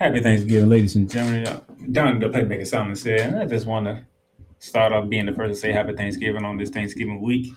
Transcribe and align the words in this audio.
Happy 0.00 0.20
Thanksgiving, 0.20 0.70
ladies 0.70 0.96
and 0.96 1.10
gentlemen. 1.10 1.60
Down 1.92 2.20
the 2.20 2.30
Playmaker 2.30 2.66
Simon 2.66 2.96
said, 2.96 3.34
I 3.34 3.44
just 3.44 3.66
want 3.66 3.84
to 3.84 4.02
start 4.58 4.94
off 4.94 5.10
being 5.10 5.26
the 5.26 5.32
first 5.32 5.52
to 5.52 5.60
say 5.60 5.72
Happy 5.72 5.92
Thanksgiving 5.92 6.42
on 6.42 6.56
this 6.56 6.70
Thanksgiving 6.70 7.20
week 7.20 7.52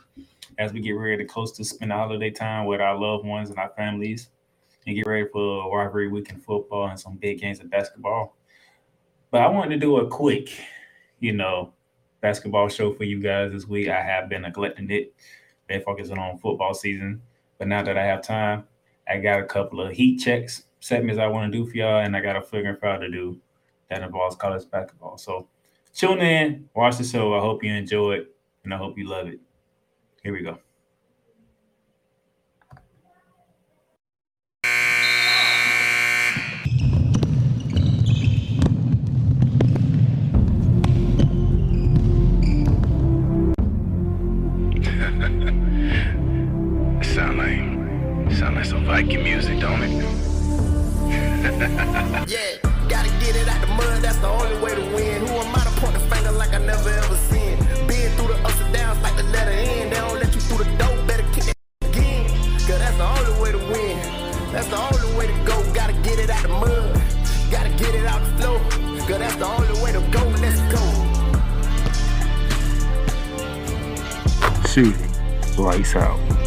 as 0.58 0.74
we 0.74 0.82
get 0.82 0.92
ready 0.92 1.24
to 1.24 1.26
close 1.26 1.54
to 1.54 1.64
spend 1.64 1.92
the 1.92 1.96
holiday 1.96 2.30
time 2.30 2.66
with 2.66 2.82
our 2.82 3.00
loved 3.00 3.26
ones 3.26 3.50
and 3.50 3.58
our 3.58 3.72
families 3.78 4.28
and 4.86 4.94
get 4.94 5.08
ready 5.08 5.26
for 5.32 5.74
rivalry 5.74 6.10
week 6.10 6.32
in 6.32 6.38
football 6.42 6.90
and 6.90 7.00
some 7.00 7.16
big 7.16 7.40
games 7.40 7.62
of 7.62 7.70
basketball. 7.70 8.36
But 9.32 9.42
I 9.42 9.48
wanted 9.48 9.76
to 9.76 9.80
do 9.80 10.00
a 10.00 10.08
quick, 10.10 10.50
you 11.22 11.32
know, 11.32 11.72
basketball 12.20 12.68
show 12.68 12.94
for 12.94 13.06
you 13.06 13.22
guys 13.22 13.54
this 13.54 13.68
week. 13.68 13.88
I 13.88 14.02
have 14.02 14.28
been 14.28 14.42
neglecting 14.42 14.92
it, 14.92 15.14
been 15.70 15.82
focusing 15.82 16.18
on 16.18 16.40
football 16.40 16.74
season. 16.74 17.22
But 17.58 17.70
now 17.70 17.84
that 17.84 17.98
I 17.98 18.04
have 18.04 18.22
time, 18.22 18.66
I 19.08 19.20
got 19.20 19.40
a 19.40 19.46
couple 19.46 19.80
of 19.80 19.94
heat 19.94 20.18
checks 20.18 20.64
segments 20.84 21.18
I 21.18 21.28
want 21.28 21.50
to 21.50 21.58
do 21.58 21.66
for 21.66 21.78
y'all, 21.78 22.02
and 22.02 22.14
I 22.16 22.20
got 22.20 22.36
a 22.36 22.42
for 22.42 22.88
y'all 22.88 23.00
to 23.00 23.10
do 23.10 23.40
that 23.90 24.02
involves 24.02 24.36
college 24.36 24.70
basketball. 24.70 25.18
So 25.18 25.48
tune 25.96 26.20
in, 26.20 26.68
watch 26.76 26.98
the 26.98 27.06
show. 27.06 27.34
I 27.34 27.40
hope 27.40 27.64
you 27.64 27.74
enjoy 27.74 28.16
it, 28.16 28.36
and 28.66 28.74
I 28.74 28.78
hope 28.78 28.98
you 28.98 29.08
love 29.08 29.28
it. 29.28 29.40
Here 30.24 30.34
we 30.34 30.42
go. 30.42 30.60
sound 47.04 47.38
like 47.38 48.36
sound 48.36 48.58
like 48.58 48.66
some 48.66 48.84
Viking 48.86 49.24
music, 49.24 49.62
don't 49.62 49.82
it? 49.82 50.23
Yeah, 51.44 52.56
gotta 52.88 53.10
get 53.20 53.36
it 53.36 53.50
out 53.50 53.60
the 53.60 53.68
mud, 53.68 54.02
that's 54.02 54.18
the 54.20 54.28
only 54.28 54.58
way 54.64 54.76
to 54.76 54.96
win. 54.96 55.28
Who 55.28 55.34
am 55.34 55.54
I 55.54 55.60
to 55.66 55.82
point 55.82 55.94
the 55.94 56.00
finger 56.00 56.32
like 56.32 56.54
I 56.54 56.60
never 56.60 56.90
ever 56.90 57.16
seen? 57.16 57.58
Been 57.86 58.10
through 58.16 58.30
the 58.30 58.40
ups 58.46 58.62
and 58.62 58.74
downs 58.74 59.02
like 59.04 59.18
the 59.18 59.24
letter 59.24 59.52
N. 59.52 59.90
They 59.90 59.98
don't 59.98 60.18
let 60.22 60.34
you 60.34 60.40
through 60.40 60.64
the 60.64 60.72
door, 60.78 60.96
better 61.06 61.28
kick 61.34 61.44
that 61.44 61.56
again. 61.90 62.30
Cause 62.64 62.80
that's 62.80 62.96
the 62.96 63.04
only 63.04 63.42
way 63.42 63.52
to 63.52 63.58
win. 63.58 64.00
That's 64.54 64.68
the 64.68 64.78
only 64.80 65.18
way 65.18 65.28
to 65.28 65.34
go. 65.44 65.62
Gotta 65.74 65.92
get 66.02 66.18
it 66.18 66.30
out 66.30 66.44
the 66.44 66.48
mud. 66.48 67.02
Gotta 67.52 67.70
get 67.72 67.94
it 67.94 68.06
out 68.06 68.24
the 68.24 68.32
flow. 68.42 68.60
Cause 69.06 69.20
that's 69.20 69.36
the 69.36 69.46
only 69.46 69.84
way 69.84 69.92
to 69.92 70.00
go. 70.16 70.24
Let's 70.40 70.62
go. 70.72 70.80
Shooting 74.70 75.12
lights 75.58 75.96
out. 75.98 76.43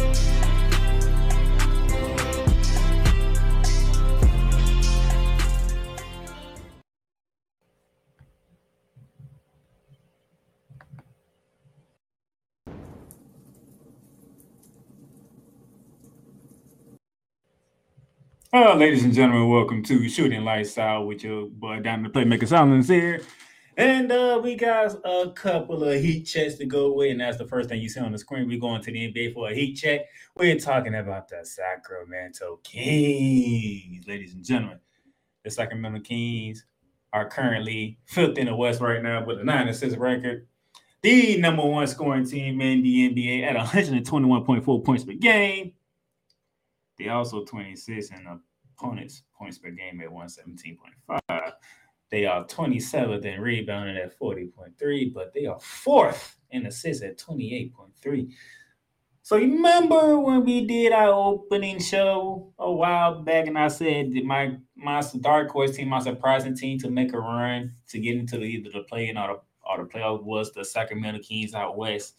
Uh, 18.59 18.73
ladies 18.73 19.03
and 19.03 19.13
gentlemen, 19.13 19.47
welcome 19.47 19.83
to 19.83 20.09
Shooting 20.09 20.43
Lights 20.43 20.79
Out 20.79 21.05
with 21.05 21.23
your 21.23 21.45
boy 21.45 21.75
the 21.75 22.09
Playmaker 22.09 22.41
Sallins 22.41 22.89
here. 22.89 23.21
And 23.77 24.11
uh, 24.11 24.41
we 24.43 24.55
got 24.55 24.95
a 25.05 25.29
couple 25.29 25.83
of 25.83 26.01
heat 26.01 26.23
checks 26.23 26.55
to 26.55 26.65
go 26.65 26.91
with, 26.91 27.11
and 27.11 27.21
that's 27.21 27.37
the 27.37 27.45
first 27.45 27.69
thing 27.69 27.79
you 27.79 27.87
see 27.87 27.99
on 27.99 28.11
the 28.11 28.17
screen. 28.17 28.47
We're 28.47 28.59
going 28.59 28.81
to 28.81 28.91
the 28.91 29.13
NBA 29.13 29.35
for 29.35 29.49
a 29.49 29.53
heat 29.53 29.75
check. 29.75 30.07
We're 30.35 30.57
talking 30.57 30.95
about 30.95 31.27
the 31.29 31.45
Sacramento 31.45 32.59
Kings, 32.63 34.07
ladies 34.07 34.33
and 34.33 34.43
gentlemen. 34.43 34.79
The 35.43 35.51
Sacramento 35.51 35.99
Kings 35.99 36.65
are 37.13 37.29
currently 37.29 37.99
fifth 38.05 38.39
in 38.39 38.47
the 38.47 38.55
West 38.55 38.81
right 38.81 39.03
now 39.03 39.23
with 39.23 39.39
a 39.39 39.43
9 39.43 39.67
and 39.67 39.77
6 39.77 39.97
record. 39.97 40.47
The 41.03 41.37
number 41.37 41.63
one 41.63 41.85
scoring 41.85 42.25
team 42.25 42.59
in 42.61 42.81
the 42.81 43.13
NBA 43.13 43.43
at 43.43 43.55
121.4 43.55 44.83
points 44.83 45.03
per 45.03 45.13
game. 45.13 45.73
They 46.97 47.09
also 47.09 47.43
26 47.45 48.09
in 48.09 48.41
opponents' 48.77 49.23
points 49.37 49.57
per 49.57 49.71
game 49.71 50.01
at 50.01 50.09
117.5. 50.09 51.51
They 52.09 52.25
are 52.25 52.45
27th 52.45 53.25
in 53.25 53.41
rebounding 53.41 53.97
at 53.97 54.17
40.3, 54.17 55.13
but 55.13 55.33
they 55.33 55.45
are 55.45 55.59
fourth 55.59 56.37
in 56.51 56.65
assists 56.65 57.03
at 57.03 57.17
28.3. 57.17 58.31
So 59.23 59.35
remember 59.35 60.17
when 60.19 60.45
we 60.45 60.65
did 60.65 60.93
our 60.93 61.09
opening 61.09 61.81
show 61.81 62.53
a 62.57 62.71
while 62.71 63.23
back, 63.23 63.47
and 63.47 63.57
I 63.57 63.67
said 63.67 64.13
my 64.23 64.55
my 64.73 65.03
dark 65.19 65.49
horse 65.49 65.75
team, 65.75 65.89
my 65.89 65.99
surprising 65.99 66.55
team 66.55 66.79
to 66.79 66.89
make 66.89 67.11
a 67.11 67.19
run 67.19 67.73
to 67.89 67.99
get 67.99 68.15
into 68.15 68.37
the, 68.37 68.45
either 68.45 68.69
the 68.69 68.83
play-in 68.83 69.17
or 69.17 69.27
the, 69.27 69.39
or 69.69 69.83
the 69.83 69.89
playoff 69.89 70.23
was 70.23 70.53
the 70.53 70.63
Sacramento 70.63 71.19
Kings 71.21 71.53
out 71.53 71.77
west. 71.77 72.15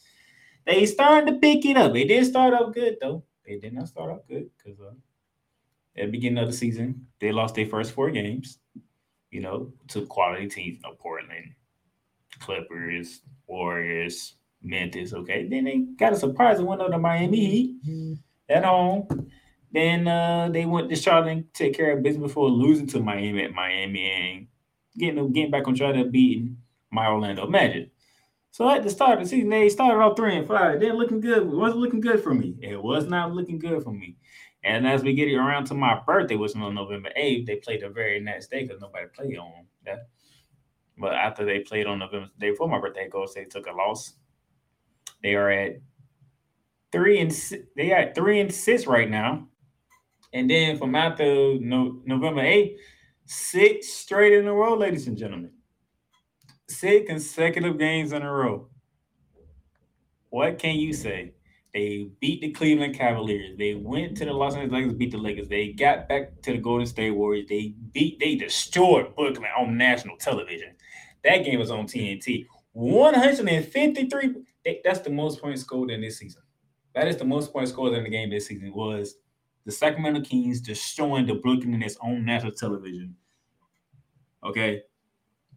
They 0.67 0.85
started 0.85 1.33
to 1.33 1.39
pick 1.39 1.65
it 1.65 1.79
up. 1.79 1.95
They 1.95 2.05
did 2.05 2.27
start 2.27 2.53
up 2.53 2.75
good 2.75 2.99
though. 3.01 3.25
They 3.47 3.57
did 3.57 3.73
not 3.73 3.89
start 3.89 4.11
up 4.11 4.29
good 4.29 4.51
because 4.59 4.79
uh, 4.79 4.93
at 5.99 6.07
the 6.07 6.13
beginning 6.13 6.43
of 6.43 6.51
the 6.51 6.57
season, 6.57 7.07
they 7.21 7.33
lost 7.33 7.55
their 7.55 7.67
first 7.67 7.93
four 7.93 8.11
games, 8.11 8.59
you 9.31 9.41
know, 9.41 9.73
to 9.89 10.07
quality 10.07 10.49
teams, 10.49 10.77
you 10.77 10.81
know, 10.83 10.95
Portland, 10.99 11.55
Clippers, 12.41 13.21
Warriors, 13.47 14.35
Memphis. 14.63 15.13
Okay. 15.13 15.49
Then 15.49 15.65
they 15.65 15.79
got 15.99 16.13
a 16.13 16.17
surprise. 16.17 16.59
surprising 16.59 16.67
win 16.67 16.81
over 16.81 16.91
the 16.91 16.99
Miami 16.99 17.47
Heat 17.47 18.19
at 18.49 18.65
home. 18.65 19.31
Then 19.71 20.09
uh, 20.09 20.49
they 20.51 20.65
went 20.65 20.89
to 20.91 20.97
Charlotte 20.97 21.31
and 21.31 21.55
take 21.55 21.77
care 21.77 21.97
of 21.97 22.03
business 22.03 22.23
before 22.23 22.49
losing 22.49 22.87
to 22.89 23.01
Miami 23.01 23.45
at 23.45 23.53
Miami 23.53 24.11
and 24.11 24.47
getting 24.97 25.33
getting 25.33 25.51
back 25.51 25.69
on 25.69 25.75
track 25.75 25.95
to 25.95 26.05
beating 26.05 26.57
my 26.91 27.07
Orlando 27.07 27.47
Magic. 27.47 27.91
So 28.51 28.69
at 28.71 28.83
the 28.83 28.91
start 28.91 29.19
of 29.19 29.25
the 29.25 29.29
season, 29.29 29.51
they 29.51 29.69
started 29.69 30.03
off 30.03 30.17
three 30.17 30.37
and 30.37 30.49
five. 30.49 30.77
It 30.77 30.79
didn't 30.81 30.97
looking 30.97 31.21
good. 31.21 31.39
It 31.39 31.47
wasn't 31.47 31.81
looking 31.81 32.01
good 32.01 32.23
for 32.23 32.35
me. 32.35 32.57
It 32.61 32.83
was 32.83 33.07
not 33.07 33.35
looking 33.35 33.59
good 33.59 33.83
for 33.83 33.93
me. 33.93 34.17
And 34.65 34.87
as 34.87 35.03
we 35.03 35.15
get 35.15 35.33
around 35.33 35.67
to 35.67 35.75
my 35.75 36.01
birthday, 36.07 36.35
which 36.35 36.55
was 36.55 36.63
on 36.63 36.75
November 36.75 37.11
8th, 37.17 37.47
they 37.47 37.57
played 37.57 37.83
the 37.83 37.89
very 37.89 38.21
next 38.21 38.51
day 38.51 38.65
because 38.65 38.81
nobody 38.81 39.07
played 39.15 39.39
on 39.39 39.67
that. 39.85 40.09
But 40.99 41.15
after 41.15 41.45
they 41.45 41.61
played 41.61 41.87
on 41.87 42.01
November 42.01 42.29
day 42.39 42.51
before 42.51 42.69
my 42.69 42.81
birthday, 42.81 43.09
Golden 43.09 43.29
State 43.29 43.51
took 43.51 43.67
a 43.67 43.73
loss. 43.73 44.15
They 45.23 45.35
are 45.35 45.51
at 45.51 45.77
three 46.91 47.21
and 47.21 47.31
they 47.77 47.93
are 47.93 48.01
at 48.01 48.15
three 48.15 48.41
and 48.41 48.53
six 48.53 48.87
right 48.87 49.09
now. 49.09 49.47
And 50.33 50.51
then 50.51 50.77
from 50.77 50.95
after 50.95 51.59
no, 51.61 52.01
November 52.05 52.43
8th, 52.43 52.77
six 53.27 53.89
straight 53.89 54.33
in 54.33 54.49
a 54.49 54.53
row, 54.53 54.77
ladies 54.77 55.07
and 55.07 55.17
gentlemen. 55.17 55.53
Six 56.69 57.07
consecutive 57.09 57.79
games 57.79 58.13
in 58.13 58.23
a 58.23 58.31
row. 58.31 58.69
What 60.31 60.59
can 60.59 60.77
you 60.77 60.93
say? 60.93 61.33
They 61.75 62.11
beat 62.21 62.41
the 62.41 62.51
Cleveland 62.51 62.95
Cavaliers. 62.97 63.57
They 63.59 63.75
went 63.75 64.17
to 64.17 64.25
the 64.25 64.33
Los 64.33 64.55
Angeles 64.55 64.73
Lakers, 64.73 64.95
beat 64.95 65.11
the 65.13 65.19
Lakers. 65.19 65.49
They 65.49 65.73
got 65.73 66.09
back 66.09 66.41
to 66.43 66.53
the 66.53 66.59
Golden 66.59 66.87
State 66.87 67.11
Warriors. 67.11 67.47
They 67.49 67.75
beat, 67.93 68.19
they 68.19 68.37
destroyed 68.37 69.15
Brooklyn 69.15 69.51
on 69.57 69.77
national 69.77 70.17
television. 70.17 70.75
That 71.25 71.45
game 71.45 71.59
was 71.59 71.71
on 71.71 71.87
TNT. 71.87 72.47
153. 72.73 74.35
That's 74.85 75.01
the 75.01 75.11
most 75.11 75.41
points 75.41 75.63
scored 75.63 75.91
in 75.91 76.01
this 76.01 76.19
season. 76.19 76.43
That 76.95 77.09
is 77.09 77.17
the 77.17 77.25
most 77.25 77.53
points 77.53 77.71
scored 77.71 77.95
in 77.95 78.05
the 78.05 78.11
game 78.11 78.31
this 78.31 78.47
season. 78.47 78.73
Was 78.73 79.17
the 79.69 79.73
Sacramento 79.73 80.23
Kings 80.23 80.61
destroying 80.61 81.27
the 81.27 81.35
Brooklyn 81.35 81.75
in 81.75 81.83
its 81.83 81.99
own 82.03 82.25
national 82.25 82.53
television. 82.53 83.15
Okay, 84.43 84.83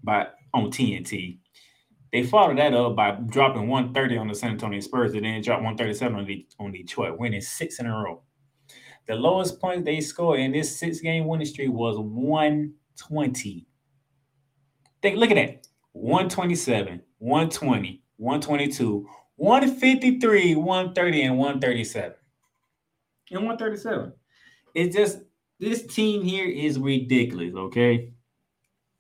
by 0.03 0.27
on 0.53 0.71
TNT. 0.71 1.39
They 2.11 2.23
followed 2.23 2.57
that 2.57 2.73
up 2.73 2.95
by 2.95 3.11
dropping 3.11 3.67
130 3.69 4.17
on 4.17 4.27
the 4.27 4.35
San 4.35 4.51
Antonio 4.51 4.79
Spurs 4.81 5.13
and 5.13 5.23
then 5.23 5.41
dropped 5.41 5.63
137 5.63 6.19
on, 6.19 6.25
the, 6.25 6.45
on 6.59 6.71
Detroit, 6.71 7.17
winning 7.17 7.41
six 7.41 7.79
in 7.79 7.85
a 7.85 7.95
row. 7.95 8.21
The 9.07 9.15
lowest 9.15 9.59
points 9.59 9.85
they 9.85 10.01
scored 10.01 10.39
in 10.39 10.51
this 10.51 10.77
six 10.77 10.99
game 10.99 11.25
winning 11.25 11.47
streak 11.47 11.71
was 11.71 11.97
120. 11.97 13.67
Think, 15.01 15.17
look 15.17 15.31
at 15.31 15.35
that 15.35 15.67
127, 15.93 17.01
120, 17.17 18.03
122, 18.17 19.07
153, 19.35 20.55
130, 20.55 21.21
and 21.23 21.37
137. 21.37 22.13
And 23.31 23.45
137. 23.45 24.13
It's 24.75 24.95
just 24.95 25.19
this 25.59 25.85
team 25.85 26.23
here 26.23 26.47
is 26.47 26.77
ridiculous, 26.77 27.55
okay? 27.55 28.13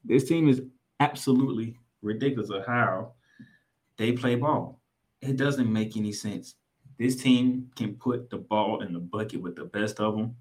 This 0.03 0.23
team 0.23 0.47
is 0.47 0.61
absolutely 0.99 1.77
ridiculous 2.01 2.49
of 2.49 2.65
how 2.65 3.13
they 3.97 4.11
play 4.11 4.35
ball. 4.35 4.79
It 5.21 5.37
doesn't 5.37 5.71
make 5.71 5.95
any 5.95 6.11
sense. 6.11 6.55
This 6.97 7.15
team 7.15 7.71
can 7.75 7.95
put 7.95 8.29
the 8.29 8.37
ball 8.37 8.81
in 8.81 8.93
the 8.93 8.99
bucket 8.99 9.41
with 9.41 9.55
the 9.55 9.65
best 9.65 9.99
of 9.99 10.15
them. 10.15 10.35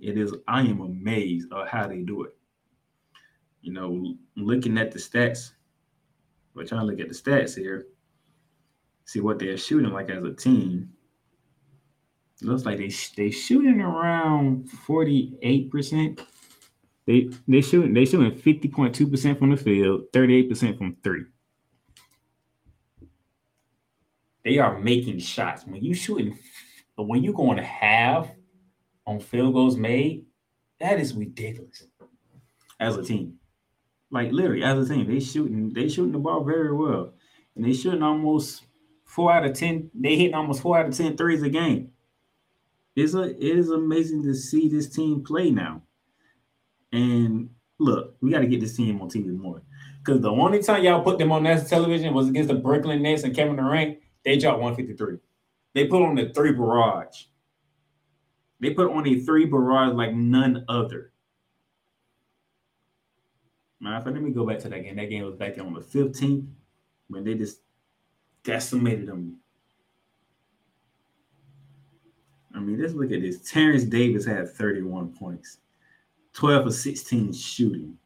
It 0.00 0.16
is, 0.16 0.34
I 0.46 0.60
am 0.60 0.80
amazed 0.80 1.52
of 1.52 1.68
how 1.68 1.88
they 1.88 2.00
do 2.00 2.22
it. 2.24 2.34
You 3.62 3.72
know, 3.72 4.14
looking 4.36 4.78
at 4.78 4.92
the 4.92 4.98
stats, 4.98 5.52
we're 6.54 6.64
trying 6.64 6.82
to 6.82 6.86
look 6.86 7.00
at 7.00 7.08
the 7.08 7.14
stats 7.14 7.56
here, 7.56 7.86
see 9.04 9.20
what 9.20 9.38
they're 9.38 9.56
shooting 9.56 9.92
like 9.92 10.10
as 10.10 10.24
a 10.24 10.32
team. 10.32 10.90
It 12.40 12.46
looks 12.46 12.64
like 12.64 12.78
they 12.78 12.92
they 13.16 13.30
shooting 13.30 13.80
around 13.80 14.68
48%, 14.86 16.20
They 17.08 17.30
they 17.48 17.62
shooting 17.62 17.94
they 17.94 18.04
shooting 18.04 18.36
fifty 18.36 18.68
point 18.68 18.94
two 18.94 19.06
percent 19.06 19.38
from 19.38 19.48
the 19.48 19.56
field, 19.56 20.02
thirty 20.12 20.36
eight 20.36 20.50
percent 20.50 20.76
from 20.76 20.94
three. 21.02 21.24
They 24.44 24.58
are 24.58 24.78
making 24.78 25.20
shots. 25.20 25.64
When 25.64 25.82
you 25.82 25.94
shooting, 25.94 26.38
but 26.98 27.04
when 27.04 27.24
you 27.24 27.32
going 27.32 27.56
to 27.56 27.64
have 27.64 28.30
on 29.06 29.20
field 29.20 29.54
goals 29.54 29.78
made, 29.78 30.26
that 30.80 31.00
is 31.00 31.14
ridiculous. 31.14 31.86
As 32.78 32.98
a 32.98 33.02
team, 33.02 33.38
like 34.10 34.30
literally 34.30 34.62
as 34.62 34.90
a 34.90 34.94
team, 34.94 35.06
they 35.06 35.20
shooting 35.20 35.72
they 35.72 35.88
shooting 35.88 36.12
the 36.12 36.18
ball 36.18 36.44
very 36.44 36.74
well, 36.74 37.14
and 37.56 37.64
they 37.64 37.72
shooting 37.72 38.02
almost 38.02 38.64
four 39.06 39.32
out 39.32 39.46
of 39.46 39.54
ten. 39.54 39.90
They 39.94 40.14
hitting 40.14 40.34
almost 40.34 40.60
four 40.60 40.78
out 40.78 40.88
of 40.88 40.94
ten 40.94 41.16
threes 41.16 41.42
a 41.42 41.48
game. 41.48 41.90
It's 42.94 43.14
a 43.14 43.30
it 43.30 43.58
is 43.58 43.70
amazing 43.70 44.24
to 44.24 44.34
see 44.34 44.68
this 44.68 44.90
team 44.90 45.24
play 45.24 45.50
now. 45.50 45.84
And 46.92 47.50
look, 47.78 48.16
we 48.20 48.30
got 48.30 48.40
to 48.40 48.46
get 48.46 48.60
this 48.60 48.76
team 48.76 49.00
on 49.00 49.08
TV 49.08 49.36
more. 49.36 49.62
Because 49.98 50.20
the 50.20 50.30
only 50.30 50.62
time 50.62 50.82
y'all 50.82 51.02
put 51.02 51.18
them 51.18 51.32
on 51.32 51.42
national 51.42 51.68
television 51.68 52.14
was 52.14 52.28
against 52.28 52.48
the 52.48 52.54
Brooklyn 52.54 53.02
Nets 53.02 53.24
and 53.24 53.34
Kevin 53.34 53.56
Durant. 53.56 53.98
They 54.24 54.38
dropped 54.38 54.60
153. 54.60 55.18
They 55.74 55.86
put 55.86 56.02
on 56.02 56.14
the 56.14 56.30
three 56.34 56.52
barrage. 56.52 57.24
They 58.60 58.70
put 58.70 58.90
on 58.90 59.06
a 59.06 59.20
three 59.20 59.46
barrage 59.46 59.94
like 59.94 60.14
none 60.14 60.64
other. 60.68 61.12
Matter 63.80 64.04
fact, 64.04 64.14
let 64.14 64.22
me 64.22 64.30
go 64.30 64.44
back 64.44 64.58
to 64.60 64.68
that 64.68 64.82
game. 64.82 64.96
That 64.96 65.08
game 65.10 65.24
was 65.24 65.36
back 65.36 65.58
on 65.58 65.72
the 65.72 65.80
15th 65.80 66.46
when 67.08 67.24
they 67.24 67.34
just 67.34 67.60
decimated 68.42 69.06
them. 69.06 69.38
I 72.54 72.60
mean, 72.60 72.80
let's 72.80 72.94
look 72.94 73.12
at 73.12 73.20
this. 73.20 73.48
Terence 73.48 73.84
Davis 73.84 74.24
had 74.24 74.50
31 74.50 75.14
points, 75.16 75.58
12 76.38 76.68
of 76.68 76.74
16 76.74 77.32
shooting. 77.32 77.98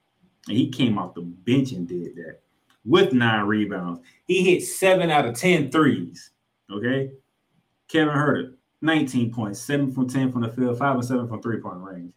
And 0.48 0.56
he 0.56 0.70
came 0.70 0.96
off 0.96 1.14
the 1.14 1.20
bench 1.20 1.72
and 1.72 1.86
did 1.86 2.16
that 2.16 2.40
with 2.82 3.12
nine 3.12 3.44
rebounds. 3.44 4.00
He 4.24 4.42
hit 4.42 4.62
seven 4.62 5.10
out 5.10 5.26
of 5.26 5.34
10 5.34 5.70
threes. 5.70 6.30
Okay. 6.72 7.12
Kevin 7.88 8.14
Huerter, 8.14 8.54
19 8.80 9.34
points, 9.34 9.60
seven 9.60 9.92
from 9.92 10.08
10 10.08 10.32
from 10.32 10.40
the 10.40 10.48
field, 10.48 10.78
five 10.78 10.94
and 10.94 11.04
seven 11.04 11.28
from 11.28 11.42
three 11.42 11.60
point 11.60 11.76
range. 11.76 12.14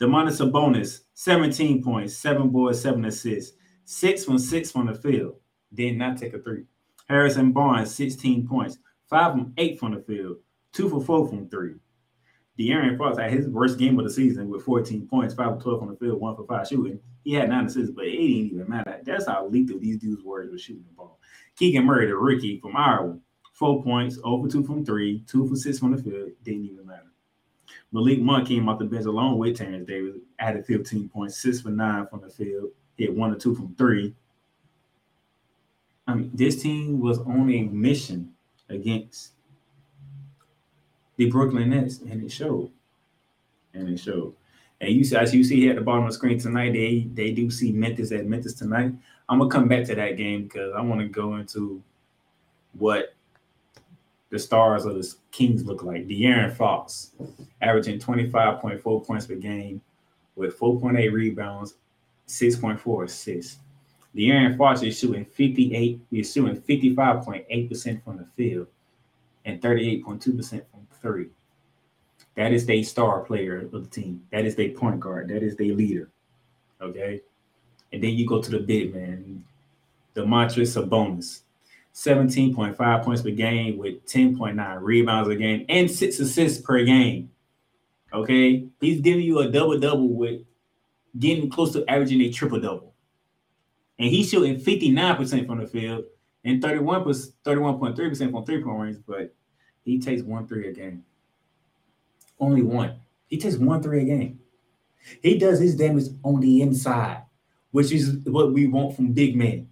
Domantas 0.00 0.40
Sabonis, 0.40 1.00
17 1.14 1.82
points, 1.82 2.16
seven 2.16 2.50
boards, 2.50 2.80
seven 2.80 3.04
assists, 3.04 3.56
six 3.84 4.24
from 4.24 4.38
six 4.38 4.70
from 4.70 4.86
the 4.86 4.94
field. 4.94 5.34
Did 5.74 5.98
not 5.98 6.18
take 6.18 6.34
a 6.34 6.38
three. 6.38 6.66
Harrison 7.08 7.50
Barnes, 7.50 7.92
16 7.92 8.46
points, 8.46 8.78
five 9.10 9.32
from 9.32 9.54
eight 9.58 9.80
from 9.80 9.92
the 9.92 10.00
field, 10.02 10.36
two 10.72 10.88
for 10.88 11.02
four 11.02 11.26
from 11.26 11.48
three. 11.48 11.74
De'Aaron 12.58 12.98
Fox 12.98 13.18
had 13.18 13.32
his 13.32 13.48
worst 13.48 13.78
game 13.78 13.98
of 13.98 14.04
the 14.04 14.10
season 14.10 14.48
with 14.48 14.64
14 14.64 15.06
points, 15.08 15.34
5 15.34 15.56
for 15.56 15.62
12 15.62 15.82
on 15.82 15.88
the 15.88 15.96
field, 15.96 16.20
1 16.20 16.36
for 16.36 16.44
5 16.44 16.68
shooting. 16.68 17.00
He 17.24 17.32
had 17.32 17.48
9 17.48 17.66
assists, 17.66 17.94
but 17.94 18.04
it 18.04 18.12
didn't 18.12 18.26
even 18.26 18.68
matter. 18.68 19.00
That's 19.04 19.26
how 19.26 19.46
lethal 19.46 19.78
these 19.78 19.96
dudes 19.96 20.22
were 20.22 20.46
with 20.50 20.60
shooting 20.60 20.84
the 20.86 20.94
ball. 20.94 21.18
Keegan 21.56 21.84
Murray, 21.84 22.06
the 22.06 22.16
rookie 22.16 22.60
from 22.60 22.76
Iowa, 22.76 23.18
4 23.54 23.82
points, 23.82 24.18
oh 24.24 24.34
over 24.34 24.48
2 24.48 24.64
from 24.64 24.84
3, 24.84 25.24
2 25.26 25.48
for 25.48 25.56
6 25.56 25.78
from 25.78 25.96
the 25.96 26.02
field. 26.02 26.30
Didn't 26.42 26.64
even 26.64 26.86
matter. 26.86 27.10
Malik 27.90 28.20
Monk 28.20 28.48
came 28.48 28.68
off 28.68 28.78
the 28.78 28.84
bench 28.84 29.04
along 29.04 29.38
with 29.38 29.56
Terence 29.56 29.86
Davis, 29.86 30.16
added 30.38 30.66
15 30.66 31.08
points, 31.08 31.40
6 31.42 31.62
for 31.62 31.70
9 31.70 32.06
from 32.08 32.20
the 32.22 32.28
field, 32.30 32.70
hit 32.96 33.14
1 33.14 33.32
or 33.32 33.36
2 33.36 33.54
from 33.54 33.74
3. 33.76 34.14
I 36.06 36.14
mean, 36.14 36.30
this 36.34 36.62
team 36.62 37.00
was 37.00 37.18
on 37.20 37.50
a 37.50 37.62
mission 37.62 38.32
against 38.68 39.32
the 41.16 41.30
Brooklyn 41.30 41.70
Nets, 41.70 42.00
and 42.00 42.22
it 42.22 42.30
showed. 42.30 42.70
And 43.74 43.88
it 43.88 43.98
showed. 43.98 44.34
And 44.80 44.90
you 44.90 45.04
see, 45.04 45.16
as 45.16 45.34
you 45.34 45.44
see 45.44 45.60
here 45.60 45.70
at 45.70 45.76
the 45.76 45.82
bottom 45.82 46.04
of 46.04 46.10
the 46.10 46.14
screen 46.14 46.38
tonight, 46.38 46.72
they 46.72 47.08
they 47.14 47.30
do 47.30 47.50
see 47.50 47.72
Memphis 47.72 48.12
at 48.12 48.26
Memphis 48.26 48.54
tonight. 48.54 48.92
I'm 49.28 49.38
gonna 49.38 49.50
come 49.50 49.68
back 49.68 49.84
to 49.86 49.94
that 49.94 50.16
game 50.16 50.44
because 50.44 50.72
I 50.76 50.80
want 50.80 51.00
to 51.00 51.08
go 51.08 51.36
into 51.36 51.82
what 52.78 53.14
the 54.30 54.38
stars 54.38 54.84
of 54.86 54.94
the 54.94 55.14
Kings 55.30 55.64
look 55.64 55.82
like. 55.82 56.08
De'Aaron 56.08 56.56
Fox 56.56 57.12
averaging 57.60 58.00
25.4 58.00 59.06
points 59.06 59.26
per 59.26 59.34
game 59.34 59.80
with 60.34 60.58
4.8 60.58 61.12
rebounds, 61.12 61.74
6.4 62.26 63.04
assists. 63.04 63.58
De'Aaron 64.16 64.56
Fox 64.56 64.82
is 64.82 64.98
shooting 64.98 65.26
58, 65.26 66.00
he's 66.10 66.32
shooting 66.32 66.60
55.8% 66.60 68.02
from 68.02 68.16
the 68.16 68.26
field 68.36 68.66
and 69.44 69.60
38.2% 69.60 70.62
from 70.70 70.71
three. 71.02 71.28
That 72.36 72.52
is 72.52 72.64
their 72.64 72.82
star 72.82 73.20
player 73.20 73.58
of 73.58 73.72
the 73.72 73.86
team. 73.86 74.22
That 74.32 74.44
is 74.44 74.56
their 74.56 74.70
point 74.70 75.00
guard. 75.00 75.28
That 75.28 75.42
is 75.42 75.56
their 75.56 75.74
leader. 75.74 76.08
Okay. 76.80 77.20
And 77.92 78.02
then 78.02 78.10
you 78.10 78.26
go 78.26 78.40
to 78.40 78.50
the 78.50 78.58
big 78.58 78.94
man, 78.94 79.44
Domantas 80.14 80.74
Sabonis. 80.74 81.40
17.5 81.94 83.04
points 83.04 83.20
per 83.20 83.30
game 83.30 83.76
with 83.76 84.06
10.9 84.06 84.78
rebounds 84.80 85.28
a 85.28 85.36
game 85.36 85.66
and 85.68 85.90
six 85.90 86.18
assists 86.20 86.62
per 86.62 86.82
game. 86.84 87.30
Okay. 88.14 88.66
He's 88.80 89.02
giving 89.02 89.24
you 89.24 89.40
a 89.40 89.50
double 89.50 89.78
double 89.78 90.08
with 90.08 90.40
getting 91.18 91.50
close 91.50 91.74
to 91.74 91.88
averaging 91.90 92.22
a 92.22 92.30
triple 92.30 92.60
double. 92.60 92.94
And 93.98 94.08
he's 94.08 94.30
shooting 94.30 94.58
59% 94.58 95.46
from 95.46 95.58
the 95.58 95.66
field 95.66 96.04
and 96.44 96.62
31 96.62 97.04
31.3% 97.04 98.30
from 98.30 98.44
three 98.44 98.62
point 98.62 98.80
range, 98.80 98.96
but 99.06 99.34
he 99.84 99.98
takes 99.98 100.22
one 100.22 100.46
three 100.46 100.68
a 100.68 100.72
game. 100.72 101.04
Only 102.38 102.62
one. 102.62 103.00
He 103.26 103.38
takes 103.38 103.56
one 103.56 103.82
three 103.82 104.02
a 104.02 104.04
game. 104.04 104.40
He 105.22 105.38
does 105.38 105.58
his 105.58 105.76
damage 105.76 106.04
on 106.22 106.40
the 106.40 106.62
inside, 106.62 107.22
which 107.70 107.92
is 107.92 108.18
what 108.24 108.52
we 108.52 108.66
want 108.66 108.94
from 108.96 109.12
big 109.12 109.36
men. 109.36 109.68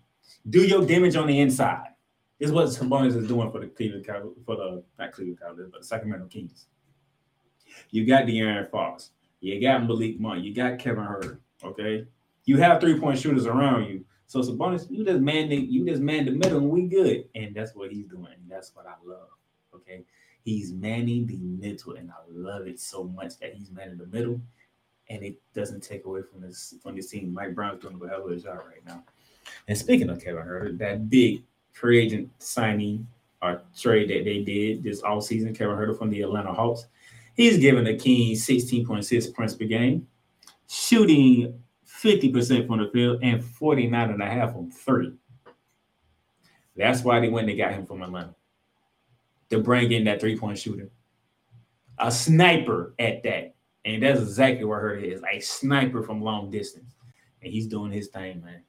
Do 0.48 0.62
your 0.62 0.84
damage 0.84 1.16
on 1.16 1.26
the 1.26 1.38
inside. 1.40 1.86
Is 2.38 2.52
what 2.52 2.68
Sabonis 2.68 3.14
is 3.14 3.28
doing 3.28 3.52
for 3.52 3.60
the 3.60 3.66
Cleveland 3.66 4.06
Cavaliers, 4.06 4.34
for 4.46 4.56
the 4.56 4.82
not 4.98 5.12
Cleveland 5.12 5.40
Cavaliers, 5.40 5.68
but 5.70 5.82
the 5.82 5.86
Sacramento 5.86 6.26
Kings. 6.26 6.68
You 7.90 8.06
got 8.06 8.24
De'Aaron 8.24 8.70
Fox. 8.70 9.10
You 9.40 9.60
got 9.60 9.86
Malik 9.86 10.18
Monk. 10.18 10.42
You 10.42 10.54
got 10.54 10.78
Kevin 10.78 11.04
Huerter. 11.04 11.38
Okay. 11.62 12.06
You 12.46 12.56
have 12.56 12.80
three 12.80 12.98
point 12.98 13.18
shooters 13.18 13.44
around 13.44 13.84
you. 13.84 14.04
So 14.26 14.40
Sabonis, 14.40 14.90
you 14.90 15.04
just 15.04 15.20
man 15.20 15.50
the 15.50 15.56
you 15.56 15.84
just 15.84 16.00
man 16.00 16.24
the 16.24 16.30
middle 16.30 16.58
and 16.58 16.70
we 16.70 16.86
good. 16.86 17.24
And 17.34 17.54
that's 17.54 17.74
what 17.74 17.90
he's 17.90 18.06
doing. 18.06 18.32
And 18.32 18.50
that's 18.50 18.74
what 18.74 18.86
I 18.86 18.94
love. 19.04 19.28
Okay. 19.74 20.04
He's 20.44 20.72
manning 20.72 21.26
the 21.26 21.36
middle, 21.36 21.94
and 21.94 22.10
I 22.10 22.14
love 22.30 22.66
it 22.66 22.80
so 22.80 23.04
much 23.04 23.38
that 23.38 23.54
he's 23.54 23.70
manning 23.70 23.98
the 23.98 24.06
middle, 24.06 24.40
and 25.08 25.22
it 25.22 25.36
doesn't 25.54 25.82
take 25.82 26.06
away 26.06 26.22
from 26.22 26.40
this 26.40 26.74
from 26.82 26.96
this 26.96 27.10
team. 27.10 27.32
Mike 27.32 27.54
Brown's 27.54 27.82
doing 27.82 28.00
a 28.02 28.08
hell 28.08 28.24
of 28.24 28.30
a 28.30 28.36
job 28.36 28.58
right 28.66 28.84
now. 28.86 29.04
And 29.68 29.76
speaking 29.76 30.08
of 30.08 30.22
Kevin 30.22 30.42
Huerter, 30.42 30.78
that 30.78 31.10
big 31.10 31.42
free 31.72 31.98
agent 31.98 32.30
signing 32.38 33.06
or 33.42 33.62
trade 33.78 34.08
that 34.10 34.24
they 34.24 34.42
did 34.42 34.82
this 34.82 35.02
all 35.02 35.20
season, 35.20 35.54
Kevin 35.54 35.76
Huerter 35.76 35.98
from 35.98 36.10
the 36.10 36.22
Atlanta 36.22 36.52
Hawks, 36.52 36.86
he's 37.34 37.58
giving 37.58 37.84
the 37.84 37.96
Kings 37.96 38.46
16.6 38.46 39.34
points 39.34 39.54
per 39.54 39.64
game, 39.66 40.06
shooting 40.68 41.60
50% 41.86 42.66
from 42.66 42.78
the 42.78 42.90
field 42.90 43.20
and 43.22 43.44
49 43.44 44.10
and 44.10 44.22
a 44.22 44.26
half 44.26 44.52
from 44.52 44.70
three. 44.70 45.12
That's 46.76 47.02
why 47.02 47.20
they 47.20 47.28
went 47.28 47.50
and 47.50 47.58
got 47.58 47.72
him 47.72 47.84
from 47.84 48.02
Atlanta 48.02 48.34
to 49.50 49.58
bring 49.58 49.92
in 49.92 50.04
that 50.04 50.20
three 50.20 50.38
point 50.38 50.58
shooter, 50.58 50.90
a 51.98 52.10
sniper 52.10 52.94
at 52.98 53.22
that. 53.24 53.54
And 53.84 54.02
that's 54.02 54.20
exactly 54.20 54.64
what 54.64 54.80
Huerter 54.80 55.02
is 55.02 55.22
a 55.30 55.40
sniper 55.40 56.02
from 56.02 56.22
long 56.22 56.50
distance. 56.50 56.94
And 57.42 57.52
he's 57.52 57.66
doing 57.66 57.90
his 57.90 58.08
thing, 58.08 58.42
man. 58.44 58.62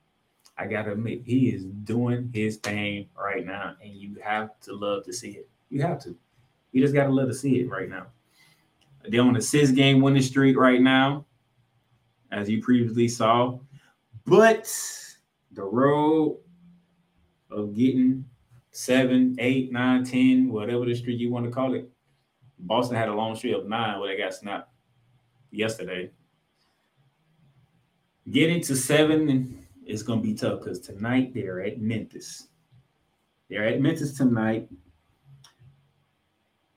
I 0.58 0.68
gotta 0.68 0.92
admit, 0.92 1.22
he 1.26 1.50
is 1.50 1.66
doing 1.66 2.30
his 2.34 2.58
thing 2.58 3.10
right 3.18 3.46
now. 3.46 3.76
And 3.82 3.94
you 3.94 4.18
have 4.24 4.60
to 4.62 4.74
love 4.74 5.06
to 5.06 5.14
see 5.14 5.32
it. 5.32 5.50
You 5.70 5.82
have 5.82 6.02
to. 6.04 6.16
You 6.72 6.82
just 6.82 6.94
gotta 6.94 7.12
love 7.12 7.28
to 7.28 7.34
see 7.34 7.60
it 7.60 7.70
right 7.70 7.90
now. 7.90 8.08
They're 9.08 9.22
on 9.22 9.36
a 9.36 9.42
six 9.42 9.72
game 9.72 10.02
winning 10.02 10.22
streak 10.22 10.58
right 10.58 10.82
now, 10.82 11.26
as 12.32 12.50
you 12.50 12.62
previously 12.62 13.08
saw. 13.08 13.60
But 14.26 14.74
the 15.52 15.64
road 15.64 16.38
of 17.50 17.76
getting 17.76 18.26
seven, 18.72 19.36
eight, 19.40 19.72
nine, 19.72 20.04
ten, 20.04 20.50
whatever 20.51 20.86
the 20.86 20.96
streak 20.96 21.20
you 21.20 21.32
want 21.32 21.46
to 21.46 21.51
call 21.51 21.74
it. 21.74 21.90
Boston 22.60 22.96
had 22.96 23.10
a 23.10 23.13
long 23.13 23.36
streak 23.36 23.56
of 23.56 23.68
nine 23.68 24.00
where 24.00 24.10
they 24.10 24.22
got 24.22 24.34
snapped 24.34 24.70
yesterday. 25.51 26.12
Getting 28.30 28.62
to 28.62 28.75
seven 28.75 29.66
is 29.86 30.04
going 30.04 30.22
to 30.22 30.28
be 30.28 30.34
tough 30.34 30.60
because 30.60 30.80
tonight 30.80 31.34
they're 31.34 31.62
at 31.62 31.82
Memphis. 31.82 32.48
They're 33.50 33.66
at 33.66 33.82
Memphis 33.82 34.16
tonight. 34.16 34.70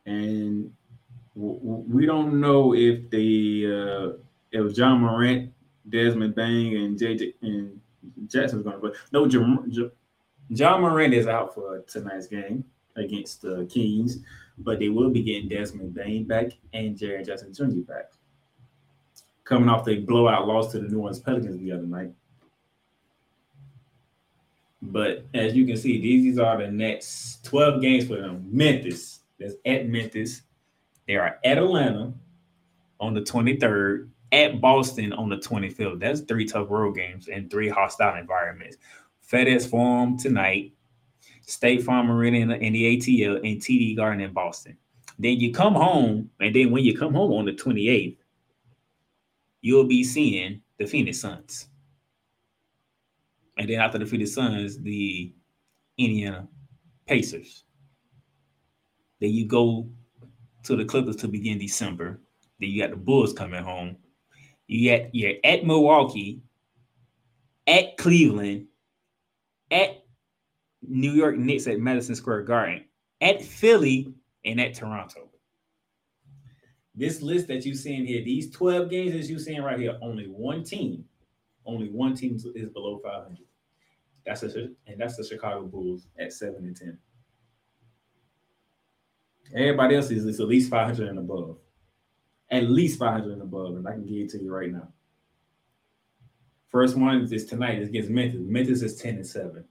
And 0.07 0.73
we 1.35 2.07
don't 2.07 2.41
know 2.41 2.75
if 2.75 3.09
the 3.11 3.67
uh, 3.67 4.19
if 4.53 4.77
Ja 4.77 4.95
Morant, 4.97 5.53
Desmond 5.89 6.35
Bane, 6.35 6.77
and 6.77 6.99
JJ 6.99 7.35
and 7.43 7.81
Jackson's 8.27 8.63
going 8.63 8.77
to 8.77 8.81
play. 8.81 8.99
No, 9.13 9.27
J- 9.27 9.91
Ja 10.49 10.79
Morant 10.79 11.15
is 11.15 11.27
out 11.27 11.55
for 11.55 11.81
tonight's 11.87 12.27
game 12.27 12.65
against 12.97 13.43
the 13.43 13.67
Kings, 13.73 14.19
but 14.59 14.79
they 14.79 14.89
will 14.89 15.11
be 15.11 15.23
getting 15.23 15.49
Desmond 15.49 15.95
Bane 15.95 16.25
back 16.25 16.53
and 16.73 16.97
Jaren 16.97 17.27
Jackson 17.27 17.53
Jr. 17.53 17.81
back. 17.81 18.13
coming 19.45 19.69
off 19.69 19.85
the 19.85 20.01
blowout 20.01 20.47
loss 20.47 20.73
to 20.73 20.79
the 20.81 20.89
New 20.89 20.99
Orleans 21.01 21.21
Pelicans 21.21 21.59
the 21.59 21.73
other 21.73 21.87
night. 21.87 22.13
But 24.81 25.25
as 25.33 25.55
you 25.55 25.67
can 25.67 25.77
see, 25.77 26.01
these 26.01 26.39
are 26.39 26.59
the 26.59 26.71
next 26.71 27.45
12 27.45 27.81
games 27.81 28.07
for 28.07 28.17
them. 28.17 28.47
Memphis, 28.51 29.21
that's 29.39 29.55
at 29.65 29.89
Memphis. 29.89 30.43
They 31.07 31.17
are 31.17 31.39
at 31.45 31.59
Atlanta 31.59 32.13
on 33.01 33.15
the 33.15 33.21
23rd, 33.21 34.09
at 34.33 34.61
Boston 34.61 35.13
on 35.13 35.29
the 35.29 35.37
25th. 35.37 36.01
That's 36.01 36.21
three 36.21 36.45
tough 36.45 36.71
road 36.71 36.97
games 36.97 37.29
and 37.29 37.51
three 37.51 37.69
hostile 37.69 38.17
environments. 38.17 38.77
FedEx 39.31 39.69
Forum 39.69 40.19
tonight, 40.19 40.73
State 41.43 41.83
Farm 41.83 42.11
Arena 42.11 42.39
in 42.39 42.49
the, 42.49 42.57
in 42.59 42.73
the 42.73 42.97
ATL, 42.97 43.37
and 43.37 43.61
TD 43.61 43.97
Garden 43.97 44.21
in 44.21 44.33
Boston. 44.33 44.77
Then 45.19 45.39
you 45.39 45.53
come 45.53 45.75
home, 45.75 46.31
and 46.41 46.55
then 46.55 46.71
when 46.71 46.85
you 46.85 46.97
come 46.97 47.15
home 47.15 47.33
on 47.33 47.45
the 47.45 47.53
28th, 47.53 48.17
you'll 49.61 49.85
be 49.85 50.05
seeing 50.05 50.61
the 50.79 50.87
Phoenix 50.87 51.21
Suns. 51.21 51.69
And 53.57 53.69
then 53.69 53.81
after 53.81 53.99
the 53.99 54.07
Phoenix 54.07 54.33
Suns, 54.33 54.79
the 54.81 55.33
Indiana 55.97 56.49
Pacers. 57.07 57.65
Then 59.21 59.31
you 59.31 59.47
go 59.47 59.89
to 60.65 60.77
the 60.77 60.85
Clippers 60.85 61.17
to 61.17 61.29
begin 61.29 61.59
December. 61.59 62.21
Then 62.59 62.71
you 62.71 62.83
got 62.83 62.91
the 62.91 62.97
Bulls 62.97 63.33
coming 63.33 63.63
home. 63.63 63.97
You 64.67 64.99
got 64.99 65.15
you're 65.15 65.35
at 65.45 65.67
Milwaukee, 65.67 66.41
at 67.67 67.97
Cleveland, 67.97 68.67
at 69.75 70.05
New 70.83 71.11
York 71.11 71.37
Knicks 71.37 71.67
at 71.67 71.81
Madison 71.81 72.15
Square 72.15 72.43
Garden, 72.43 72.85
at 73.21 73.43
Philly, 73.43 74.15
and 74.45 74.61
at 74.61 74.75
Toronto. 74.75 75.29
This 76.95 77.21
list 77.21 77.49
that 77.49 77.67
you're 77.67 77.75
seeing 77.75 78.07
here, 78.07 78.23
these 78.23 78.51
12 78.53 78.89
games 78.89 79.13
that 79.13 79.29
you're 79.29 79.41
seeing 79.41 79.63
right 79.63 79.79
here, 79.79 79.99
only 80.01 80.27
one 80.27 80.63
team, 80.63 81.05
only 81.67 81.89
one 81.89 82.15
team 82.15 82.37
is 82.55 82.69
below 82.69 83.01
500. 83.03 83.39
That's 84.25 84.43
a, 84.45 84.69
and 84.87 84.99
that's 84.99 85.17
the 85.17 85.25
Chicago 85.25 85.67
Bulls 85.67 86.07
at 86.19 86.33
7 86.33 86.55
and 86.57 86.77
10. 86.77 86.99
Everybody 89.55 89.97
else 89.97 90.11
is, 90.11 90.25
is 90.25 90.41
at 90.41 90.47
least 90.47 90.71
500 90.71 91.09
and 91.09 91.19
above. 91.19 91.59
At 92.51 92.71
least 92.71 92.99
500 92.99 93.33
and 93.33 93.43
above, 93.43 93.77
and 93.77 93.89
I 93.89 93.93
can 93.93 94.07
give 94.07 94.27
it 94.27 94.31
to 94.31 94.43
you 94.43 94.55
right 94.55 94.71
now. 94.71 94.89
First 96.75 96.97
one 96.97 97.33
is 97.33 97.47
tonight 97.47 97.79
is 97.79 97.89
against 97.89 98.11
Memphis. 98.11 98.41
Memphis 98.43 98.83
is 98.83 98.97
10 99.01 99.15
and 99.15 99.25
7. 99.25 99.65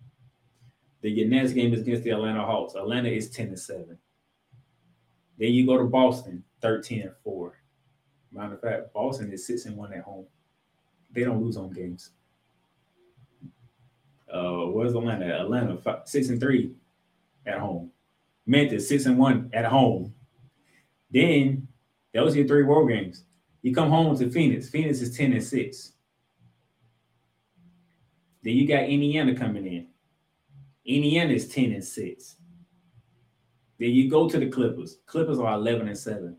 The 1.01 1.09
your 1.09 1.27
next 1.27 1.51
game 1.51 1.73
is 1.73 1.81
against 1.81 2.03
the 2.03 2.11
Atlanta 2.11 2.45
Hawks. 2.45 2.75
Atlanta 2.75 3.09
is 3.09 3.29
10 3.29 3.47
and 3.49 3.59
7. 3.59 3.97
Then 5.37 5.51
you 5.51 5.65
go 5.65 5.77
to 5.77 5.83
Boston, 5.83 6.45
13 6.61 7.01
and 7.01 7.11
4. 7.21 7.59
Matter 8.31 8.53
of 8.53 8.61
fact, 8.61 8.93
Boston 8.93 9.33
is 9.33 9.45
6 9.45 9.65
and 9.65 9.75
1 9.75 9.91
at 9.91 10.03
home. 10.05 10.27
They 11.11 11.25
don't 11.25 11.43
lose 11.43 11.57
home 11.57 11.73
games. 11.73 12.11
Uh, 14.33 14.67
where's 14.67 14.95
Atlanta? 14.95 15.25
Atlanta, 15.25 15.77
6 16.05 16.29
and 16.29 16.39
3 16.39 16.71
at 17.45 17.59
home. 17.59 17.91
Memphis, 18.45 18.87
6 18.87 19.07
and 19.07 19.17
1 19.17 19.49
at 19.51 19.65
home. 19.65 20.13
Then 21.11 21.67
those 22.13 22.33
are 22.33 22.37
your 22.37 22.47
three 22.47 22.63
road 22.63 22.87
games. 22.87 23.25
You 23.61 23.75
come 23.75 23.89
home 23.89 24.17
to 24.17 24.29
Phoenix. 24.29 24.69
Phoenix 24.69 25.01
is 25.01 25.17
10 25.17 25.33
and 25.33 25.43
6. 25.43 25.93
Then 28.43 28.55
you 28.55 28.67
got 28.67 28.83
Indiana 28.83 29.35
coming 29.35 29.65
in. 29.65 29.87
Indiana 30.85 31.33
is 31.33 31.47
10 31.47 31.71
and 31.71 31.83
6. 31.83 32.35
Then 33.79 33.89
you 33.89 34.09
go 34.09 34.29
to 34.29 34.37
the 34.37 34.47
Clippers. 34.47 34.97
Clippers 35.05 35.39
are 35.39 35.53
11 35.53 35.87
and 35.87 35.97
7. 35.97 36.37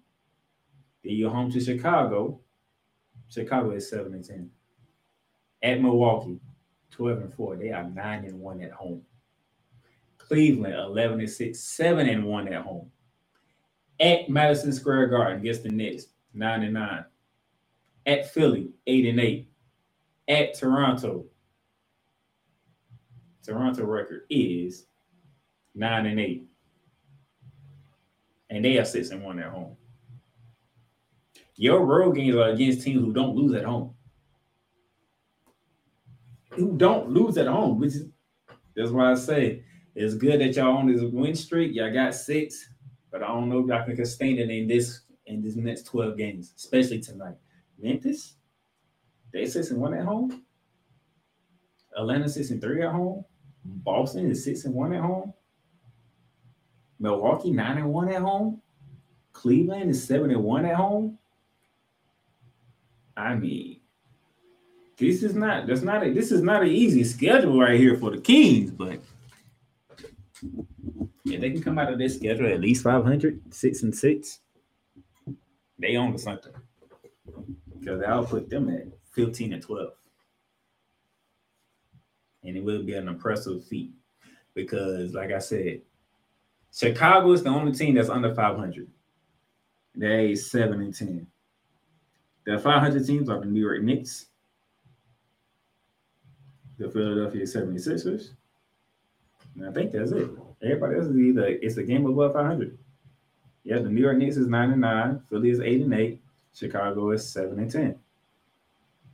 Then 1.03 1.13
you're 1.15 1.31
home 1.31 1.51
to 1.51 1.61
Chicago. 1.61 2.41
Chicago 3.29 3.71
is 3.71 3.89
7 3.89 4.13
and 4.13 4.25
10. 4.25 4.51
At 5.63 5.81
Milwaukee, 5.81 6.41
12 6.91 7.19
and 7.19 7.35
4. 7.35 7.57
They 7.57 7.73
are 7.73 7.89
9 7.89 8.25
and 8.25 8.39
1 8.39 8.63
at 8.63 8.73
home. 8.73 9.03
Cleveland, 10.19 10.75
11 10.75 11.21
and 11.21 11.31
6, 11.31 11.59
7 11.59 12.09
and 12.09 12.25
1 12.25 12.49
at 12.49 12.63
home. 12.63 12.91
At 14.01 14.29
Madison 14.29 14.73
Square 14.73 15.09
Garden 15.09 15.39
against 15.39 15.63
the 15.63 15.71
Knicks, 15.71 16.07
9 16.35 16.63
and 16.63 16.75
9. 16.75 17.05
At 18.07 18.33
Philly, 18.33 18.71
8 18.87 19.07
and 19.07 19.21
8. 19.21 19.49
At 20.29 20.55
Toronto, 20.55 21.27
Toronto 23.45 23.85
record 23.85 24.23
is 24.31 24.87
9 25.75 26.07
and 26.07 26.21
8. 26.21 26.47
And 28.51 28.65
they 28.65 28.79
are 28.79 28.85
6 28.85 29.11
and 29.11 29.23
1 29.23 29.39
at 29.41 29.51
home. 29.51 29.77
Your 31.57 31.85
road 31.85 32.13
games 32.13 32.37
are 32.37 32.51
against 32.51 32.83
teams 32.83 33.01
who 33.01 33.13
don't 33.13 33.37
lose 33.37 33.55
at 33.55 33.65
home. 33.65 33.95
Who 36.51 36.77
don't 36.77 37.11
lose 37.11 37.37
at 37.37 37.47
home, 37.47 37.81
which 37.81 37.95
is 37.95 38.07
that's 38.77 38.91
why 38.91 39.13
I 39.13 39.15
say 39.15 39.63
it's 39.95 40.15
good 40.15 40.41
that 40.41 40.57
y'all 40.57 40.77
on 40.77 40.93
this 40.93 41.03
win 41.03 41.35
streak. 41.35 41.75
Y'all 41.75 41.93
got 41.93 42.15
six, 42.15 42.69
but 43.11 43.23
I 43.23 43.29
don't 43.29 43.49
know 43.49 43.61
if 43.61 43.67
y'all 43.67 43.85
can 43.85 43.97
sustain 43.97 44.39
it 44.39 44.51
in 44.51 44.67
this 44.67 45.03
in 45.27 45.43
this 45.43 45.57
next 45.57 45.85
12 45.85 46.17
games, 46.17 46.53
especially 46.57 47.01
tonight. 47.01 47.37
Memphis, 47.79 48.35
they 49.33 49.47
six 49.47 49.71
and 49.71 49.81
one 49.81 49.95
at 49.95 50.05
home. 50.05 50.45
Atlanta 51.97 52.29
six 52.29 52.51
and 52.51 52.61
three 52.61 52.83
at 52.83 52.91
home. 52.93 53.25
Boston 53.65 54.31
is 54.31 54.45
six 54.45 54.65
and 54.65 54.75
one 54.75 54.93
at 54.93 55.01
home. 55.01 55.33
Milwaukee 56.99 57.51
nine 57.51 57.79
and 57.79 57.93
one 57.93 58.09
at 58.09 58.23
home. 58.23 58.61
Cleveland 59.33 59.91
is 59.91 60.05
seven 60.07 60.31
and 60.31 60.43
one 60.43 60.65
at 60.65 60.77
home. 60.77 61.19
I 63.17 63.35
mean, 63.35 63.81
this 64.97 65.23
is 65.23 65.35
not 65.35 65.67
that's 65.67 65.83
not 65.83 66.07
a 66.07 66.13
this 66.13 66.31
is 66.31 66.43
not 66.43 66.63
an 66.63 66.69
easy 66.69 67.05
schedule 67.05 67.59
right 67.59 67.79
here 67.79 67.97
for 67.97 68.11
the 68.11 68.21
Kings, 68.21 68.71
but 68.71 69.01
if 71.25 71.41
they 71.41 71.51
can 71.51 71.63
come 71.63 71.79
out 71.79 71.93
of 71.93 71.99
this 71.99 72.17
schedule 72.17 72.47
at 72.47 72.61
least 72.61 72.85
500, 72.85 73.55
six 73.55 73.83
and 73.83 73.95
six, 73.95 74.41
they 75.79 75.97
own 75.97 76.17
something. 76.19 76.53
Because 77.79 78.03
I'll 78.03 78.25
put 78.25 78.49
them 78.49 78.69
at 78.69 78.87
15 79.13 79.55
and 79.55 79.63
12. 79.63 79.93
And 82.45 82.57
it 82.57 82.65
will 82.65 82.83
be 82.83 82.95
an 82.95 83.09
impressive 83.09 83.65
feat. 83.65 83.93
Because, 84.55 85.13
like 85.15 85.33
I 85.33 85.39
said, 85.39 85.81
Chicago 86.73 87.33
is 87.33 87.43
the 87.43 87.51
only 87.51 87.73
team 87.73 87.95
that's 87.95 88.09
under 88.09 88.35
500. 88.35 88.89
They 89.97 90.35
7 90.35 90.81
and 90.81 90.95
10. 90.95 91.27
The 92.47 92.59
500 92.59 93.07
teams 93.07 93.29
are 93.31 93.41
the 93.41 93.47
New 93.47 93.61
York 93.61 93.83
Knicks, 93.83 94.27
the 96.79 96.91
Philadelphia 96.91 97.45
76ers, 97.45 98.31
and 99.57 99.69
I 99.69 99.73
think 99.73 99.93
that's 99.93 100.13
it. 100.13 100.29
Everybody 100.63 100.97
else 100.97 101.07
is 101.07 101.17
either 101.17 101.47
it's 101.47 101.77
a 101.77 101.83
game 101.83 102.07
above 102.07 102.35
500. 102.35 102.77
Yeah, 103.63 103.79
the 103.79 103.89
New 103.89 104.03
York 104.03 104.19
Knicks 104.19 104.37
is 104.37 104.47
9 104.47 104.73
and 104.73 104.81
9, 104.81 105.23
Philly 105.31 105.51
is 105.51 105.61
8 105.61 105.83
and 105.83 105.95
8, 105.95 106.21
Chicago 106.55 107.11
is 107.13 107.27
7 107.29 107.59
and 107.59 107.71
10. 107.71 107.99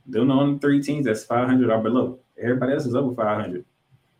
They're 0.07 0.25
the 0.25 0.33
only 0.33 0.59
three 0.59 0.81
teams 0.81 1.05
that's 1.05 1.23
500 1.23 1.69
or 1.69 1.81
below. 1.81 2.19
Everybody 2.41 2.73
else 2.73 2.85
is 2.85 2.95
over 2.95 3.13
500. 3.15 3.63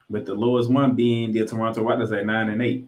but 0.10 0.26
the 0.26 0.34
lowest 0.34 0.70
one 0.70 0.94
being 0.94 1.32
the 1.32 1.46
Toronto 1.46 1.84
Raptors 1.84 2.18
at 2.18 2.26
9 2.26 2.50
and 2.50 2.62
8. 2.62 2.88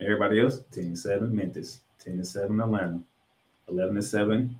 Everybody 0.00 0.40
else, 0.40 0.60
10 0.70 0.84
and 0.84 0.98
7, 0.98 1.34
Memphis, 1.34 1.80
10 2.04 2.14
and 2.14 2.26
7, 2.26 2.60
Atlanta, 2.60 3.00
11 3.68 3.96
and 3.96 4.04
7, 4.04 4.58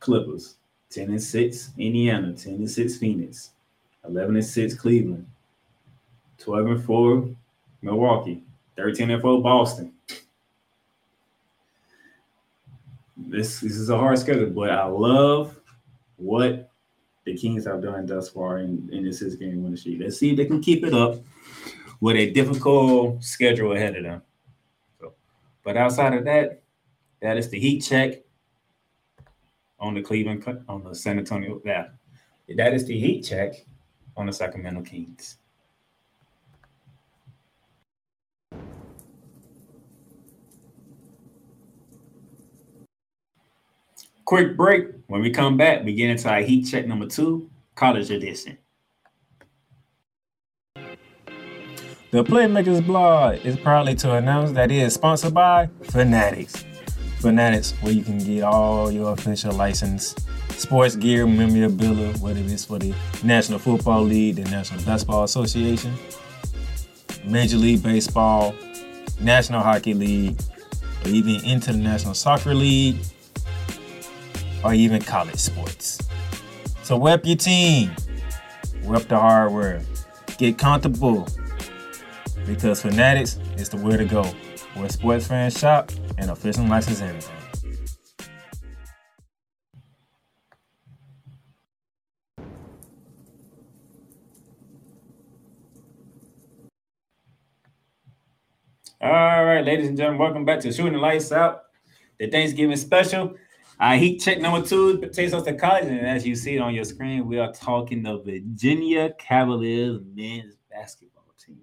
Clippers, 0.00 0.54
10 0.90 1.10
and 1.10 1.22
6, 1.22 1.70
Indiana, 1.76 2.32
10 2.32 2.54
and 2.54 2.70
6, 2.70 2.96
Phoenix, 2.96 3.50
11 4.08 4.36
and 4.36 4.44
6, 4.44 4.74
Cleveland, 4.74 5.26
12 6.38 6.66
and 6.66 6.84
4, 6.84 7.28
Milwaukee, 7.82 8.42
13 8.76 9.10
and 9.10 9.20
4, 9.20 9.42
Boston. 9.42 9.92
This, 13.16 13.60
this 13.60 13.76
is 13.76 13.90
a 13.90 13.98
hard 13.98 14.18
schedule, 14.18 14.50
but 14.50 14.70
I 14.70 14.84
love 14.84 15.58
what 16.16 16.70
the 17.26 17.36
Kings 17.36 17.66
have 17.66 17.82
done 17.82 18.06
thus 18.06 18.30
far 18.30 18.60
in, 18.60 18.88
in 18.92 19.04
this 19.04 19.18
six 19.18 19.34
game 19.34 19.62
winning 19.62 19.76
streak. 19.76 20.00
Let's 20.00 20.16
see 20.16 20.30
if 20.30 20.36
they 20.36 20.46
can 20.46 20.62
keep 20.62 20.84
it 20.84 20.94
up 20.94 21.16
with 22.00 22.16
a 22.16 22.30
difficult 22.30 23.22
schedule 23.22 23.72
ahead 23.72 23.96
of 23.96 24.04
them. 24.04 24.22
So, 25.00 25.12
but 25.64 25.76
outside 25.76 26.14
of 26.14 26.24
that, 26.24 26.62
that 27.20 27.36
is 27.36 27.50
the 27.50 27.58
heat 27.58 27.80
check 27.80 28.22
on 29.80 29.94
the 29.94 30.02
Cleveland 30.02 30.44
on 30.68 30.84
the 30.84 30.94
San 30.94 31.18
Antonio. 31.18 31.60
Yeah, 31.64 31.88
that 32.56 32.72
is 32.72 32.86
the 32.86 32.98
heat 32.98 33.22
check 33.22 33.54
on 34.16 34.26
the 34.26 34.32
Sacramento 34.32 34.82
Kings. 34.82 35.38
Quick 44.26 44.56
break. 44.56 44.88
When 45.06 45.20
we 45.20 45.30
come 45.30 45.56
back, 45.56 45.84
we 45.84 45.94
get 45.94 46.10
into 46.10 46.28
our 46.28 46.40
heat 46.40 46.64
check 46.64 46.84
number 46.88 47.06
two, 47.06 47.48
college 47.76 48.10
edition. 48.10 48.58
The 52.10 52.24
Playmakers 52.24 52.84
blog 52.84 53.46
is 53.46 53.56
proudly 53.56 53.94
to 53.96 54.16
announce 54.16 54.50
that 54.52 54.72
it 54.72 54.78
is 54.78 54.94
sponsored 54.94 55.32
by 55.32 55.70
Fanatics. 55.84 56.64
Fanatics, 57.20 57.70
where 57.80 57.92
you 57.92 58.02
can 58.02 58.18
get 58.18 58.42
all 58.42 58.90
your 58.90 59.12
official 59.12 59.52
license 59.52 60.16
sports 60.50 60.96
gear, 60.96 61.24
memorabilia, 61.24 62.12
whether 62.18 62.40
it's 62.40 62.64
for 62.64 62.80
the 62.80 62.92
National 63.22 63.60
Football 63.60 64.02
League, 64.02 64.36
the 64.36 64.44
National 64.50 64.82
Basketball 64.82 65.22
Association, 65.22 65.94
Major 67.24 67.58
League 67.58 67.80
Baseball, 67.80 68.56
National 69.20 69.60
Hockey 69.60 69.94
League, 69.94 70.36
or 71.04 71.10
even 71.10 71.44
International 71.44 72.14
Soccer 72.14 72.54
League, 72.54 72.96
or 74.66 74.74
even 74.74 75.00
college 75.00 75.36
sports. 75.36 76.00
So 76.82 77.00
rep 77.00 77.24
your 77.24 77.36
team, 77.36 77.94
rep 78.82 79.02
the 79.02 79.16
hardware, 79.16 79.80
get 80.38 80.58
comfortable, 80.58 81.28
because 82.46 82.82
Fanatics 82.82 83.38
is 83.56 83.68
the 83.68 83.76
way 83.76 83.96
to 83.96 84.04
go, 84.04 84.24
where 84.74 84.88
sports 84.88 85.28
fans 85.28 85.56
shop 85.56 85.92
and 86.18 86.32
official 86.32 86.64
license 86.64 87.00
everything. 87.00 87.32
All 99.00 99.44
right, 99.44 99.64
ladies 99.64 99.86
and 99.86 99.96
gentlemen, 99.96 100.18
welcome 100.18 100.44
back 100.44 100.58
to 100.60 100.72
Shooting 100.72 100.94
the 100.94 100.98
Lights 100.98 101.30
Out, 101.30 101.66
the 102.18 102.28
Thanksgiving 102.28 102.76
special. 102.76 103.36
Uh, 103.78 103.98
heat 103.98 104.18
check 104.18 104.40
number 104.40 104.66
two 104.66 104.98
takes 105.12 105.34
us 105.34 105.42
to 105.42 105.52
college, 105.52 105.84
and 105.84 106.00
as 106.06 106.26
you 106.26 106.34
see 106.34 106.56
it 106.56 106.60
on 106.60 106.74
your 106.74 106.84
screen, 106.84 107.26
we 107.26 107.38
are 107.38 107.52
talking 107.52 108.02
the 108.02 108.16
Virginia 108.18 109.12
Cavaliers 109.18 110.00
men's 110.14 110.54
basketball 110.70 111.34
team. 111.38 111.60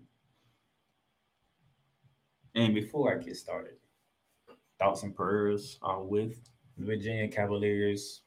And 2.53 2.75
before 2.75 3.12
I 3.12 3.17
get 3.17 3.36
started, 3.36 3.77
thoughts 4.77 5.01
and 5.01 5.15
prayers 5.15 5.79
are 5.82 6.03
with 6.03 6.38
the 6.77 6.86
Virginia 6.86 7.27
Cavaliers 7.27 8.22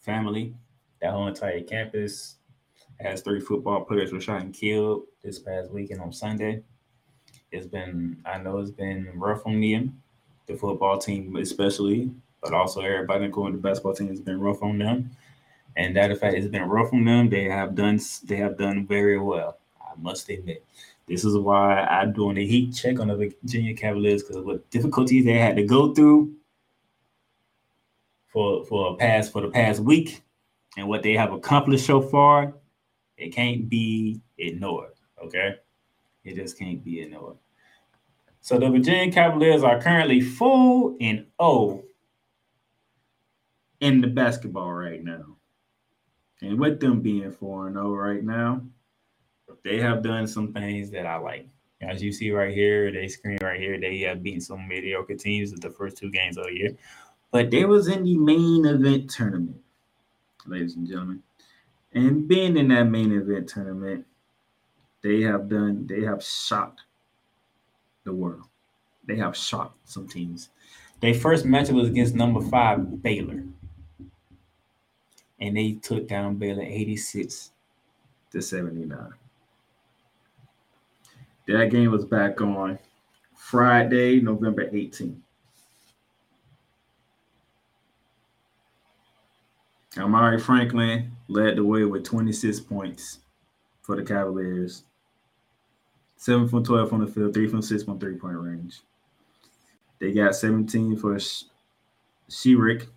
family, 0.00 0.56
that 1.00 1.12
whole 1.12 1.28
entire 1.28 1.62
campus. 1.62 2.36
As 3.00 3.20
three 3.20 3.38
football 3.38 3.84
players 3.84 4.12
were 4.12 4.20
shot 4.20 4.40
and 4.40 4.52
killed 4.52 5.04
this 5.22 5.38
past 5.38 5.70
weekend 5.70 6.00
on 6.00 6.12
Sunday. 6.12 6.64
It's 7.52 7.66
been, 7.66 8.20
I 8.26 8.38
know 8.38 8.58
it's 8.58 8.72
been 8.72 9.08
rough 9.14 9.46
on 9.46 9.60
them, 9.60 10.02
the 10.46 10.56
football 10.56 10.98
team 10.98 11.36
especially, 11.36 12.10
but 12.42 12.54
also 12.54 12.80
everybody 12.80 13.24
including 13.24 13.56
the 13.56 13.62
basketball 13.62 13.94
team 13.94 14.08
has 14.08 14.20
been 14.20 14.40
rough 14.40 14.62
on 14.62 14.78
them. 14.78 15.10
And 15.76 15.94
that 15.96 16.10
effect 16.10 16.36
has 16.36 16.48
been 16.48 16.68
rough 16.68 16.92
on 16.92 17.04
them. 17.04 17.28
They 17.28 17.44
have 17.44 17.74
done 17.74 18.00
they 18.24 18.36
have 18.36 18.58
done 18.58 18.86
very 18.86 19.18
well. 19.18 19.58
I 19.80 20.00
must 20.00 20.28
admit. 20.28 20.64
This 21.06 21.24
is 21.24 21.36
why 21.36 21.82
I'm 21.84 22.12
doing 22.12 22.36
a 22.36 22.46
heat 22.46 22.74
check 22.74 23.00
on 23.00 23.08
the 23.08 23.16
Virginia 23.16 23.74
Cavaliers 23.74 24.22
because 24.22 24.36
of 24.36 24.44
what 24.44 24.68
difficulties 24.70 25.24
they 25.24 25.38
had 25.38 25.56
to 25.56 25.64
go 25.64 25.94
through 25.94 26.34
for 28.28 28.64
for 28.66 28.92
a 28.92 28.96
past 28.96 29.32
for 29.32 29.40
the 29.40 29.48
past 29.48 29.80
week 29.80 30.22
and 30.76 30.88
what 30.88 31.02
they 31.02 31.14
have 31.14 31.32
accomplished 31.32 31.86
so 31.86 32.00
far. 32.00 32.52
It 33.16 33.30
can't 33.30 33.68
be 33.68 34.20
ignored. 34.36 34.92
Okay. 35.22 35.56
It 36.24 36.36
just 36.36 36.58
can't 36.58 36.84
be 36.84 37.00
ignored. 37.00 37.36
So 38.40 38.58
the 38.58 38.68
Virginia 38.68 39.12
Cavaliers 39.12 39.62
are 39.62 39.80
currently 39.80 40.20
full 40.20 40.96
and 41.00 41.26
O 41.38 41.84
in 43.80 44.00
the 44.00 44.08
basketball 44.08 44.72
right 44.72 45.02
now. 45.02 45.36
And 46.40 46.58
with 46.58 46.80
them 46.80 47.00
being 47.00 47.30
4 47.30 47.72
0 47.72 47.94
right 47.94 48.22
now, 48.22 48.62
they 49.64 49.78
have 49.80 50.02
done 50.02 50.26
some 50.26 50.52
things 50.52 50.90
that 50.90 51.06
I 51.06 51.16
like. 51.16 51.48
As 51.80 52.02
you 52.02 52.12
see 52.12 52.30
right 52.30 52.52
here, 52.52 52.90
they 52.90 53.08
screen 53.08 53.38
right 53.40 53.60
here, 53.60 53.78
they 53.78 54.00
have 54.00 54.22
beaten 54.22 54.40
some 54.40 54.66
mediocre 54.66 55.14
teams 55.14 55.52
at 55.52 55.60
the 55.60 55.70
first 55.70 55.96
two 55.96 56.10
games 56.10 56.36
of 56.36 56.44
the 56.44 56.52
year. 56.52 56.76
But 57.30 57.50
they 57.50 57.64
was 57.64 57.88
in 57.88 58.04
the 58.04 58.16
main 58.16 58.64
event 58.64 59.10
tournament, 59.10 59.60
ladies 60.46 60.76
and 60.76 60.88
gentlemen. 60.88 61.22
And 61.92 62.26
being 62.26 62.56
in 62.56 62.68
that 62.68 62.84
main 62.84 63.12
event 63.12 63.48
tournament, 63.48 64.06
they 65.02 65.22
have 65.22 65.48
done, 65.48 65.86
they 65.86 66.02
have 66.02 66.24
shocked 66.24 66.82
the 68.04 68.12
world. 68.12 68.44
They 69.06 69.16
have 69.16 69.36
shocked 69.36 69.88
some 69.88 70.08
teams. 70.08 70.50
Their 71.00 71.14
first 71.14 71.46
matchup 71.46 71.72
was 71.72 71.88
against 71.88 72.14
number 72.14 72.40
five, 72.40 73.02
Baylor. 73.02 73.44
And 75.40 75.56
they 75.56 75.72
took 75.72 76.08
down 76.08 76.36
Baylor 76.36 76.62
86 76.62 77.52
to 78.32 78.42
79. 78.42 79.12
That 81.46 81.70
game 81.70 81.90
was 81.90 82.04
back 82.04 82.40
on 82.40 82.78
Friday, 83.34 84.20
November 84.20 84.68
18th. 84.68 85.16
Armaan 89.96 90.40
Franklin 90.40 91.10
led 91.28 91.56
the 91.56 91.64
way 91.64 91.84
with 91.84 92.04
26 92.04 92.60
points 92.60 93.18
for 93.82 93.96
the 93.96 94.02
Cavaliers. 94.02 94.84
Seven 96.16 96.48
from 96.48 96.64
12 96.64 96.88
from 96.88 97.04
the 97.04 97.10
field, 97.10 97.32
three 97.32 97.48
from 97.48 97.62
six 97.62 97.84
from 97.84 97.98
three 97.98 98.16
point 98.16 98.36
range. 98.36 98.80
They 100.00 100.12
got 100.12 100.34
17 100.34 100.96
for 100.96 101.16
Shedrick. 102.28 102.88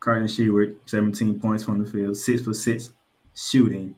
Kadin 0.00 0.24
Shedrick, 0.24 0.76
17 0.86 1.40
points 1.40 1.64
from 1.64 1.82
the 1.82 1.90
field, 1.90 2.16
six 2.16 2.42
for 2.42 2.54
six 2.54 2.90
shooting. 3.34 3.94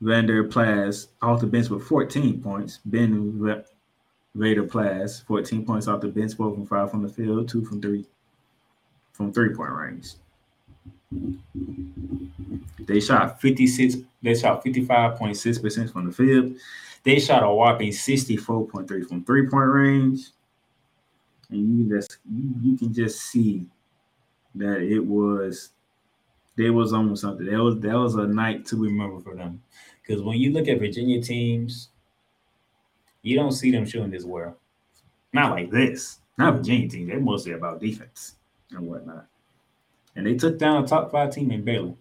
Vander 0.00 0.44
Plas 0.44 1.08
off 1.20 1.40
the 1.40 1.46
bench 1.46 1.68
with 1.68 1.82
14 1.84 2.42
points. 2.42 2.80
Ben 2.84 3.38
Vander 4.34 4.62
Plas, 4.64 5.20
14 5.20 5.64
points 5.64 5.88
off 5.88 6.00
the 6.00 6.08
bench, 6.08 6.34
four 6.34 6.52
from 6.54 6.66
five 6.66 6.90
from 6.90 7.02
the 7.02 7.08
field, 7.08 7.48
two 7.48 7.64
from 7.64 7.80
three 7.80 8.06
from 9.12 9.32
three 9.32 9.54
point 9.54 9.72
range. 9.72 10.14
They 12.86 13.00
shot 13.00 13.40
56, 13.40 13.96
they 14.22 14.34
shot 14.34 14.64
55.6% 14.64 15.92
from 15.92 16.06
the 16.06 16.12
field. 16.12 16.56
They 17.02 17.18
shot 17.18 17.42
a 17.42 17.50
whopping 17.50 17.90
64.3 17.90 19.08
from 19.08 19.24
three-point 19.24 19.70
range. 19.70 20.30
And 21.50 21.78
you 21.78 21.96
just 21.96 22.18
you 22.30 22.76
can 22.76 22.92
just 22.92 23.20
see 23.22 23.66
that 24.54 24.80
it 24.82 25.00
was 25.04 25.70
they 26.56 26.70
was 26.70 26.92
on 26.92 27.14
something. 27.16 27.46
That 27.46 27.62
was 27.62 27.80
that 27.80 27.94
was 27.94 28.14
a 28.14 28.26
night 28.26 28.66
to 28.66 28.76
remember 28.76 29.20
for 29.20 29.34
them. 29.34 29.62
Because 30.02 30.22
when 30.22 30.38
you 30.38 30.52
look 30.52 30.68
at 30.68 30.78
Virginia 30.78 31.22
teams, 31.22 31.88
you 33.22 33.36
don't 33.36 33.52
see 33.52 33.70
them 33.70 33.86
shooting 33.86 34.10
this 34.10 34.24
well. 34.24 34.56
Not 35.32 35.52
like 35.52 35.70
this. 35.70 36.18
Not 36.38 36.56
Virginia 36.56 36.88
teams. 36.88 37.08
They're 37.08 37.20
mostly 37.20 37.52
about 37.52 37.80
defense 37.80 38.36
and 38.72 38.86
whatnot 38.86 39.26
and 40.16 40.26
they 40.26 40.34
took 40.34 40.58
down 40.58 40.84
a 40.84 40.86
top 40.86 41.10
five 41.10 41.32
team 41.32 41.50
in 41.50 41.62
Baylor 41.62 41.94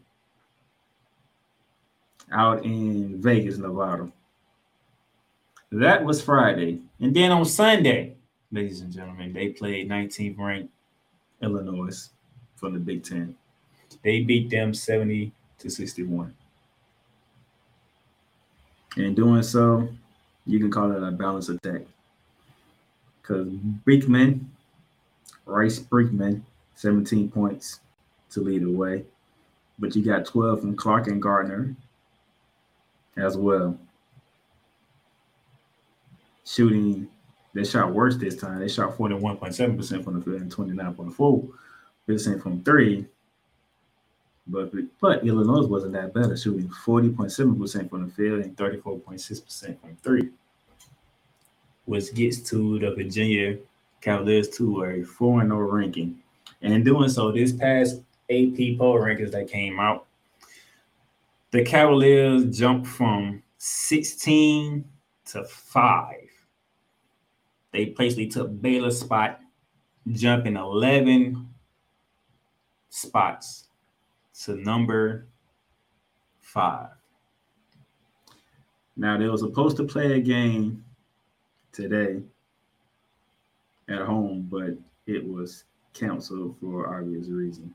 out 2.32 2.64
in 2.64 3.22
Vegas, 3.22 3.58
Nevada. 3.58 4.12
That 5.72 6.04
was 6.04 6.22
Friday. 6.22 6.80
And 7.00 7.16
then 7.16 7.32
on 7.32 7.46
Sunday, 7.46 8.16
ladies 8.52 8.82
and 8.82 8.92
gentlemen, 8.92 9.34
they 9.34 9.50
played 9.50 9.90
19th 9.90 10.38
ranked 10.38 10.74
Illinois 11.42 12.10
from 12.56 12.74
the 12.74 12.80
Big 12.80 13.04
Ten. 13.04 13.36
They 14.04 14.22
beat 14.22 14.50
them 14.50 14.74
70 14.74 15.32
to 15.60 15.70
61. 15.70 16.34
In 18.98 19.14
doing 19.14 19.44
so, 19.44 19.88
you 20.46 20.60
can 20.60 20.72
call 20.72 20.92
it 20.92 21.04
a 21.04 21.12
balanced 21.12 21.50
attack. 21.50 21.82
Because 23.22 23.48
Beekman, 23.86 24.50
Reece 25.46 25.80
Beekman, 25.80 26.46
17 26.76 27.30
points, 27.30 27.82
to 28.32 28.42
lead 28.42 28.64
the 28.64 28.72
way. 28.72 29.06
But 29.78 29.96
you 29.96 30.04
got 30.04 30.26
12 30.26 30.62
from 30.62 30.76
Clark 30.76 31.08
and 31.08 31.22
Gardner 31.22 31.76
as 33.16 33.38
well. 33.38 33.78
Shooting, 36.46 37.08
they 37.54 37.64
shot 37.64 37.94
worse 37.94 38.18
this 38.18 38.36
time. 38.36 38.60
They 38.60 38.68
shot 38.68 38.98
41.7% 38.98 40.04
from 40.04 40.20
the 40.20 40.26
field 40.26 40.42
and 40.42 40.56
29.4% 40.56 42.42
from 42.42 42.64
three. 42.64 43.06
But 44.48 44.72
but 45.00 45.26
Illinois 45.26 45.66
wasn't 45.68 45.94
that 45.94 46.14
better, 46.14 46.36
shooting 46.36 46.70
40.7% 46.70 47.90
from 47.90 48.06
the 48.08 48.14
field 48.14 48.42
and 48.42 48.56
34.6% 48.58 49.80
from 49.80 49.96
three. 50.04 50.30
Which 51.86 52.14
gets 52.14 52.40
to 52.50 52.80
the 52.80 52.94
Virginia 52.94 53.58
Cavaliers 54.02 54.50
to 54.50 54.84
a 54.84 55.04
4 55.04 55.42
0 55.42 55.58
ranking. 55.58 56.20
And 56.62 56.74
in 56.74 56.84
doing 56.84 57.10
so, 57.10 57.32
this 57.32 57.52
past 57.52 58.02
AP 58.30 58.78
poll 58.78 59.00
rankings 59.00 59.32
that 59.32 59.48
came 59.50 59.80
out, 59.80 60.06
the 61.52 61.64
Cavaliers 61.64 62.58
jumped 62.58 62.88
from 62.88 63.42
16 63.58 64.86
to 65.26 65.44
5. 65.44 66.29
They 67.72 67.86
basically 67.86 68.28
took 68.28 68.62
Baylor's 68.62 69.00
spot, 69.00 69.40
jumping 70.12 70.58
11 70.58 71.48
spots 72.90 73.68
to 74.44 74.56
number 74.56 75.28
five. 76.40 76.90
Now, 78.98 79.18
they 79.18 79.28
were 79.28 79.38
supposed 79.38 79.78
to 79.78 79.84
play 79.84 80.14
a 80.14 80.20
game 80.20 80.84
today 81.72 82.22
at 83.88 84.02
home, 84.02 84.48
but 84.50 84.78
it 85.08 85.26
was 85.26 85.64
canceled 85.94 86.56
for 86.60 86.96
obvious 86.96 87.28
reason. 87.28 87.74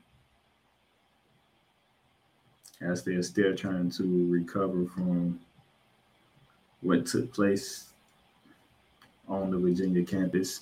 As 2.81 3.03
they're 3.03 3.23
still 3.23 3.55
trying 3.55 3.89
to 3.91 4.27
recover 4.29 4.85
from 4.85 5.39
what 6.81 7.05
took 7.05 7.33
place 7.33 7.93
on 9.27 9.51
the 9.51 9.57
Virginia 9.57 10.03
campus, 10.03 10.61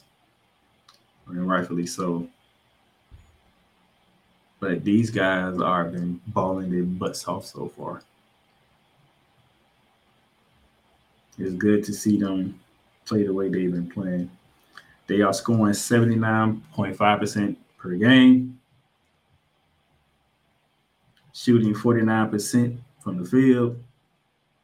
and 1.28 1.48
rightfully 1.48 1.86
so. 1.86 2.28
But 4.60 4.84
these 4.84 5.10
guys 5.10 5.60
are 5.60 5.86
been 5.86 6.22
balling 6.28 6.72
their 6.72 6.84
butts 6.84 7.28
off 7.28 7.46
so 7.46 7.68
far. 7.68 8.02
It's 11.38 11.56
good 11.56 11.84
to 11.86 11.94
see 11.94 12.18
them 12.18 12.60
play 13.06 13.24
the 13.24 13.34
way 13.34 13.50
they've 13.50 13.72
been 13.72 13.90
playing. 13.90 14.30
They 15.08 15.22
are 15.22 15.34
scoring 15.34 15.74
79.5% 15.74 17.56
per 17.78 17.96
game, 17.96 18.60
shooting 21.34 21.74
49% 21.74 22.78
from 23.04 23.22
the 23.22 23.30
field, 23.30 23.84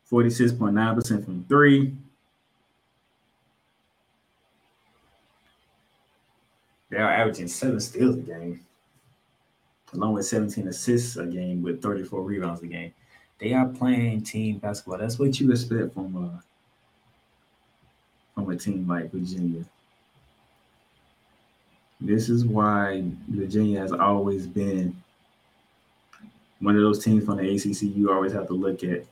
46.9% 0.09 1.25
from 1.25 1.45
three. 1.49 1.93
They 6.89 6.97
are 6.97 7.11
averaging 7.11 7.47
seven 7.47 7.79
steals 7.79 8.17
a 8.17 8.21
game, 8.21 8.65
along 9.93 10.13
with 10.13 10.25
17 10.25 10.67
assists 10.67 11.17
a 11.17 11.25
game 11.25 11.61
with 11.61 11.81
34 11.81 12.23
rebounds 12.23 12.61
a 12.63 12.67
game. 12.67 12.93
They 13.39 13.53
are 13.53 13.67
playing 13.67 14.23
team 14.23 14.57
basketball. 14.57 14.97
That's 14.97 15.19
what 15.19 15.39
you 15.39 15.51
expect 15.51 15.93
from 15.93 16.15
a 16.15 16.43
from 18.33 18.49
a 18.49 18.55
team 18.55 18.87
like 18.87 19.11
Virginia. 19.11 19.63
This 22.01 22.29
is 22.29 22.45
why 22.45 23.03
Virginia 23.27 23.79
has 23.79 23.91
always 23.91 24.47
been 24.47 24.95
one 26.59 26.75
of 26.75 26.81
those 26.81 27.03
teams 27.03 27.25
from 27.25 27.37
the 27.37 27.55
ACC 27.55 27.83
you 27.83 28.11
always 28.11 28.33
have 28.33 28.47
to 28.47 28.53
look 28.53 28.83
at 28.83 29.05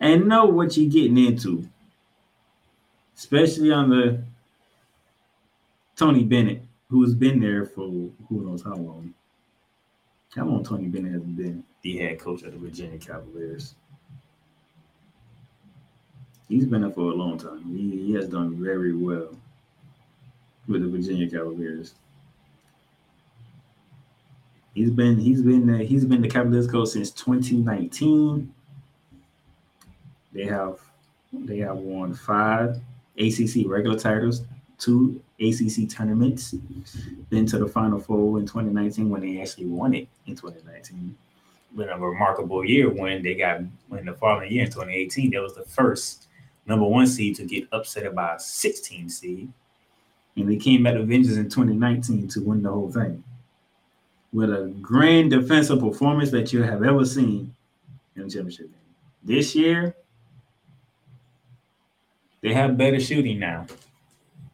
and 0.00 0.26
know 0.26 0.46
what 0.46 0.76
you're 0.76 0.90
getting 0.90 1.18
into, 1.18 1.68
especially 3.16 3.70
on 3.70 3.90
the 3.90 4.22
Tony 6.00 6.24
Bennett, 6.24 6.62
who's 6.88 7.14
been 7.14 7.40
there 7.40 7.66
for 7.66 7.82
who 7.82 8.14
knows 8.30 8.62
how 8.62 8.74
long. 8.74 9.12
How 10.34 10.46
long 10.46 10.64
Tony 10.64 10.86
Bennett 10.86 11.12
has 11.12 11.20
been 11.20 11.62
the 11.82 11.98
head 11.98 12.18
coach 12.18 12.42
of 12.42 12.52
the 12.52 12.58
Virginia 12.58 12.96
Cavaliers? 12.96 13.74
He's 16.48 16.64
been 16.64 16.80
there 16.80 16.90
for 16.90 17.10
a 17.10 17.14
long 17.14 17.36
time. 17.36 17.76
He, 17.76 18.06
he 18.06 18.14
has 18.14 18.28
done 18.28 18.64
very 18.64 18.96
well 18.96 19.36
with 20.66 20.80
the 20.80 20.88
Virginia 20.88 21.28
Cavaliers. 21.28 21.92
He's 24.72 24.90
been 24.90 25.18
he's 25.18 25.42
been 25.42 25.68
uh, 25.68 25.78
he's 25.80 26.06
been 26.06 26.22
the 26.22 26.30
Cavaliers 26.30 26.66
coach 26.66 26.88
since 26.88 27.10
2019. 27.10 28.54
They 30.32 30.46
have 30.46 30.78
they 31.30 31.58
have 31.58 31.76
won 31.76 32.14
five 32.14 32.80
ACC 33.18 33.66
regular 33.66 33.98
titles, 33.98 34.44
two 34.80 35.22
ACC 35.38 35.88
tournaments, 35.88 36.54
been 37.28 37.46
to 37.46 37.58
the 37.58 37.68
Final 37.68 38.00
Four 38.00 38.38
in 38.38 38.46
2019 38.46 39.08
when 39.10 39.20
they 39.20 39.40
actually 39.40 39.66
won 39.66 39.94
it 39.94 40.08
in 40.26 40.34
2019. 40.34 41.14
Been 41.76 41.88
a 41.88 41.98
remarkable 41.98 42.64
year 42.64 42.90
when 42.90 43.22
they 43.22 43.34
got 43.34 43.60
when 43.88 44.06
the 44.06 44.14
following 44.14 44.50
year 44.50 44.64
in 44.64 44.70
2018 44.70 45.30
that 45.30 45.42
was 45.42 45.54
the 45.54 45.64
first 45.64 46.26
number 46.66 46.86
one 46.86 47.06
seed 47.06 47.36
to 47.36 47.44
get 47.44 47.68
upset 47.70 48.12
by 48.14 48.34
a 48.34 48.40
16 48.40 49.08
seed, 49.08 49.52
and 50.36 50.50
they 50.50 50.56
came 50.56 50.82
to 50.84 51.04
vengeance 51.04 51.36
in 51.36 51.48
2019 51.48 52.26
to 52.28 52.40
win 52.40 52.62
the 52.62 52.70
whole 52.70 52.90
thing 52.90 53.22
with 54.32 54.50
a 54.50 54.72
grand 54.80 55.30
defensive 55.30 55.80
performance 55.80 56.30
that 56.30 56.52
you 56.52 56.62
have 56.62 56.82
ever 56.82 57.04
seen 57.04 57.54
in 58.16 58.22
the 58.22 58.30
championship 58.30 58.66
game. 58.66 58.74
This 59.22 59.54
year, 59.54 59.94
they 62.40 62.54
have 62.54 62.76
better 62.76 63.00
shooting 63.00 63.38
now. 63.38 63.66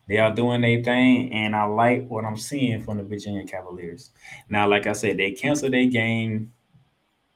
They 0.09 0.19
are 0.19 0.33
doing 0.33 0.61
their 0.61 0.83
thing, 0.83 1.33
and 1.33 1.57
I 1.57 1.65
like 1.65 2.07
what 2.09 2.25
I'm 2.25 2.37
seeing 2.37 2.83
from 2.83 2.99
the 2.99 3.03
Virginia 3.03 3.45
Cavaliers. 3.45 4.11
Now, 4.49 4.69
like 4.69 4.87
I 4.87 4.93
said, 4.93 5.17
they 5.17 5.33
canceled 5.33 5.73
their 5.73 5.87
game 5.87 6.53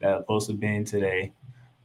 that 0.00 0.10
was 0.10 0.20
supposed 0.22 0.46
to 0.50 0.52
be 0.54 0.84
today, 0.84 1.32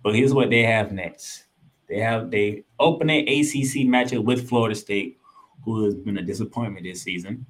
but 0.03 0.15
here's 0.15 0.33
what 0.33 0.51
they 0.51 0.61
have 0.61 0.91
next. 0.91 1.45
They 1.89 1.99
have 1.99 2.29
they 2.29 2.63
opening 2.79 3.27
ACC 3.27 3.87
matchup 3.87 4.23
with 4.23 4.47
Florida 4.47 4.75
State, 4.75 5.17
who 5.63 5.85
has 5.85 5.95
been 5.95 6.17
a 6.17 6.21
disappointment 6.21 6.85
this 6.85 7.01
season 7.01 7.45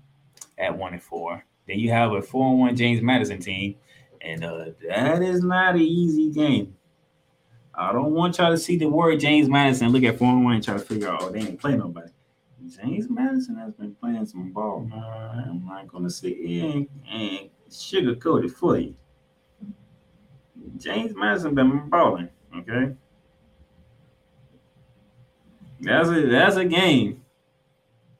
at 0.57 0.77
one 0.77 0.93
and 0.93 1.03
four. 1.03 1.43
Then 1.67 1.79
you 1.79 1.91
have 1.91 2.13
a 2.13 2.21
four 2.21 2.51
and 2.51 2.59
one 2.59 2.75
James 2.75 3.01
Madison 3.01 3.39
team, 3.39 3.75
and 4.21 4.45
uh, 4.45 4.65
that 4.87 5.21
is 5.21 5.43
not 5.43 5.75
an 5.75 5.81
easy 5.81 6.31
game. 6.31 6.75
I 7.73 7.91
don't 7.91 8.13
want 8.13 8.37
y'all 8.37 8.51
to 8.51 8.57
see 8.57 8.77
the 8.77 8.87
word 8.87 9.19
James 9.19 9.49
Madison, 9.49 9.89
look 9.89 10.03
at 10.03 10.17
four 10.17 10.29
and 10.29 10.45
one, 10.45 10.55
and 10.55 10.63
try 10.63 10.75
to 10.75 10.79
figure 10.79 11.09
out, 11.09 11.21
oh, 11.21 11.29
they 11.29 11.39
ain't 11.39 11.59
play 11.59 11.75
nobody. 11.75 12.09
James 12.67 13.09
Madison 13.09 13.55
has 13.57 13.73
been 13.73 13.93
playing 13.95 14.25
some 14.25 14.51
ball, 14.51 14.81
man. 14.81 15.45
I'm 15.49 15.65
not 15.65 15.87
gonna 15.87 16.09
sit 16.09 16.37
here 16.37 16.65
and, 16.65 16.87
and 17.11 17.49
sugarcoat 17.69 18.45
it 18.45 18.51
for 18.51 18.77
you. 18.77 18.95
James 20.77 21.13
Madison 21.15 21.53
been 21.53 21.89
balling, 21.89 22.29
okay? 22.57 22.93
That's 25.81 26.09
a 26.09 26.25
that's 26.27 26.55
a 26.55 26.65
game 26.65 27.23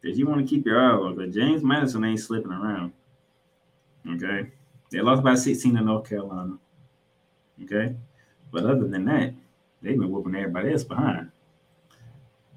that 0.04 0.16
you 0.16 0.28
want 0.28 0.42
to 0.42 0.48
keep 0.48 0.66
your 0.66 0.80
eye 0.80 0.96
on. 0.96 1.16
But 1.16 1.32
James 1.32 1.64
Madison 1.64 2.04
ain't 2.04 2.20
slipping 2.20 2.52
around. 2.52 2.94
Okay, 4.08 4.52
they 4.92 5.02
lost 5.02 5.24
by 5.24 5.36
16 5.36 5.76
to 5.76 5.82
North 5.82 6.08
Carolina. 6.08 6.58
Okay, 7.64 7.96
but 8.52 8.66
other 8.66 8.88
than 8.88 9.06
that, 9.06 9.34
they've 9.82 9.98
been 9.98 10.12
whooping 10.12 10.36
everybody 10.36 10.72
else 10.72 10.84
behind. 10.84 11.32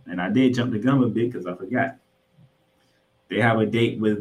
And 0.09 0.21
I 0.21 0.31
did 0.31 0.55
jump 0.55 0.73
the 0.73 0.79
gun 0.79 1.03
a 1.03 1.07
bit 1.07 1.31
because 1.31 1.47
I 1.47 1.55
forgot. 1.55 1.97
They 3.29 3.41
have 3.41 3.59
a 3.59 3.67
date 3.67 4.01
with 4.01 4.21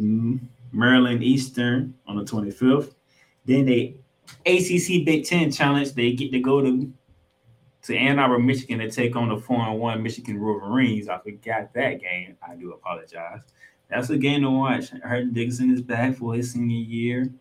Maryland 0.71 1.23
Eastern 1.23 1.93
on 2.07 2.17
the 2.17 2.23
25th. 2.23 2.93
Then 3.45 3.65
they 3.65 3.95
ACC 4.45 5.05
Big 5.05 5.25
Ten 5.25 5.51
Challenge. 5.51 5.93
They 5.93 6.11
get 6.11 6.31
to 6.31 6.39
go 6.39 6.61
to 6.61 6.91
to 7.83 7.95
Ann 7.95 8.19
Arbor, 8.19 8.39
Michigan 8.39 8.79
to 8.79 8.91
take 8.91 9.15
on 9.15 9.29
the 9.29 9.37
four 9.37 9.61
and 9.61 9.79
one 9.79 10.03
Michigan 10.03 10.41
Wolverines. 10.41 11.07
I 11.07 11.19
forgot 11.19 11.73
that 11.73 12.01
game. 12.01 12.35
I 12.45 12.55
do 12.55 12.73
apologize. 12.73 13.39
That's 13.89 14.09
a 14.09 14.17
game 14.17 14.41
to 14.41 14.49
watch. 14.49 14.89
Hunter 14.89 15.25
Dickinson 15.25 15.71
is 15.71 15.81
back 15.81 16.15
for 16.15 16.33
his 16.33 16.51
senior 16.51 16.75
year. 16.75 17.31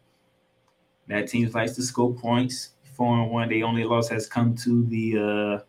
That 1.08 1.28
team 1.28 1.50
likes 1.50 1.72
to 1.72 1.82
score 1.82 2.14
points. 2.14 2.70
Four 2.94 3.18
and 3.18 3.30
one. 3.30 3.48
They 3.48 3.62
only 3.62 3.84
loss 3.84 4.08
has 4.08 4.28
come 4.28 4.54
to 4.56 4.84
the 4.86 5.18
uh, 5.18 5.64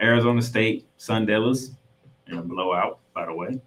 Arizona 0.00 0.42
State 0.42 0.86
Sun 0.96 1.26
Devils 1.26 1.70
in 2.28 2.38
a 2.38 2.42
blowout, 2.42 2.98
by 3.14 3.26
the 3.26 3.34
way. 3.34 3.60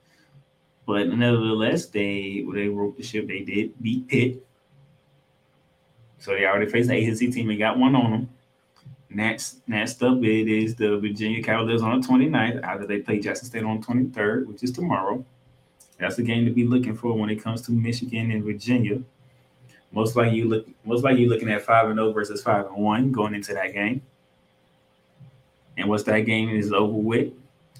But 0.86 1.10
nevertheless, 1.10 1.88
they 1.88 2.46
they 2.54 2.68
wrote 2.68 2.98
the 2.98 3.04
ship. 3.04 3.28
They 3.28 3.42
did 3.42 3.74
beat 3.82 4.08
Pitt. 4.08 4.46
So 6.20 6.32
they 6.32 6.46
already 6.46 6.72
faced 6.72 6.90
the 6.90 6.98
ACC 6.98 7.34
team 7.34 7.50
and 7.50 7.60
got 7.60 7.78
one 7.78 7.96
on 7.96 8.12
them. 8.12 8.30
Next, 9.10 9.62
next 9.68 10.04
up, 10.04 10.22
it 10.24 10.48
is 10.48 10.76
the 10.76 10.98
Virginia 10.98 11.42
Cavaliers 11.42 11.82
on 11.82 12.02
the 12.02 12.08
29th 12.08 12.62
after 12.64 12.86
they 12.86 13.00
play 13.00 13.20
Jackson 13.20 13.48
State 13.48 13.64
on 13.64 13.80
the 13.80 13.86
23rd, 13.86 14.48
which 14.48 14.64
is 14.64 14.72
tomorrow. 14.72 15.24
That's 16.00 16.16
the 16.16 16.24
game 16.24 16.46
to 16.46 16.52
be 16.52 16.66
looking 16.66 16.96
for 16.96 17.14
when 17.14 17.30
it 17.30 17.42
comes 17.42 17.62
to 17.64 17.72
Michigan 17.72 18.32
and 18.32 18.44
Virginia. 18.44 19.02
Most 19.92 20.16
likely 20.16 20.38
you 20.38 20.50
look 20.50 20.68
most 20.86 21.04
likely 21.04 21.22
you're 21.22 21.30
looking 21.30 21.50
at 21.50 21.62
five 21.64 21.90
and 21.90 21.98
0 21.98 22.12
versus 22.12 22.42
five 22.42 22.66
and 22.68 22.76
one 22.76 23.12
going 23.12 23.34
into 23.34 23.54
that 23.54 23.74
game. 23.74 24.02
And 25.78 25.88
once 25.88 26.04
that 26.04 26.22
game 26.22 26.50
is 26.50 26.72
over 26.72 26.98
with, 26.98 27.32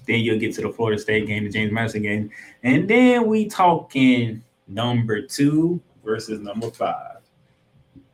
then 0.06 0.20
you'll 0.20 0.38
get 0.38 0.54
to 0.54 0.62
the 0.62 0.70
Florida 0.70 1.00
State 1.00 1.26
game, 1.26 1.44
the 1.44 1.50
James 1.50 1.72
Madison 1.72 2.02
game, 2.02 2.30
and 2.62 2.88
then 2.88 3.26
we 3.26 3.46
talking 3.46 4.42
number 4.66 5.22
two 5.22 5.80
versus 6.04 6.40
number 6.40 6.70
five. 6.70 7.18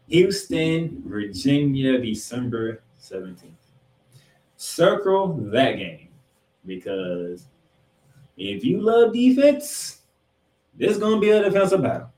Houston, 0.09 1.03
Virginia, 1.07 1.99
December 1.99 2.83
17th. 3.01 3.51
Circle 4.57 5.35
that 5.53 5.73
game 5.73 6.09
because 6.67 7.47
if 8.37 8.65
you 8.65 8.81
love 8.81 9.13
defense, 9.13 10.01
this 10.77 10.93
is 10.93 10.99
going 10.99 11.15
to 11.15 11.21
be 11.21 11.31
a 11.31 11.43
defensive 11.43 11.83
battle. 11.83 12.11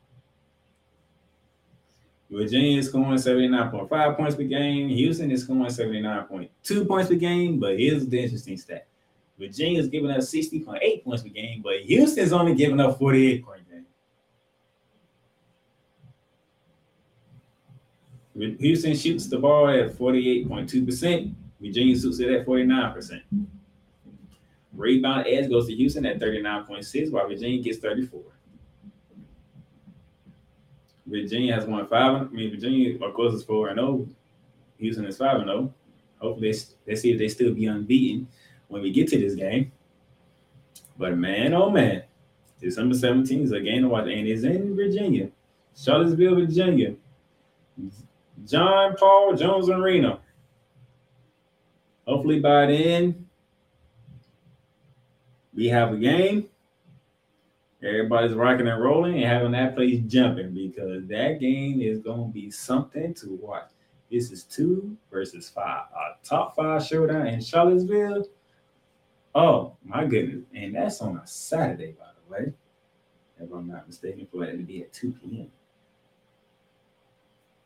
Virginia 2.31 2.79
is 2.79 2.89
scoring 2.89 3.13
79.5 3.13 4.17
points 4.17 4.35
per 4.35 4.43
game. 4.43 4.89
Houston 4.89 5.31
is 5.31 5.43
scoring 5.43 5.67
79.2 5.67 6.89
points 6.89 7.09
per 7.09 7.15
game. 7.15 7.61
But 7.61 7.79
here's 7.79 8.07
the 8.07 8.21
interesting 8.21 8.57
stat 8.57 8.89
Virginia 9.39 9.81
is 9.81 9.89
giving 9.89 10.11
up 10.11 10.19
60.8 10.19 11.05
points 11.05 11.23
per 11.23 11.29
game, 11.29 11.63
but 11.63 11.81
Houston 11.81 12.25
is 12.25 12.33
only 12.33 12.55
giving 12.55 12.81
up 12.81 12.99
48 12.99 13.45
points 13.45 13.63
per 13.69 13.77
game. 18.41 18.57
Houston 18.59 18.97
shoots 18.97 19.27
the 19.29 19.39
ball 19.39 19.69
at 19.69 19.93
48.2%. 19.93 21.35
Virginia 21.61 21.99
shoots 21.99 22.21
it 22.21 22.31
at 22.31 22.47
49%. 22.47 23.23
Rebound 24.75 25.27
edge 25.27 25.49
goes 25.49 25.67
to 25.69 25.75
Houston 25.75 26.05
at 26.05 26.19
39.6, 26.19 27.11
while 27.11 27.27
Virginia 27.29 27.63
gets 27.63 27.79
34. 27.79 28.21
Virginia 31.07 31.55
has 31.55 31.67
won 31.67 31.87
five. 31.87 32.23
I 32.23 32.25
mean, 32.25 32.51
Virginia, 32.51 33.03
of 33.05 33.15
course, 33.15 33.35
is 33.35 33.45
4 33.45 33.69
and 33.69 33.79
0. 33.79 34.09
Houston 34.79 35.07
is 35.07 35.17
5 35.17 35.41
and 35.41 35.49
0. 35.49 35.75
Hopefully, 36.19 36.55
they, 36.87 36.95
see 36.97 37.13
if 37.13 37.19
they 37.19 37.29
still 37.29 37.55
be 37.55 37.67
unbeaten 37.67 38.27
when 38.69 38.83
we 38.83 38.91
get 38.91 39.09
to 39.09 39.19
this 39.19 39.35
game. 39.35 39.71
But 40.99 41.17
man, 41.17 41.53
oh 41.55 41.71
man, 41.71 42.03
December 42.61 42.95
17th 42.95 43.43
is 43.43 43.53
a 43.53 43.61
game 43.61 43.83
to 43.83 43.89
watch, 43.89 44.09
and 44.09 44.27
it's 44.27 44.45
in 44.45 44.75
Virginia, 44.75 45.29
Charlottesville, 45.77 46.37
Virginia. 46.37 46.95
John 48.47 48.97
Paul 48.97 49.35
Jones 49.37 49.69
Arena. 49.69 50.21
Hopefully, 52.07 52.41
by 52.41 52.67
then, 52.67 53.27
we 55.55 55.67
have 55.69 55.93
a 55.93 55.97
game. 55.97 56.49
Everybody's 57.87 58.35
rocking 58.35 58.67
and 58.67 58.83
rolling 58.83 59.15
and 59.15 59.25
having 59.25 59.53
that 59.53 59.77
place 59.77 60.01
jumping 60.09 60.53
because 60.53 61.07
that 61.07 61.39
game 61.41 61.81
is 61.81 62.01
going 62.01 62.27
to 62.27 62.33
be 62.33 62.51
something 62.51 63.15
to 63.15 63.39
watch. 63.41 63.69
This 64.11 64.33
is 64.33 64.43
two 64.43 64.97
versus 65.11 65.49
five, 65.49 65.85
a 65.95 66.27
top 66.27 66.57
five 66.57 66.85
showdown 66.85 67.29
in 67.29 67.41
Charlottesville. 67.41 68.25
Oh 69.35 69.77
my 69.85 70.05
goodness. 70.05 70.45
And 70.55 70.75
that's 70.75 71.01
on 71.01 71.17
a 71.19 71.27
Saturday, 71.27 71.95
by 71.99 72.07
the 72.07 72.33
way. 72.33 72.53
If 73.39 73.53
I'm 73.53 73.69
not 73.69 73.87
mistaken, 73.87 74.27
for 74.33 74.45
it 74.45 74.57
to 74.57 74.63
be 74.63 74.83
at 74.83 74.93
2 74.93 75.15
p.m. 75.23 75.49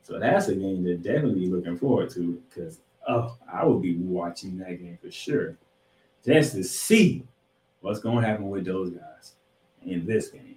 So 0.03 0.19
that's 0.19 0.49
a 0.49 0.55
game 0.55 0.85
to 0.85 0.97
definitely 0.97 1.47
looking 1.47 1.79
forward 1.79 2.11
to 2.11 2.43
because 2.49 2.81
oh, 3.09 3.39
I 3.51 3.65
will 3.65 3.79
be 3.79 3.97
watching 3.97 4.59
that 4.59 4.81
game 4.81 4.99
for 5.01 5.11
sure. 5.11 5.57
Just 6.25 6.55
to 6.55 6.65
see 6.65 7.25
what's 7.81 8.01
gonna 8.01 8.27
happen 8.27 8.51
with 8.51 8.67
those 8.67 8.91
guys 8.91 9.35
in 9.85 10.07
this 10.07 10.29
game. 10.29 10.57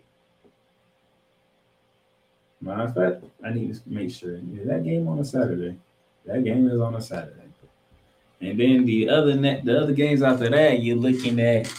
Matter 2.62 2.84
of 2.84 2.94
fact, 2.96 3.24
I 3.44 3.52
need 3.52 3.74
to 3.74 3.82
make 3.86 4.12
sure 4.12 4.40
that 4.40 4.84
game 4.84 5.08
on 5.08 5.20
a 5.20 5.26
Saturday. 5.26 5.76
That 6.26 6.44
game 6.44 6.70
is 6.70 6.80
on 6.80 6.96
a 6.96 7.02
Saturday. 7.02 7.42
And 8.40 8.60
then 8.60 8.86
the 8.86 9.10
other 9.10 9.36
net, 9.36 9.64
the 9.64 9.82
other 9.82 9.94
games 9.94 10.22
after 10.22 10.50
that, 10.50 10.82
you're 10.82 10.98
looking 10.98 11.40
at 11.40 11.74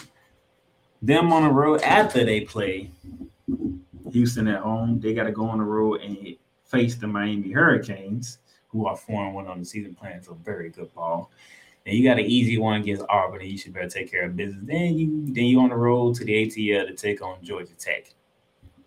them 1.02 1.32
on 1.32 1.42
the 1.42 1.50
road 1.50 1.82
after 1.82 2.24
they 2.24 2.40
play 2.42 2.90
Houston 4.10 4.48
at 4.48 4.60
home. 4.60 5.00
They 5.00 5.12
got 5.12 5.24
to 5.24 5.32
go 5.32 5.46
on 5.46 5.58
the 5.58 5.64
road 5.64 6.00
and 6.00 6.36
face 6.64 6.94
the 6.94 7.06
Miami 7.06 7.50
Hurricanes, 7.50 8.38
who 8.68 8.86
are 8.86 8.96
4 8.96 9.26
and 9.26 9.34
1 9.34 9.46
on 9.46 9.58
the 9.58 9.64
season, 9.64 9.94
playing 9.94 10.22
some 10.22 10.38
very 10.44 10.70
good 10.70 10.92
ball. 10.94 11.30
And 11.86 11.96
you 11.96 12.08
got 12.08 12.18
an 12.18 12.24
easy 12.24 12.56
one 12.56 12.80
against 12.80 13.04
Auburn, 13.08 13.42
and 13.42 13.50
you 13.50 13.58
should 13.58 13.74
better 13.74 13.88
take 13.88 14.10
care 14.10 14.24
of 14.24 14.36
business. 14.36 14.62
Then 14.64 14.94
you 14.94 15.34
then 15.34 15.44
you 15.44 15.60
on 15.60 15.68
the 15.68 15.76
road 15.76 16.14
to 16.16 16.24
the 16.24 16.32
ATL 16.32 16.86
to 16.86 16.94
take 16.94 17.20
on 17.20 17.42
Georgia 17.42 17.74
Tech. 17.78 18.14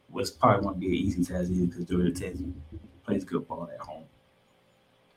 Was 0.09 0.31
probably 0.31 0.65
won't 0.65 0.79
be 0.79 0.87
an 0.87 0.93
easy 0.93 1.23
task 1.23 1.51
either 1.51 1.67
because 1.67 1.85
Georgia 1.85 2.11
Tech 2.11 2.33
plays 3.03 3.23
good 3.23 3.47
ball 3.47 3.69
at 3.71 3.79
home. 3.79 4.05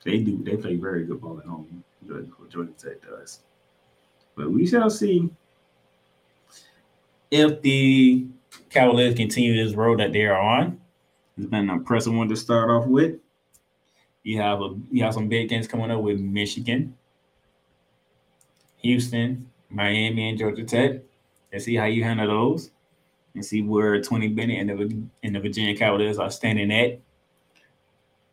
They 0.03 0.19
do. 0.19 0.43
They 0.43 0.57
play 0.57 0.75
very 0.75 1.05
good 1.05 1.21
ball 1.21 1.39
at 1.39 1.45
home. 1.45 1.83
Georgia, 2.07 2.27
Georgia 2.49 2.73
Tech 2.77 3.01
does. 3.01 3.39
But 4.35 4.51
we 4.51 4.67
shall 4.67 4.89
see 4.89 5.29
if 7.31 7.61
the 7.61 8.27
Cavaliers 8.69 9.15
continue 9.15 9.63
this 9.63 9.75
road 9.75 9.99
that 9.99 10.11
they 10.11 10.25
are 10.25 10.39
on. 10.39 10.79
It's 11.37 11.47
been 11.47 11.69
an 11.69 11.77
impressive 11.77 12.13
one 12.13 12.29
to 12.29 12.35
start 12.35 12.69
off 12.69 12.85
with. 12.85 13.15
You 14.23 14.39
have 14.39 14.61
a 14.61 14.75
you 14.91 15.03
have 15.03 15.13
some 15.13 15.27
big 15.27 15.49
games 15.49 15.67
coming 15.67 15.89
up 15.89 16.01
with 16.01 16.19
Michigan, 16.19 16.95
Houston, 18.81 19.49
Miami, 19.69 20.29
and 20.29 20.37
Georgia 20.37 20.63
Tech. 20.63 21.01
Let's 21.51 21.65
see 21.65 21.75
how 21.75 21.85
you 21.85 22.03
handle 22.03 22.27
those 22.27 22.71
and 23.33 23.45
see 23.45 23.61
where 23.61 24.01
Tony 24.01 24.27
Bennett 24.27 24.59
and 24.59 24.69
the, 24.69 25.03
and 25.23 25.35
the 25.35 25.39
Virginia 25.39 25.75
Cavaliers 25.75 26.17
are 26.17 26.31
standing 26.31 26.71
at 26.71 26.99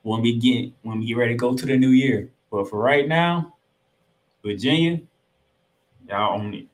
when 0.02 0.22
we 0.22 0.38
get 0.38 0.72
when 0.82 1.00
we 1.00 1.06
get 1.06 1.16
ready 1.16 1.34
to 1.34 1.38
go 1.38 1.54
to 1.54 1.66
the 1.66 1.76
new 1.76 1.90
year. 1.90 2.30
But 2.50 2.68
for 2.68 2.78
right 2.78 3.06
now, 3.06 3.54
Virginia, 4.44 5.00
y'all 6.08 6.40
own 6.40 6.54
it. 6.54 6.66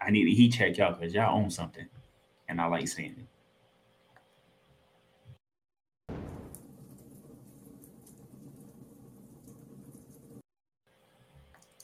I 0.00 0.10
need 0.10 0.24
to 0.24 0.30
heat 0.30 0.52
check 0.52 0.76
y'all 0.76 0.94
because 0.94 1.14
y'all 1.14 1.36
own 1.36 1.50
something. 1.50 1.86
And 2.48 2.60
I 2.60 2.66
like 2.66 2.86
seeing 2.86 3.12
it. 3.12 3.35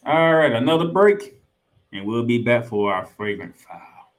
All 0.04 0.34
right, 0.34 0.50
another 0.50 0.88
break, 0.88 1.40
and 1.92 2.04
we'll 2.04 2.24
be 2.24 2.38
back 2.38 2.64
for 2.64 2.92
our 2.92 3.06
flagrant 3.06 3.54
foul. 3.56 4.10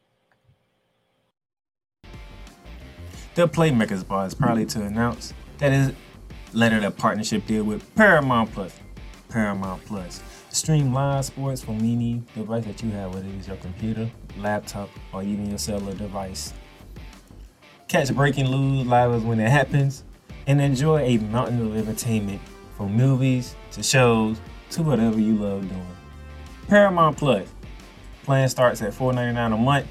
The 3.35 3.49
Playmakers 3.49 4.07
Bar 4.07 4.27
is 4.27 4.33
proudly 4.33 4.65
to 4.67 4.81
announce 4.81 5.33
that 5.57 5.73
is 5.73 5.91
lettered 6.53 6.83
a 6.83 6.91
partnership 6.91 7.45
deal 7.45 7.65
with 7.65 7.93
Paramount 7.95 8.53
Plus. 8.53 8.79
Paramount 9.27 9.83
Plus. 9.83 10.23
Stream 10.51 10.93
live 10.93 11.25
sports 11.25 11.61
from 11.61 11.79
any 11.79 12.23
device 12.33 12.63
that 12.63 12.81
you 12.81 12.91
have, 12.91 13.13
whether 13.13 13.27
it's 13.37 13.49
your 13.49 13.57
computer, 13.57 14.09
laptop, 14.37 14.89
or 15.11 15.21
even 15.21 15.49
your 15.49 15.57
cellular 15.57 15.95
device. 15.95 16.53
Catch 17.89 18.15
breaking 18.15 18.49
news 18.49 18.87
live 18.87 19.25
when 19.25 19.41
it 19.41 19.49
happens, 19.49 20.05
and 20.47 20.61
enjoy 20.61 21.01
a 21.01 21.17
mountain 21.17 21.59
of 21.65 21.75
entertainment 21.75 22.39
from 22.77 22.95
movies 22.95 23.57
to 23.71 23.83
shows 23.83 24.39
to 24.73 24.83
whatever 24.83 25.19
you 25.19 25.35
love 25.35 25.67
doing. 25.67 25.97
Paramount 26.67 27.17
Plus. 27.17 27.47
Plan 28.23 28.47
starts 28.49 28.81
at 28.81 28.93
$4.99 28.93 29.53
a 29.53 29.57
month, 29.57 29.87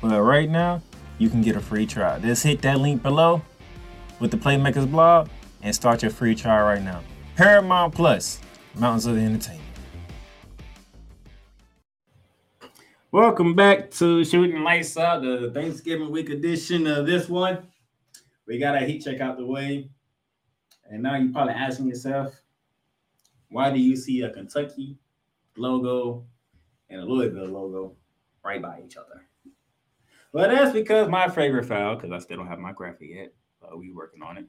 but 0.00 0.20
right 0.20 0.50
now 0.50 0.82
you 1.18 1.30
can 1.30 1.40
get 1.40 1.56
a 1.56 1.60
free 1.60 1.86
trial. 1.86 2.20
Just 2.20 2.42
hit 2.42 2.60
that 2.62 2.80
link 2.80 3.02
below 3.02 3.40
with 4.20 4.30
the 4.30 4.36
Playmakers 4.36 4.90
blog 4.90 5.28
and 5.62 5.74
start 5.74 6.02
your 6.02 6.10
free 6.10 6.34
trial 6.34 6.66
right 6.66 6.82
now. 6.82 7.00
Paramount 7.36 7.94
Plus, 7.94 8.40
Mountains 8.74 9.06
of 9.06 9.16
Entertainment. 9.16 9.62
Welcome 13.12 13.54
back 13.54 13.90
to 13.92 14.24
Shooting 14.24 14.62
Lights 14.62 14.96
Out, 14.98 15.22
the 15.22 15.50
Thanksgiving 15.54 16.10
week 16.10 16.28
edition 16.28 16.86
of 16.86 17.06
this 17.06 17.28
one. 17.28 17.68
We 18.46 18.58
got 18.58 18.74
our 18.74 18.84
heat 18.84 19.02
check 19.04 19.20
out 19.20 19.38
the 19.38 19.46
way. 19.46 19.88
And 20.90 21.02
now 21.02 21.16
you're 21.16 21.32
probably 21.32 21.54
asking 21.54 21.88
yourself, 21.88 22.42
why 23.50 23.70
do 23.70 23.78
you 23.78 23.96
see 23.96 24.22
a 24.22 24.30
Kentucky 24.30 24.98
logo 25.56 26.24
and 26.90 27.00
a 27.00 27.04
Louisville 27.04 27.48
logo 27.48 27.96
right 28.44 28.60
by 28.60 28.82
each 28.84 28.96
other? 28.96 29.22
Well, 30.32 30.48
that's 30.48 30.72
because 30.72 31.08
my 31.08 31.28
flagrant 31.28 31.66
foul, 31.66 31.96
because 31.96 32.12
I 32.12 32.18
still 32.18 32.36
don't 32.36 32.48
have 32.48 32.58
my 32.58 32.72
graphic 32.72 33.08
yet, 33.10 33.32
but 33.60 33.78
we 33.78 33.90
working 33.92 34.22
on 34.22 34.36
it. 34.36 34.46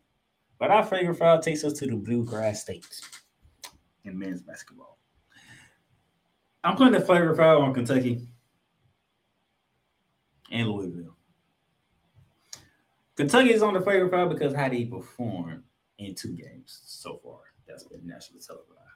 But 0.59 0.71
our 0.71 0.83
flagrant 0.83 1.17
foul 1.17 1.39
takes 1.39 1.63
us 1.63 1.73
to 1.73 1.87
the 1.87 1.95
Bluegrass 1.95 2.61
States 2.61 3.01
in 4.03 4.17
men's 4.17 4.41
basketball. 4.41 4.97
I'm 6.63 6.75
putting 6.75 6.93
the 6.93 6.99
flagrant 6.99 7.37
foul 7.37 7.61
on 7.61 7.73
Kentucky 7.73 8.27
and 10.51 10.67
Louisville. 10.67 11.15
Kentucky 13.15 13.53
is 13.53 13.63
on 13.63 13.73
the 13.73 13.81
flagrant 13.81 14.11
foul 14.11 14.29
because 14.29 14.53
how 14.53 14.69
they 14.69 14.85
perform 14.85 15.63
in 15.97 16.15
two 16.15 16.35
games 16.35 16.81
so 16.85 17.19
far. 17.23 17.39
That's 17.67 17.83
been 17.83 18.05
nationally 18.05 18.41
televised. 18.41 18.86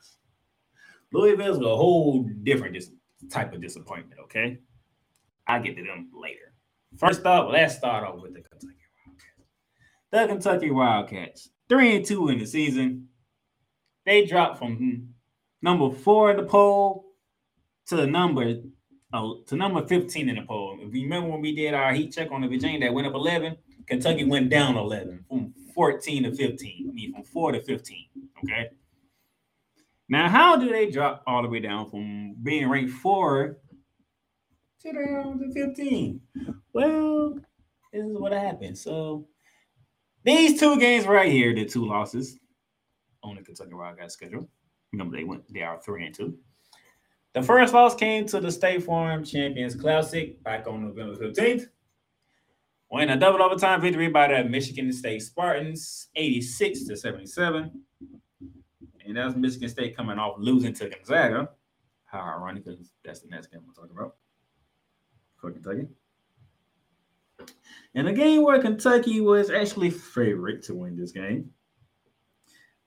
Louisville's 1.14 1.58
a 1.58 1.76
whole 1.76 2.24
different 2.44 2.74
dis- 2.74 2.92
type 3.30 3.54
of 3.54 3.62
disappointment, 3.62 4.20
okay? 4.24 4.60
I'll 5.48 5.62
get 5.62 5.76
to 5.78 5.84
them 5.84 6.10
later. 6.14 6.54
First 6.98 7.26
off, 7.26 7.52
let's 7.52 7.76
start 7.76 8.04
off 8.04 8.22
with 8.22 8.34
the 8.34 8.42
Kentucky 8.42 8.78
Wildcats. 9.06 10.12
The 10.12 10.28
Kentucky 10.28 10.72
Wildcats, 10.72 11.50
three 11.70 11.96
and 11.96 12.06
two 12.06 12.30
in 12.30 12.40
the 12.40 12.46
season. 12.46 13.08
They 14.06 14.26
dropped 14.26 14.60
from 14.60 15.10
number 15.62 15.92
four 15.92 16.32
in 16.32 16.38
the 16.38 16.44
poll 16.44 17.06
to 17.88 18.08
number 18.08 18.56
uh, 19.14 19.30
to 19.48 19.56
number 19.56 19.86
15 19.86 20.30
in 20.30 20.36
the 20.36 20.42
poll. 20.44 20.78
If 20.82 20.94
you 20.94 21.04
remember 21.04 21.30
when 21.30 21.42
we 21.42 21.54
did 21.54 21.74
our 21.74 21.94
heat 21.94 22.14
check 22.14 22.32
on 22.32 22.42
the 22.42 22.48
Virginia 22.48 22.80
that 22.80 22.94
went 22.94 23.08
up 23.08 23.14
11, 23.14 23.58
Kentucky 23.88 24.24
went 24.24 24.50
down 24.50 24.78
11 24.78 25.26
from 25.28 25.54
14 25.76 26.24
to 26.24 26.34
15. 26.34 26.88
I 26.90 26.94
mean, 26.94 27.14
from 27.14 27.24
4 27.24 27.52
to 27.54 27.62
15. 27.62 28.06
Okay. 28.44 28.70
Now, 30.12 30.28
how 30.28 30.58
do 30.58 30.68
they 30.68 30.92
drop 30.92 31.24
all 31.26 31.42
the 31.42 31.48
way 31.48 31.62
down 31.62 31.90
from 31.90 32.36
being 32.44 32.70
ranked 32.70 32.92
four 32.92 33.60
to 34.82 34.92
down 34.92 35.40
to 35.40 35.50
15? 35.54 36.20
Well, 36.74 37.36
this 37.94 38.04
is 38.04 38.18
what 38.18 38.34
happened. 38.34 38.78
So, 38.78 39.30
these 40.26 40.60
two 40.60 40.78
games 40.78 41.06
right 41.08 41.32
here, 41.32 41.56
the 41.56 41.64
two 41.64 41.86
losses 41.86 42.38
on 43.24 43.38
the 43.38 43.42
Kentucky 43.42 43.74
Wildcats 43.74 44.16
schedule. 44.16 44.50
Remember, 44.92 45.16
they 45.16 45.24
went, 45.24 45.44
they 45.54 45.62
are 45.62 45.80
three 45.80 46.06
and 46.06 46.14
two. 46.14 46.38
The 47.34 47.42
first 47.42 47.74
loss 47.74 47.96
came 47.96 48.26
to 48.26 48.42
the 48.42 48.52
State 48.52 48.84
Farm 48.84 49.24
Champions 49.24 49.76
Classic 49.76 50.44
back 50.44 50.68
on 50.68 50.84
November 50.84 51.16
15th. 51.16 51.68
When 52.90 53.12
a 53.12 53.16
double 53.16 53.42
overtime 53.42 53.80
victory 53.80 54.10
by 54.10 54.28
the 54.28 54.44
Michigan 54.44 54.92
State 54.92 55.22
Spartans, 55.22 56.10
86 56.18 56.84
to 56.88 56.98
77. 56.98 57.72
And 59.12 59.18
that's 59.18 59.36
Michigan 59.36 59.68
State 59.68 59.98
coming 59.98 60.18
off 60.18 60.36
losing 60.40 60.74
to 60.76 60.88
Gonzaga. 60.88 61.50
How 62.06 62.22
ironic, 62.22 62.64
because 62.64 62.94
that's 63.04 63.20
the 63.20 63.28
next 63.28 63.48
game 63.48 63.60
we're 63.68 63.74
talking 63.74 63.92
about. 63.94 64.16
for 65.36 65.52
Kentucky. 65.52 65.88
In 67.94 68.08
a 68.08 68.14
game 68.14 68.42
where 68.42 68.62
Kentucky 68.62 69.20
was 69.20 69.50
actually 69.50 69.90
favorite 69.90 70.64
to 70.64 70.76
win 70.76 70.96
this 70.96 71.12
game, 71.12 71.50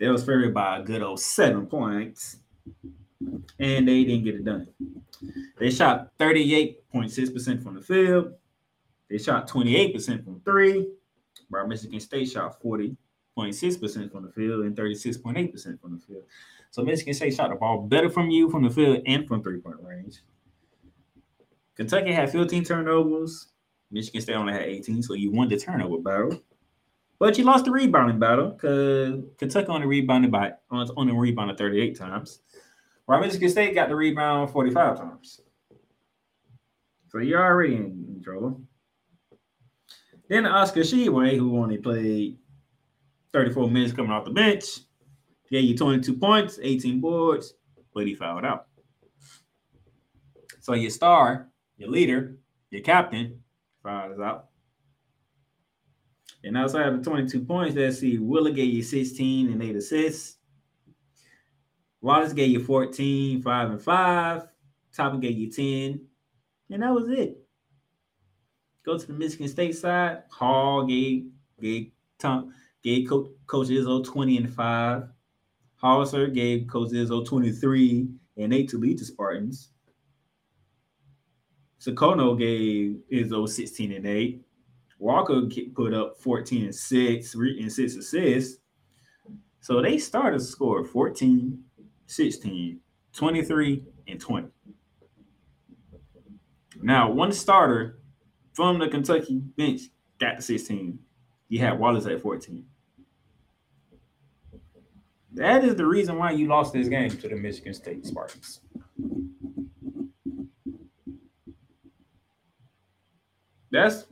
they 0.01 0.09
was 0.09 0.25
favored 0.25 0.55
by 0.55 0.79
a 0.79 0.83
good 0.83 1.03
old 1.03 1.21
seven 1.21 1.67
points, 1.67 2.39
and 3.59 3.87
they 3.87 4.05
didn't 4.05 4.25
get 4.25 4.37
it 4.37 4.47
done. 4.47 4.67
They 5.59 5.71
shot 5.71 6.17
38.6% 6.19 7.63
from 7.63 7.75
the 7.75 7.83
field. 7.83 8.33
They 9.11 9.19
shot 9.19 9.47
28% 9.47 10.25
from 10.25 10.41
three, 10.41 10.89
while 11.51 11.67
Michigan 11.67 12.01
State 12.01 12.31
shot 12.31 12.59
40.6% 13.37 14.12
from 14.12 14.25
the 14.25 14.33
field 14.33 14.64
and 14.64 14.77
36.8% 14.77 15.81
from 15.81 15.94
the 15.94 16.01
field. 16.01 16.25
So 16.70 16.83
Michigan 16.83 17.14
State 17.14 17.35
shot 17.35 17.51
the 17.51 17.57
ball 17.57 17.83
better 17.83 18.09
from 18.09 18.31
you 18.31 18.51
from 18.51 18.64
the 18.64 18.70
field 18.70 19.03
and 19.07 19.27
from 19.27 19.42
three-point 19.42 19.77
range. 19.83 20.20
Kentucky 21.77 22.12
had 22.12 22.31
15 22.31 22.64
turnovers. 22.64 23.49
Michigan 23.90 24.20
State 24.20 24.37
only 24.37 24.53
had 24.53 24.62
18, 24.62 25.03
so 25.03 25.14
you 25.14 25.31
won 25.31 25.49
the 25.49 25.57
turnover 25.57 25.99
battle. 25.99 26.40
But 27.18 27.38
you 27.38 27.44
lost 27.44 27.64
the 27.64 27.70
rebounding 27.70 28.18
battle 28.18 28.51
because 28.51 29.23
Kentucky 29.38 29.68
only 29.68 29.87
rebounded 29.87 30.33
by 30.33 30.53
only 30.70 31.12
rebounded 31.12 31.59
38 31.59 31.97
times. 31.97 32.40
While 33.07 33.20
Michigan 33.20 33.49
State 33.49 33.75
got 33.75 33.88
the 33.88 33.94
rebound 33.94 34.51
45 34.51 34.99
times. 34.99 35.40
So 37.09 37.18
you're 37.18 37.42
already 37.42 37.77
in, 37.77 38.20
trouble. 38.25 38.61
Then 40.29 40.47
Oscar 40.47 40.81
Tshiebwe, 40.81 41.37
who 41.37 41.59
only 41.59 41.79
played 41.79 42.38
34 43.35 43.68
minutes 43.68 43.92
coming 43.92 44.12
off 44.12 44.25
the 44.25 44.31
bench, 44.31 44.64
gave 45.51 45.64
you 45.64 45.77
22 45.77 46.16
points, 46.16 46.61
18 46.62 47.01
boards, 47.01 47.55
but 47.92 48.07
he 48.07 48.14
fouled 48.14 48.44
out. 48.44 48.68
So 50.61 50.75
your 50.75 50.90
star, 50.90 51.49
your 51.77 51.90
leader, 51.90 52.38
your 52.70 52.83
captain, 52.83 53.42
fouls 53.83 54.20
out. 54.20 54.51
And 56.44 56.57
outside 56.57 56.87
of 56.87 57.03
the 57.03 57.11
22 57.11 57.40
points, 57.40 57.75
let's 57.75 57.99
see, 57.99 58.18
Wheeler 58.18 58.53
gave 58.53 58.73
you 58.73 58.85
16 58.85 59.51
and 59.51 59.62
8 59.62 59.77
assists. 59.77 60.37
Wallace 62.01 62.35
gave 62.35 62.51
you 62.51 62.62
14, 62.62 63.42
5 63.42 63.70
and 63.70 63.83
5. 63.83 64.42
Toppin 64.94 65.20
gave 65.20 65.37
you 65.37 65.51
10. 65.51 66.07
And 66.70 66.83
that 66.83 66.94
was 66.94 67.09
it. 67.09 67.38
Go 68.85 68.97
to 68.97 69.07
the 69.07 69.12
Michigan 69.12 69.49
State 69.49 69.75
side. 69.75 70.23
Hall 70.31 70.87
gave 70.87 71.31
gave 71.61 71.90
Tom 72.18 72.53
gave 72.85 73.09
Coach, 73.09 73.31
Coach 73.47 73.68
Izzo 73.68 74.05
20 74.05 74.37
and 74.37 74.55
5. 74.55 75.09
Hauser 75.77 76.29
gave 76.29 76.68
Coach 76.68 76.90
Izzo 76.90 77.27
23 77.27 78.09
and 78.37 78.53
8 78.53 78.68
to 78.68 78.79
lead 78.79 78.99
the 78.99 79.05
Spartans. 79.05 79.70
Sissoko 81.81 82.38
gave 82.38 82.99
Izzo 83.12 83.49
16 83.49 83.92
and 83.92 84.07
8. 84.07 84.44
Walker 84.99 85.42
put 85.75 85.92
up 85.92 86.18
14 86.18 86.64
and 86.64 86.75
6 86.75 87.35
and 87.35 87.73
6 87.73 87.97
assists. 87.97 88.61
So 89.61 89.83
they 89.83 89.99
started 89.99 90.38
to 90.38 90.44
score 90.44 90.85
14, 90.85 91.62
16, 92.07 92.81
23, 93.12 93.83
and 94.09 94.20
20. 94.20 94.49
Now, 96.83 97.11
one 97.11 97.33
starter 97.33 97.99
from 98.53 98.79
the 98.79 98.88
Kentucky 98.88 99.40
bench 99.57 99.83
got 100.18 100.37
the 100.37 100.42
16. 100.42 100.99
You 101.49 101.59
had 101.61 101.79
Wallace 101.79 102.07
at 102.07 102.20
14. 102.20 102.64
That 105.35 105.64
is 105.64 105.75
the 105.75 105.87
reason 105.87 106.16
why 106.16 106.31
you 106.31 106.47
lost 106.47 106.73
this 106.73 106.88
game 106.88 107.11
to 107.11 107.29
the 107.29 107.35
Michigan 107.35 107.75
State 107.75 108.07
Spartans. 108.07 108.61
That's 113.70 114.07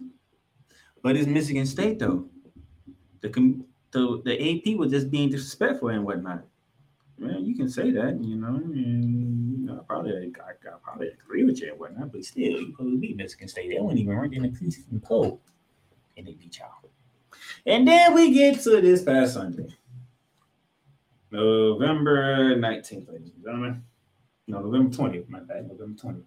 but 1.02 1.16
it's 1.16 1.28
Michigan 1.28 1.66
State 1.66 2.00
though. 2.00 2.26
The 3.20 3.28
the 3.92 4.22
the 4.24 4.34
AP 4.34 4.76
was 4.76 4.90
just 4.90 5.10
being 5.10 5.30
disrespectful 5.30 5.90
and 5.90 6.04
whatnot. 6.04 6.44
Man, 7.18 7.44
you 7.44 7.54
can 7.54 7.68
say 7.68 7.92
that, 7.92 8.18
you 8.20 8.34
know, 8.34 8.56
and 8.56 9.60
you 9.60 9.66
know, 9.66 9.84
probably 9.86 10.12
I, 10.12 10.50
I 10.50 10.74
probably 10.82 11.08
agree 11.08 11.44
with 11.44 11.60
you 11.60 11.70
and 11.70 11.78
whatnot, 11.78 12.10
but 12.10 12.24
still, 12.24 12.42
you 12.42 12.74
to 12.76 12.98
beat 12.98 13.16
Michigan 13.16 13.46
State. 13.46 13.70
They 13.70 13.78
weren't 13.78 13.98
even 13.98 14.18
ranked 14.18 14.34
in 14.34 14.42
the 14.42 14.48
preseason 14.48 15.00
poll, 15.00 15.40
and 16.16 16.26
they 16.26 16.32
beat 16.32 16.58
y'all. 16.58 16.90
And 17.64 17.86
then 17.86 18.14
we 18.14 18.32
get 18.32 18.60
to 18.62 18.80
this 18.80 19.02
past 19.02 19.34
Sunday, 19.34 19.68
November 21.32 22.54
19th, 22.56 23.10
ladies 23.10 23.32
and 23.34 23.42
gentlemen. 23.42 23.82
No, 24.46 24.60
November 24.60 24.94
20th, 24.94 25.30
my 25.30 25.40
bad, 25.40 25.66
November 25.66 25.98
20th. 25.98 26.24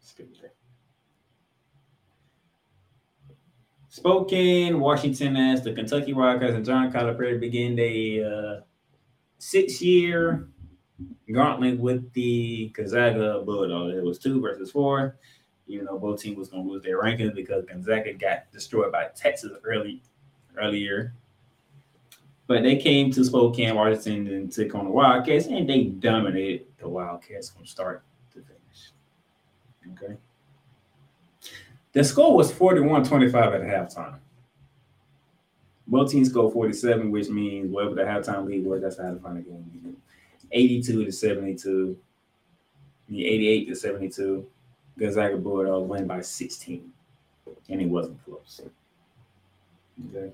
Skip 0.00 0.28
it. 0.42 0.56
Spokane, 3.88 4.80
Washington, 4.80 5.36
as 5.36 5.62
the 5.62 5.72
Kentucky 5.72 6.12
Wildcats 6.12 6.54
and 6.54 6.66
John 6.66 6.92
Calipari 6.92 7.38
begin 7.38 7.76
their 7.76 8.26
uh, 8.30 8.60
six-year 9.38 10.48
gauntlet 11.32 11.78
with 11.78 12.12
the 12.12 12.68
Gonzaga 12.74 13.42
Bulldogs. 13.46 13.96
It 13.96 14.02
was 14.02 14.18
two 14.18 14.40
versus 14.40 14.72
four, 14.72 15.16
even 15.68 15.86
though 15.86 15.98
both 15.98 16.20
teams 16.20 16.36
was 16.36 16.48
going 16.48 16.64
to 16.64 16.70
lose 16.70 16.82
their 16.82 17.00
rankings 17.00 17.36
because 17.36 17.64
Gonzaga 17.64 18.12
got 18.14 18.50
destroyed 18.52 18.90
by 18.90 19.06
Texas 19.14 19.52
early 19.64 20.02
earlier. 20.58 21.14
But 22.46 22.62
they 22.62 22.76
came 22.76 23.10
to 23.12 23.24
Spokane, 23.24 23.74
Washington, 23.74 24.28
and 24.28 24.52
took 24.52 24.74
on 24.74 24.84
the 24.84 24.90
Wildcats, 24.90 25.46
and 25.46 25.68
they 25.68 25.84
dominated 25.84 26.66
the 26.78 26.88
Wildcats 26.88 27.50
from 27.50 27.66
start 27.66 28.04
to 28.34 28.40
finish. 28.40 28.92
Okay. 30.04 30.16
The 31.92 32.04
score 32.04 32.36
was 32.36 32.52
41-25 32.52 33.34
at 33.34 33.62
halftime. 33.62 34.18
Both 35.88 36.10
teams 36.10 36.30
scored 36.30 36.52
47, 36.52 37.10
which 37.10 37.28
means 37.28 37.70
whatever 37.70 37.94
the 37.94 38.02
halftime 38.02 38.44
lead 38.44 38.64
was, 38.64 38.82
that's 38.82 38.98
how 38.98 39.10
to 39.10 39.18
find 39.18 39.38
the 39.38 39.42
game. 39.42 39.96
82 40.52 41.04
to 41.04 41.12
72. 41.12 41.96
88 43.10 43.68
to 43.68 43.74
72. 43.74 44.46
Gonzaga 44.98 45.36
Bulldogs 45.36 45.88
win 45.88 46.06
by 46.06 46.20
16. 46.20 46.92
And 47.68 47.82
it 47.82 47.88
wasn't 47.88 48.24
close. 48.24 48.60
Okay. 50.10 50.32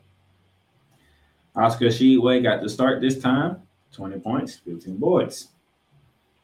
Oscar 1.55 1.87
Tshiebwe 1.87 2.43
got 2.43 2.63
to 2.63 2.69
start 2.69 3.01
this 3.01 3.19
time. 3.19 3.59
20 3.93 4.21
points, 4.21 4.57
15 4.65 4.97
boards. 4.97 5.49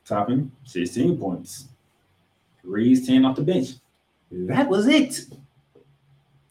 Toppin 0.04 0.52
16 0.64 1.18
points. 1.18 1.68
Reeves 2.62 3.06
10 3.06 3.24
off 3.24 3.36
the 3.36 3.42
bench. 3.42 3.70
That 4.30 4.68
was 4.68 4.86
it. 4.86 5.20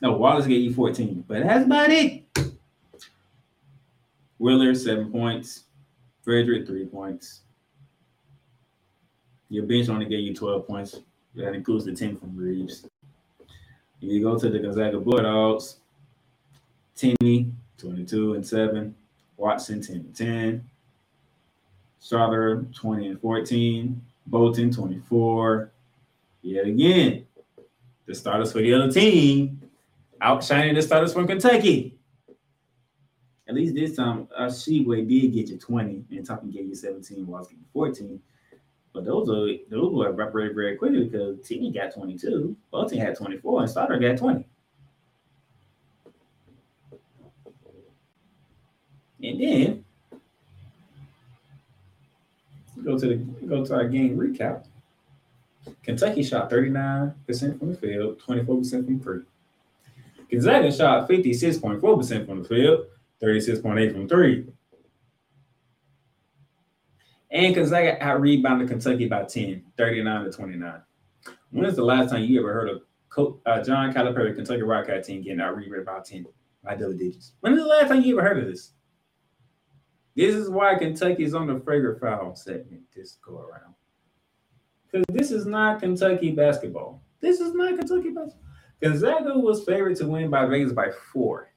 No, 0.01 0.13
Wallace 0.13 0.47
gave 0.47 0.61
you 0.61 0.73
14, 0.73 1.25
but 1.27 1.43
that's 1.43 1.65
about 1.65 1.89
it. 1.89 2.23
Wheeler, 4.37 4.73
seven 4.75 5.11
points. 5.11 5.63
Fredrick, 6.25 6.67
three 6.67 6.85
points. 6.85 7.41
Your 9.49 9.65
bench 9.65 9.89
only 9.89 10.05
gave 10.05 10.19
you 10.19 10.35
12 10.35 10.67
points. 10.67 10.99
That 11.35 11.53
includes 11.53 11.85
the 11.85 11.93
10 11.93 12.17
from 12.17 12.35
Reeves. 12.35 12.87
You 13.99 14.21
go 14.21 14.37
to 14.37 14.49
the 14.49 14.59
Gonzaga 14.59 14.99
Bulldogs, 14.99 15.77
Timme, 16.95 17.51
22 17.77 18.33
and 18.33 18.45
7. 18.45 18.95
Watson, 19.37 19.81
10 19.81 19.95
and 19.95 20.15
10. 20.15 20.69
Strawther, 22.01 22.73
20 22.75 23.07
and 23.07 23.21
14. 23.21 24.01
Bolton, 24.25 24.71
24. 24.71 25.71
Yet 26.41 26.65
again, 26.65 27.25
the 28.05 28.15
starters 28.15 28.51
for 28.51 28.59
the 28.59 28.73
other 28.73 28.91
team 28.91 29.61
outshining 30.21 30.75
the 30.75 30.81
starters 30.81 31.13
from 31.13 31.27
Kentucky. 31.27 31.97
At 33.47 33.55
least 33.55 33.75
this 33.75 33.95
time, 33.95 34.27
uh, 34.35 34.49
did 34.49 35.07
get 35.07 35.47
you 35.47 35.57
20, 35.57 36.05
and 36.11 36.25
Toppin 36.25 36.51
gave 36.51 36.67
you 36.67 36.75
17, 36.75 37.25
Wallace 37.25 37.47
gave 37.47 37.59
you 37.59 37.65
14. 37.71 38.19
But 38.93 39.05
those 39.05 39.29
are 39.29 39.47
those 39.69 39.93
were 39.93 40.09
evaporated 40.09 40.55
very 40.55 40.75
quickly 40.75 41.05
because 41.05 41.37
Timme 41.39 41.73
got 41.73 41.93
22, 41.93 42.55
Bolton 42.71 42.97
had 42.97 43.15
24, 43.15 43.61
and 43.61 43.69
Strawther 43.69 44.01
got 44.01 44.17
20. 44.17 44.45
Then 49.37 49.85
go 52.83 52.97
to 52.97 53.07
the 53.07 53.15
go 53.47 53.65
to 53.65 53.73
our 53.75 53.87
game 53.87 54.17
recap. 54.17 54.65
Kentucky 55.83 56.23
shot 56.23 56.49
39% 56.49 57.59
from 57.59 57.71
the 57.71 57.77
field, 57.77 58.21
24% 58.25 58.85
from 58.85 58.99
three. 59.01 59.21
Gonzaga 60.31 60.71
shot 60.71 61.09
56.4% 61.09 62.25
from 62.25 62.43
the 62.43 62.47
field, 62.47 62.85
36.8 63.21 63.91
from 63.91 64.07
three. 64.07 64.47
And 67.29 67.53
Gonzaga 67.53 68.01
out 68.01 68.21
rebounded 68.21 68.69
Kentucky 68.69 69.07
by 69.07 69.23
10, 69.23 69.63
39 69.77 70.25
to 70.25 70.31
29. 70.31 70.81
When 71.51 71.65
is 71.65 71.75
the 71.75 71.83
last 71.83 72.11
time 72.11 72.23
you 72.23 72.39
ever 72.39 72.53
heard 72.53 72.69
of 72.69 73.37
uh, 73.45 73.63
John 73.63 73.93
Calipari, 73.93 74.35
Kentucky 74.35 74.63
Wildcat 74.63 75.03
team 75.03 75.21
getting 75.21 75.41
out 75.41 75.55
rebounded 75.55 75.85
by 75.85 75.99
10 75.99 76.25
by 76.63 76.75
double 76.75 76.93
digits? 76.93 77.33
When 77.41 77.53
is 77.53 77.59
the 77.59 77.67
last 77.67 77.89
time 77.89 78.01
you 78.01 78.17
ever 78.17 78.27
heard 78.27 78.39
of 78.39 78.45
this? 78.47 78.71
This 80.17 80.33
is 80.33 80.49
why 80.49 80.73
Kentucky 80.73 81.23
is 81.23 81.35
on 81.35 81.45
the 81.45 81.59
flagrant 81.59 82.01
foul 82.01 82.35
segment 82.35 82.81
this 82.93 83.19
go 83.23 83.37
around. 83.37 83.75
Because 84.91 85.05
this 85.09 85.29
is 85.29 85.45
not 85.45 85.79
Kentucky 85.79 86.31
basketball. 86.31 87.03
This 87.21 87.39
is 87.39 87.53
not 87.53 87.77
Kentucky 87.77 88.09
basketball. 88.09 88.41
Gonzaga 88.81 89.37
was 89.37 89.63
favored 89.63 89.95
to 89.97 90.07
win 90.07 90.31
by 90.31 90.47
Vegas 90.47 90.73
by 90.73 90.89
four. 91.13 91.51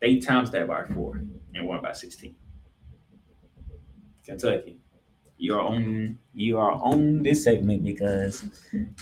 They 0.00 0.18
times 0.18 0.50
that 0.50 0.66
by 0.66 0.84
four 0.86 1.22
and 1.54 1.64
won 1.68 1.80
by 1.80 1.92
16. 1.92 2.34
Kentucky, 4.24 4.80
you 5.36 5.54
are 5.54 5.60
on 5.62 6.18
you 6.34 6.58
are 6.58 6.72
on 6.72 7.22
this 7.22 7.44
segment 7.44 7.84
because 7.84 8.44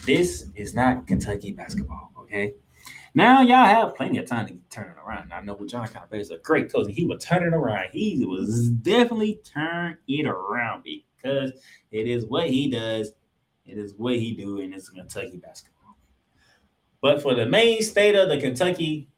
this 0.04 0.46
is 0.54 0.74
not 0.74 1.06
Kentucky 1.06 1.52
basketball. 1.52 2.12
Okay. 2.18 2.52
Now 3.14 3.42
y'all 3.42 3.64
have 3.64 3.96
plenty 3.96 4.18
of 4.18 4.26
time 4.26 4.46
to 4.46 4.54
turn 4.70 4.90
it 4.90 4.96
around. 5.04 5.32
I 5.32 5.40
know 5.40 5.54
with 5.54 5.70
John 5.70 5.88
Calipari 5.88 6.20
is 6.20 6.30
a 6.30 6.38
great 6.38 6.72
coach. 6.72 6.92
He 6.92 7.06
would 7.06 7.20
turn 7.20 7.42
it 7.42 7.54
around. 7.54 7.88
He 7.92 8.24
was 8.24 8.70
definitely 8.70 9.40
turn 9.44 9.98
it 10.06 10.26
around 10.26 10.84
because 10.84 11.52
it 11.90 12.06
is 12.06 12.26
what 12.26 12.48
he 12.48 12.70
does. 12.70 13.12
It 13.66 13.78
is 13.78 13.94
what 13.96 14.14
he 14.14 14.32
do, 14.32 14.60
and 14.60 14.74
it's 14.74 14.88
Kentucky 14.88 15.38
basketball. 15.38 15.96
But 17.00 17.22
for 17.22 17.34
the 17.34 17.46
main 17.46 17.82
state 17.82 18.14
of 18.14 18.28
the 18.28 18.38
Kentucky 18.38 19.08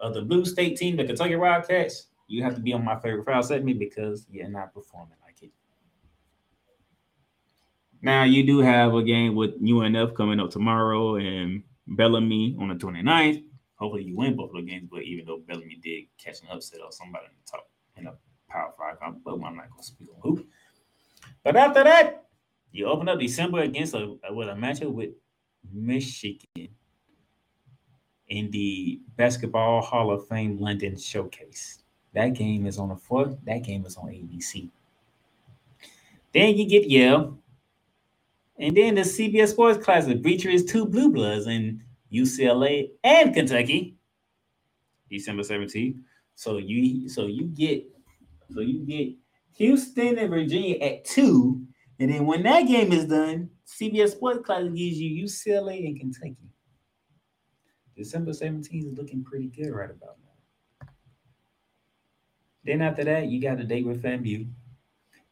of 0.00 0.14
the 0.14 0.22
blue 0.22 0.44
state 0.44 0.76
team, 0.76 0.96
the 0.96 1.04
Kentucky 1.04 1.36
Wildcats, 1.36 2.06
you 2.26 2.42
have 2.42 2.54
to 2.54 2.60
be 2.60 2.72
on 2.72 2.84
my 2.84 2.98
flagrant 2.98 3.26
foul 3.26 3.42
segment 3.42 3.78
because 3.78 4.26
you're 4.30 4.48
not 4.48 4.72
performing 4.72 5.16
like 5.24 5.42
it. 5.42 5.50
Now 8.02 8.24
you 8.24 8.44
do 8.44 8.60
have 8.60 8.94
a 8.94 9.02
game 9.02 9.34
with 9.34 9.60
UNF 9.62 10.14
coming 10.14 10.40
up 10.40 10.50
tomorrow 10.50 11.16
and 11.16 11.62
Bellarmine 11.90 12.56
on 12.60 12.68
the 12.68 12.74
29th. 12.74 13.44
Hopefully 13.76 14.04
you 14.04 14.16
win 14.16 14.36
both 14.36 14.50
of 14.50 14.56
the 14.56 14.62
games, 14.62 14.88
but 14.90 15.02
even 15.02 15.24
though 15.26 15.38
Bellarmine 15.46 15.80
did 15.82 16.04
catch 16.18 16.42
an 16.42 16.48
upset 16.50 16.80
or 16.84 16.92
somebody 16.92 17.26
in 17.26 17.32
the 17.44 17.50
top 17.50 17.68
in 17.96 18.06
a 18.06 18.14
power 18.48 18.72
five, 18.78 18.96
but 19.24 19.34
I'm 19.34 19.56
not 19.56 19.70
gonna 19.70 19.82
speak 19.82 20.08
on 20.14 20.20
who. 20.22 20.46
But 21.42 21.56
after 21.56 21.84
that, 21.84 22.26
you 22.72 22.86
open 22.86 23.08
up 23.08 23.18
December 23.18 23.60
against 23.60 23.94
a 23.94 24.16
with 24.30 24.48
a 24.48 24.52
matchup 24.52 24.92
with 24.92 25.10
Michigan 25.72 26.68
in 28.28 28.50
the 28.50 29.00
Basketball 29.16 29.82
Hall 29.82 30.10
of 30.10 30.26
Fame 30.28 30.58
London 30.58 30.96
Showcase. 30.96 31.82
That 32.14 32.34
game 32.34 32.66
is 32.66 32.78
on 32.78 32.88
the 32.88 32.96
fourth. 32.96 33.36
That 33.44 33.62
game 33.62 33.84
is 33.86 33.96
on 33.96 34.08
ABC. 34.08 34.70
Then 36.32 36.56
you 36.56 36.68
get 36.68 36.88
Yale. 36.88 37.38
And 38.60 38.76
then 38.76 38.94
the 38.94 39.00
CBS 39.00 39.48
Sports 39.48 39.82
Classic 39.82 40.22
features 40.22 40.66
two 40.66 40.84
Blue 40.84 41.10
Bloods 41.10 41.46
in 41.46 41.82
UCLA 42.12 42.90
and 43.02 43.32
Kentucky, 43.32 43.96
December 45.08 45.42
17th. 45.42 45.98
So 46.34 46.58
you 46.58 47.08
so 47.08 47.26
you 47.26 47.46
get 47.46 47.84
so 48.52 48.60
you 48.60 48.84
get 48.84 49.14
Houston 49.56 50.18
and 50.18 50.28
Virginia 50.28 50.76
at 50.78 51.06
two. 51.06 51.66
And 51.98 52.12
then 52.12 52.26
when 52.26 52.42
that 52.42 52.66
game 52.66 52.92
is 52.92 53.06
done, 53.06 53.48
CBS 53.66 54.10
Sports 54.10 54.40
Classic 54.44 54.74
gives 54.74 54.98
you 54.98 55.24
UCLA 55.24 55.86
and 55.86 55.98
Kentucky. 55.98 56.36
December 57.96 58.32
17th 58.32 58.92
is 58.92 58.98
looking 58.98 59.24
pretty 59.24 59.46
good 59.48 59.70
right 59.70 59.90
about 59.90 60.16
now. 60.22 60.88
Then 62.64 62.82
after 62.82 63.04
that, 63.04 63.26
you 63.26 63.40
got 63.40 63.60
a 63.60 63.64
date 63.64 63.86
with 63.86 64.02
FAMU. 64.02 64.48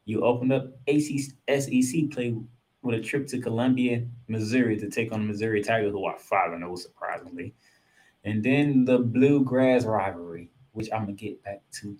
You 0.05 0.23
open 0.23 0.51
up 0.51 0.67
AC, 0.87 1.31
SEC 1.47 2.11
play 2.11 2.35
with 2.81 2.99
a 2.99 3.01
trip 3.01 3.27
to 3.27 3.39
Columbia, 3.39 4.03
Missouri 4.27 4.77
to 4.77 4.89
take 4.89 5.11
on 5.11 5.21
the 5.21 5.27
Missouri 5.27 5.61
Tigers, 5.61 5.91
who 5.91 6.05
are 6.05 6.17
5 6.17 6.57
0, 6.57 6.75
surprisingly. 6.75 7.53
And 8.23 8.43
then 8.43 8.85
the 8.85 8.99
Bluegrass 8.99 9.85
rivalry, 9.85 10.49
which 10.73 10.89
I'm 10.91 11.05
going 11.05 11.15
to 11.15 11.25
get 11.25 11.43
back 11.43 11.61
to 11.73 11.97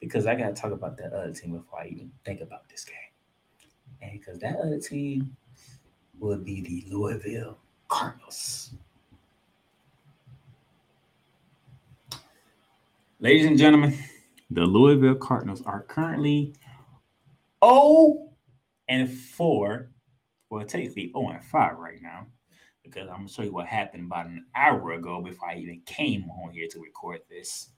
because 0.00 0.26
I 0.26 0.34
got 0.34 0.54
to 0.54 0.60
talk 0.60 0.72
about 0.72 0.96
that 0.98 1.12
other 1.12 1.32
team 1.32 1.52
before 1.52 1.80
I 1.80 1.86
even 1.86 2.12
think 2.24 2.40
about 2.40 2.68
this 2.68 2.84
game. 2.84 2.96
And 4.02 4.20
because 4.20 4.38
that 4.40 4.56
other 4.58 4.78
team 4.78 5.34
would 6.18 6.44
be 6.44 6.60
the 6.60 6.84
Louisville 6.94 7.58
Cardinals. 7.88 8.74
Ladies 13.20 13.46
and 13.46 13.56
gentlemen, 13.56 13.96
the 14.50 14.62
Louisville 14.62 15.14
Cardinals 15.14 15.62
are 15.62 15.82
currently 15.82 16.52
0 17.64 18.28
and 18.88 19.10
4. 19.10 19.90
Well, 20.50 20.64
technically 20.64 21.10
0 21.12 21.30
and 21.30 21.44
5 21.44 21.78
right 21.78 22.02
now. 22.02 22.26
Because 22.82 23.08
I'm 23.08 23.16
gonna 23.16 23.28
show 23.28 23.42
you 23.42 23.52
what 23.52 23.66
happened 23.66 24.06
about 24.06 24.26
an 24.26 24.44
hour 24.54 24.92
ago 24.92 25.22
before 25.22 25.48
I 25.48 25.56
even 25.56 25.80
came 25.86 26.28
on 26.28 26.52
here 26.52 26.68
to 26.68 26.80
record 26.80 27.20
this. 27.30 27.70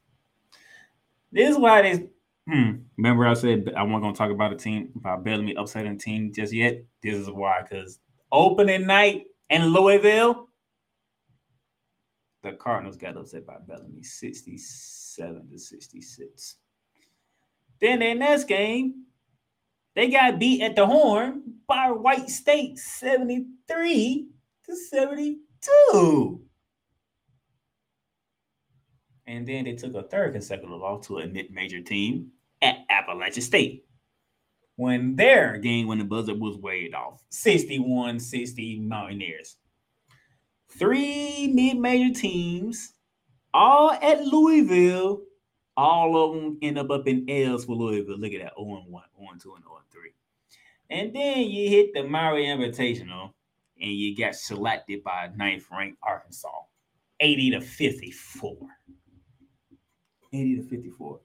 This 1.30 1.50
is 1.50 1.58
why 1.58 1.82
this 1.82 2.00
hmm, 2.48 2.72
remember 2.96 3.26
I 3.26 3.34
said 3.34 3.72
I 3.76 3.82
wasn't 3.82 4.02
gonna 4.02 4.14
talk 4.14 4.30
about 4.30 4.52
a 4.52 4.56
team 4.56 4.90
about 4.96 5.24
Bellarmine 5.24 5.56
upsetting 5.56 5.92
a 5.92 5.96
team 5.96 6.32
just 6.32 6.52
yet. 6.52 6.84
This 7.02 7.14
is 7.14 7.30
why, 7.30 7.62
because 7.62 8.00
opening 8.32 8.86
night 8.86 9.26
in 9.50 9.66
Louisville, 9.66 10.48
the 12.42 12.52
Cardinals 12.52 12.96
got 12.96 13.16
upset 13.16 13.46
by 13.46 13.56
Bellarmine 13.66 14.02
67 14.02 15.48
to 15.50 15.58
66. 15.58 16.56
Then 17.80 17.98
their 17.98 18.14
next 18.14 18.44
game, 18.44 19.05
they 19.96 20.10
got 20.10 20.38
beat 20.38 20.62
at 20.62 20.76
the 20.76 20.86
horn 20.86 21.42
by 21.66 21.88
Wright 21.88 22.28
State 22.28 22.78
73 22.78 24.28
to 24.66 24.76
72. 24.76 26.40
And 29.26 29.48
then 29.48 29.64
they 29.64 29.72
took 29.72 29.94
a 29.94 30.02
third 30.02 30.34
consecutive 30.34 30.78
loss 30.78 31.06
to 31.06 31.18
a 31.18 31.26
mid-major 31.26 31.80
team 31.80 32.30
at 32.60 32.84
Appalachian 32.90 33.42
State. 33.42 33.86
When 34.76 35.16
their 35.16 35.56
game 35.56 35.86
when 35.86 35.98
the 35.98 36.04
buzzer 36.04 36.34
was 36.34 36.58
weighed 36.58 36.94
off, 36.94 37.22
61-60 37.32 38.86
Mountaineers. 38.86 39.56
Three 40.68 41.50
mid-major 41.54 42.12
teams, 42.12 42.92
all 43.54 43.92
at 43.92 44.22
Louisville. 44.22 45.22
All 45.76 46.16
of 46.16 46.34
them 46.34 46.58
end 46.62 46.78
up 46.78 46.90
up 46.90 47.06
in 47.06 47.28
L's 47.28 47.64
for 47.64 47.76
Louisville. 47.76 48.18
Look 48.18 48.32
at 48.32 48.42
that 48.42 48.54
0 48.56 48.84
1, 48.88 49.04
0 49.18 49.28
2, 49.42 49.54
and 49.54 49.64
0 49.64 49.80
3. 49.92 50.10
And 50.88 51.14
then 51.14 51.40
you 51.50 51.68
hit 51.68 51.92
the 51.92 52.04
Maui 52.04 52.46
Invitational 52.46 53.32
and 53.80 53.90
you 53.90 54.16
got 54.16 54.34
selected 54.34 55.02
by 55.04 55.30
ninth 55.36 55.66
ranked 55.70 55.98
Arkansas, 56.02 56.48
80 57.20 57.50
to 57.50 57.60
54. 57.60 58.56
80 60.32 60.56
to 60.56 60.62
54. 60.62 61.20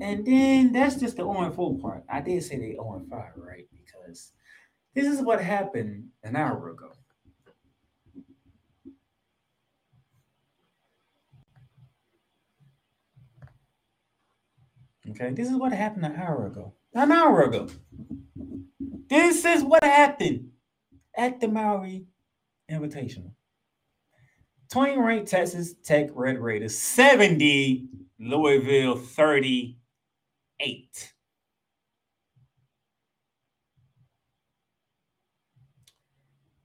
And 0.00 0.24
then 0.24 0.72
that's 0.72 0.96
just 0.96 1.16
the 1.16 1.22
0 1.22 1.50
4 1.50 1.78
part. 1.78 2.04
I 2.08 2.20
did 2.20 2.42
say 2.42 2.58
they 2.58 2.72
0 2.72 3.04
5, 3.10 3.22
right? 3.36 3.66
Because 3.72 4.32
this 4.94 5.06
is 5.06 5.20
what 5.20 5.40
happened 5.42 6.08
an 6.22 6.36
hour 6.36 6.70
ago. 6.70 6.92
Okay, 15.10 15.30
this 15.30 15.50
is 15.50 15.56
what 15.56 15.72
happened 15.72 16.04
an 16.04 16.16
hour 16.16 16.46
ago. 16.46 16.74
An 16.94 17.10
hour 17.10 17.42
ago. 17.42 17.66
This 19.08 19.44
is 19.44 19.64
what 19.64 19.82
happened 19.82 20.50
at 21.16 21.40
the 21.40 21.48
Maui 21.48 22.06
Invitational. 22.70 23.32
20 24.70 24.98
ranked 24.98 25.28
Texas 25.28 25.74
Tech 25.82 26.10
Red 26.14 26.38
Raiders, 26.38 26.78
70 26.78 27.88
Louisville 28.20 28.94
38. 28.94 31.12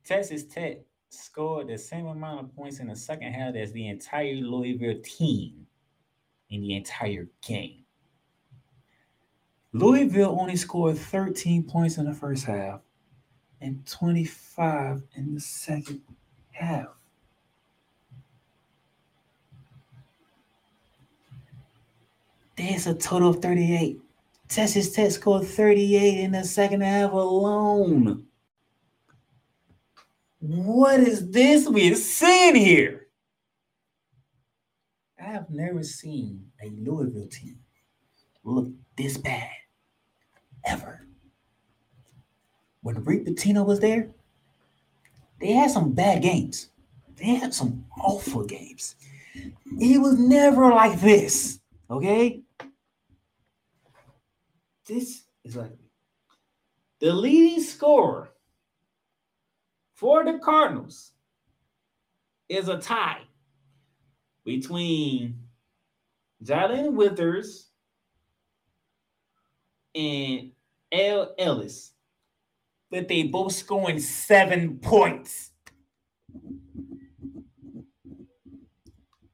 Texas 0.04 0.44
Tech 0.44 0.82
scored 1.10 1.68
the 1.68 1.80
same 1.80 2.06
amount 2.06 2.42
of 2.42 2.56
points 2.56 2.80
in 2.80 2.90
the 2.90 2.96
second 2.96 3.34
half 3.34 3.56
as 3.56 3.72
the 3.72 3.88
entire 3.88 4.36
Louisville 4.36 5.02
team 5.04 5.66
in 6.52 6.62
the 6.62 6.76
entire 6.76 7.28
game. 7.42 7.85
Louisville 9.76 10.38
only 10.40 10.56
scored 10.56 10.98
13 10.98 11.64
points 11.64 11.98
in 11.98 12.06
the 12.06 12.14
first 12.14 12.46
half 12.46 12.80
and 13.60 13.86
25 13.86 15.04
in 15.16 15.34
the 15.34 15.42
second 15.42 16.02
half. 16.52 16.88
There's 22.56 22.88
a 22.88 22.94
total 22.94 23.32
of 23.32 23.42
38. 23.42 24.00
Texas 24.48 24.94
Tech 24.94 25.12
scored 25.12 25.46
38 25.46 26.22
in 26.22 26.32
the 26.32 26.46
second 26.46 26.80
half 26.80 27.12
alone. 27.12 28.26
What 30.40 31.02
is 31.02 31.30
this 31.32 31.68
we're 31.68 31.96
seeing 31.96 32.56
here? 32.56 33.08
I 35.20 35.26
have 35.26 35.50
never 35.50 35.84
seen 35.84 36.50
a 36.64 36.70
Louisville 36.70 37.28
team 37.28 37.60
look 38.46 38.70
this 38.96 39.18
bad 39.18 39.52
ever. 40.66 41.06
When 42.82 43.04
Rick 43.04 43.26
Pitino 43.26 43.66
was 43.66 43.80
there, 43.80 44.10
they 45.40 45.52
had 45.52 45.72
some 45.72 45.92
bad 45.92 46.22
games. 46.22 46.70
They 47.16 47.36
had 47.36 47.54
some 47.54 47.86
awful 48.00 48.46
games. 48.46 48.96
It 49.80 50.02
was 50.02 50.20
never 50.20 50.70
like 50.70 51.00
this. 51.00 51.60
Okay? 51.90 52.42
This 54.88 55.24
is 55.44 55.56
like 55.56 55.72
the 57.00 57.12
leading 57.12 57.62
scorer 57.64 58.30
for 59.96 60.24
the 60.24 60.40
Cardinals 60.40 61.12
is 62.50 62.68
a 62.68 62.78
tie 62.78 63.22
between 64.44 65.36
Jae'Lyn 66.44 66.94
Withers 66.94 67.70
and 69.96 70.52
El 70.96 71.36
Ellis, 71.38 71.92
but 72.90 73.08
they 73.10 73.24
both 73.24 73.52
scoring 73.52 74.00
seven 74.00 74.80
points. 74.80 75.52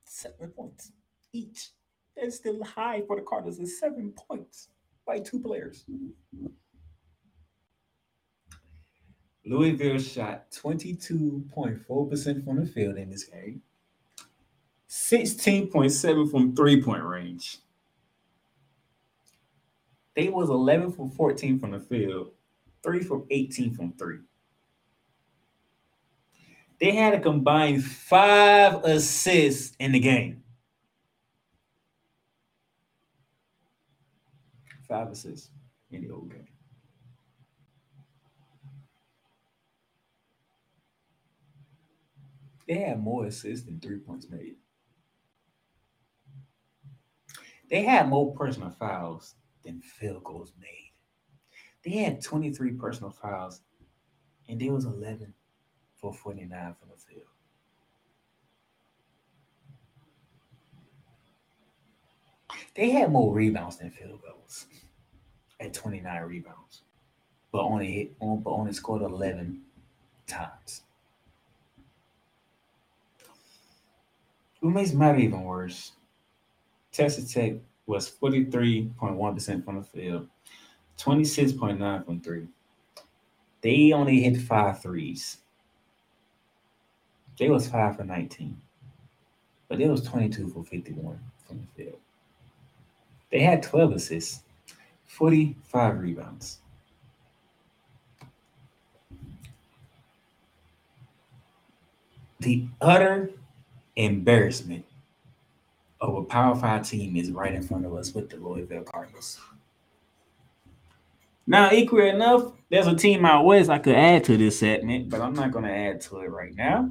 Seven 0.03 0.49
points 0.49 0.91
each. 1.31 1.69
That's 2.15 2.37
still 2.37 2.63
high 2.63 3.03
for 3.05 3.15
the 3.15 3.21
Cardinals. 3.21 3.59
Is 3.59 3.79
seven 3.79 4.11
points 4.11 4.69
by 5.05 5.19
two 5.19 5.39
players. 5.39 5.85
Louisville 9.45 9.99
shot 9.99 10.49
22.4% 10.51 12.43
from 12.43 12.55
the 12.57 12.65
field 12.65 12.97
in 12.97 13.09
this 13.09 13.25
game, 13.25 13.61
16.7 14.89 16.31
from 16.31 16.55
three-point 16.55 17.03
range. 17.03 17.57
They 20.15 20.29
was 20.29 20.49
11 20.49 20.91
from 20.91 21.09
14 21.09 21.59
from 21.59 21.71
the 21.71 21.79
field, 21.79 22.31
3 22.83 23.03
from 23.03 23.25
18 23.29 23.73
from 23.73 23.93
3. 23.93 24.17
They 26.79 26.91
had 26.91 27.13
a 27.13 27.19
combined 27.19 27.83
5 27.83 28.83
assists 28.83 29.75
in 29.79 29.91
the 29.91 29.99
game. 29.99 30.43
5 34.87 35.11
assists 35.11 35.51
in 35.91 36.01
the 36.01 36.11
old 36.11 36.31
game. 36.31 36.47
They 42.67 42.79
had 42.79 43.01
more 43.01 43.25
assists 43.25 43.65
than 43.65 43.79
three 43.79 43.99
points 43.99 44.29
made. 44.29 44.55
They 47.69 47.83
had 47.83 48.09
more 48.09 48.33
personal 48.35 48.69
fouls 48.69 49.35
than 49.63 49.81
field 49.81 50.23
goals 50.23 50.53
made. 50.59 50.91
They 51.83 51.97
had 52.03 52.21
23 52.21 52.73
personal 52.73 53.11
fouls, 53.11 53.61
and 54.47 54.59
there 54.59 54.71
was 54.71 54.85
11 54.85 55.33
for 55.95 56.13
49 56.13 56.75
from 56.79 56.89
the 56.89 56.97
field. 56.97 57.25
They 62.75 62.91
had 62.91 63.11
more 63.11 63.33
rebounds 63.33 63.77
than 63.77 63.91
field 63.91 64.21
goals 64.21 64.67
at 65.59 65.73
29 65.73 66.21
rebounds, 66.23 66.81
but 67.51 67.61
only 67.61 67.91
hit 67.91 68.19
but 68.19 68.51
only 68.51 68.73
scored 68.73 69.01
11 69.01 69.61
times. 70.27 70.83
What 74.61 74.73
makes 74.73 74.91
the 74.91 74.97
matter 74.97 75.17
even 75.17 75.43
worse, 75.43 75.93
Texas 76.91 77.33
Tech 77.33 77.53
was 77.85 78.09
43.1% 78.09 79.65
from 79.65 79.77
the 79.77 79.83
field, 79.83 80.27
26.9 80.97 82.05
from 82.05 82.21
three. 82.21 82.47
They 83.61 83.91
only 83.91 84.21
hit 84.21 84.41
five 84.41 84.81
threes. 84.81 85.37
They 87.37 87.49
was 87.49 87.67
five 87.67 87.97
for 87.97 88.03
19. 88.03 88.59
But 89.67 89.81
it 89.81 89.89
was 89.89 90.03
22 90.03 90.49
for 90.49 90.63
51 90.63 91.19
from 91.47 91.59
the 91.59 91.83
field. 91.83 91.99
They 93.31 93.39
had 93.39 93.63
12 93.63 93.93
assists, 93.93 94.43
45 95.05 95.99
rebounds. 95.99 96.59
The 102.41 102.67
utter 102.81 103.31
embarrassment 103.95 104.83
of 106.01 106.15
a 106.15 106.23
Power 106.23 106.55
Five 106.55 106.87
team 106.87 107.15
is 107.15 107.31
right 107.31 107.53
in 107.53 107.61
front 107.61 107.85
of 107.85 107.93
us 107.93 108.13
with 108.13 108.29
the 108.29 108.37
Louisville 108.37 108.83
Cardinals. 108.83 109.39
Now, 111.47 111.71
equally 111.71 112.09
enough, 112.09 112.53
there's 112.69 112.87
a 112.87 112.95
team 112.95 113.25
out 113.25 113.45
west 113.45 113.69
I 113.69 113.79
could 113.79 113.95
add 113.95 114.23
to 114.25 114.37
this 114.37 114.59
segment, 114.59 115.09
but 115.09 115.21
I'm 115.21 115.33
not 115.33 115.51
going 115.51 115.65
to 115.65 115.71
add 115.71 116.01
to 116.01 116.19
it 116.19 116.29
right 116.29 116.55
now. 116.55 116.89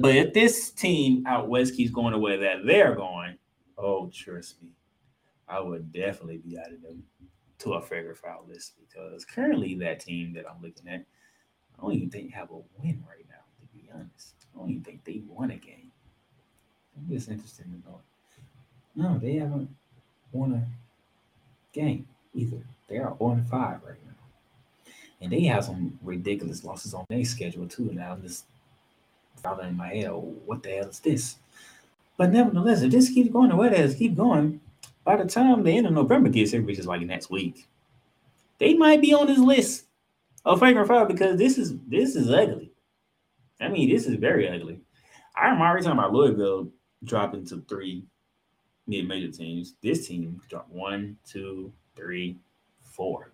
But 0.00 0.14
if 0.14 0.32
this 0.32 0.70
team 0.70 1.26
out 1.26 1.48
west 1.48 1.74
keeps 1.74 1.90
going 1.90 2.12
the 2.12 2.18
way 2.18 2.36
that 2.36 2.64
they're 2.66 2.94
going, 2.94 3.36
oh, 3.76 4.10
trust 4.12 4.62
me, 4.62 4.70
I 5.48 5.60
would 5.60 5.92
definitely 5.92 6.38
be 6.38 6.56
adding 6.56 6.80
them 6.80 7.02
to 7.58 7.74
a 7.74 7.82
flagrant 7.82 8.18
foul 8.18 8.44
list 8.48 8.74
because 8.78 9.24
currently 9.24 9.74
that 9.76 10.00
team 10.00 10.32
that 10.34 10.44
I'm 10.48 10.62
looking 10.62 10.88
at, 10.88 11.04
I 11.78 11.82
don't 11.82 11.92
even 11.92 12.10
think 12.10 12.32
have 12.32 12.50
a 12.50 12.60
win 12.78 13.04
right 13.08 13.26
now, 13.28 13.44
to 13.60 13.66
be 13.74 13.90
honest. 13.92 14.34
I 14.54 14.58
don't 14.58 14.70
even 14.70 14.84
think 14.84 15.04
they 15.04 15.22
won 15.26 15.50
a 15.50 15.56
game. 15.56 15.83
I'm 16.96 17.08
just 17.08 17.28
interested 17.28 17.64
to 17.64 17.88
know. 17.88 18.00
No, 18.96 19.18
they 19.18 19.34
haven't 19.34 19.68
won 20.32 20.52
a 20.52 20.66
game 21.72 22.06
either. 22.34 22.62
They 22.88 22.98
are 22.98 23.16
on 23.18 23.44
five 23.44 23.80
right 23.84 23.98
now. 24.06 24.92
And 25.20 25.32
they 25.32 25.42
have 25.44 25.64
some 25.64 25.98
ridiculous 26.02 26.64
losses 26.64 26.94
on 26.94 27.04
their 27.08 27.24
schedule 27.24 27.66
too. 27.66 27.90
And 27.90 28.02
I'm 28.02 28.22
just 28.22 28.44
following 29.42 29.70
in 29.70 29.76
my 29.76 29.88
head, 29.88 30.06
oh, 30.06 30.34
what 30.46 30.62
the 30.62 30.70
hell 30.70 30.88
is 30.88 31.00
this? 31.00 31.36
But 32.16 32.30
nevertheless, 32.30 32.82
if 32.82 32.92
this 32.92 33.10
keeps 33.10 33.30
going 33.30 33.50
the 33.50 33.56
way 33.56 33.68
it 33.68 33.74
is, 33.74 33.96
keep 33.96 34.16
going, 34.16 34.60
by 35.04 35.16
the 35.16 35.24
time 35.24 35.62
the 35.62 35.76
end 35.76 35.86
of 35.86 35.92
November 35.92 36.28
gets 36.28 36.52
here, 36.52 36.62
which 36.62 36.78
is 36.78 36.86
like 36.86 37.02
next 37.02 37.30
week, 37.30 37.66
they 38.58 38.74
might 38.74 39.00
be 39.00 39.12
on 39.12 39.26
this 39.26 39.38
list 39.38 39.86
of 40.44 40.60
favorite 40.60 40.86
five 40.86 41.08
because 41.08 41.38
this 41.38 41.58
is 41.58 41.74
this 41.88 42.14
is 42.14 42.30
ugly. 42.30 42.70
I 43.60 43.68
mean, 43.68 43.90
this 43.90 44.06
is 44.06 44.14
very 44.16 44.48
ugly. 44.48 44.80
I'm 45.36 45.60
already 45.60 45.84
talking 45.84 45.98
about 45.98 46.12
Louisville 46.12 46.68
dropping 47.04 47.46
to 47.46 47.64
three 47.68 48.04
mid-major 48.86 49.30
teams. 49.30 49.74
This 49.82 50.06
team 50.06 50.40
dropped 50.48 50.70
one, 50.70 51.16
two, 51.26 51.72
three, 51.96 52.36
four. 52.82 53.32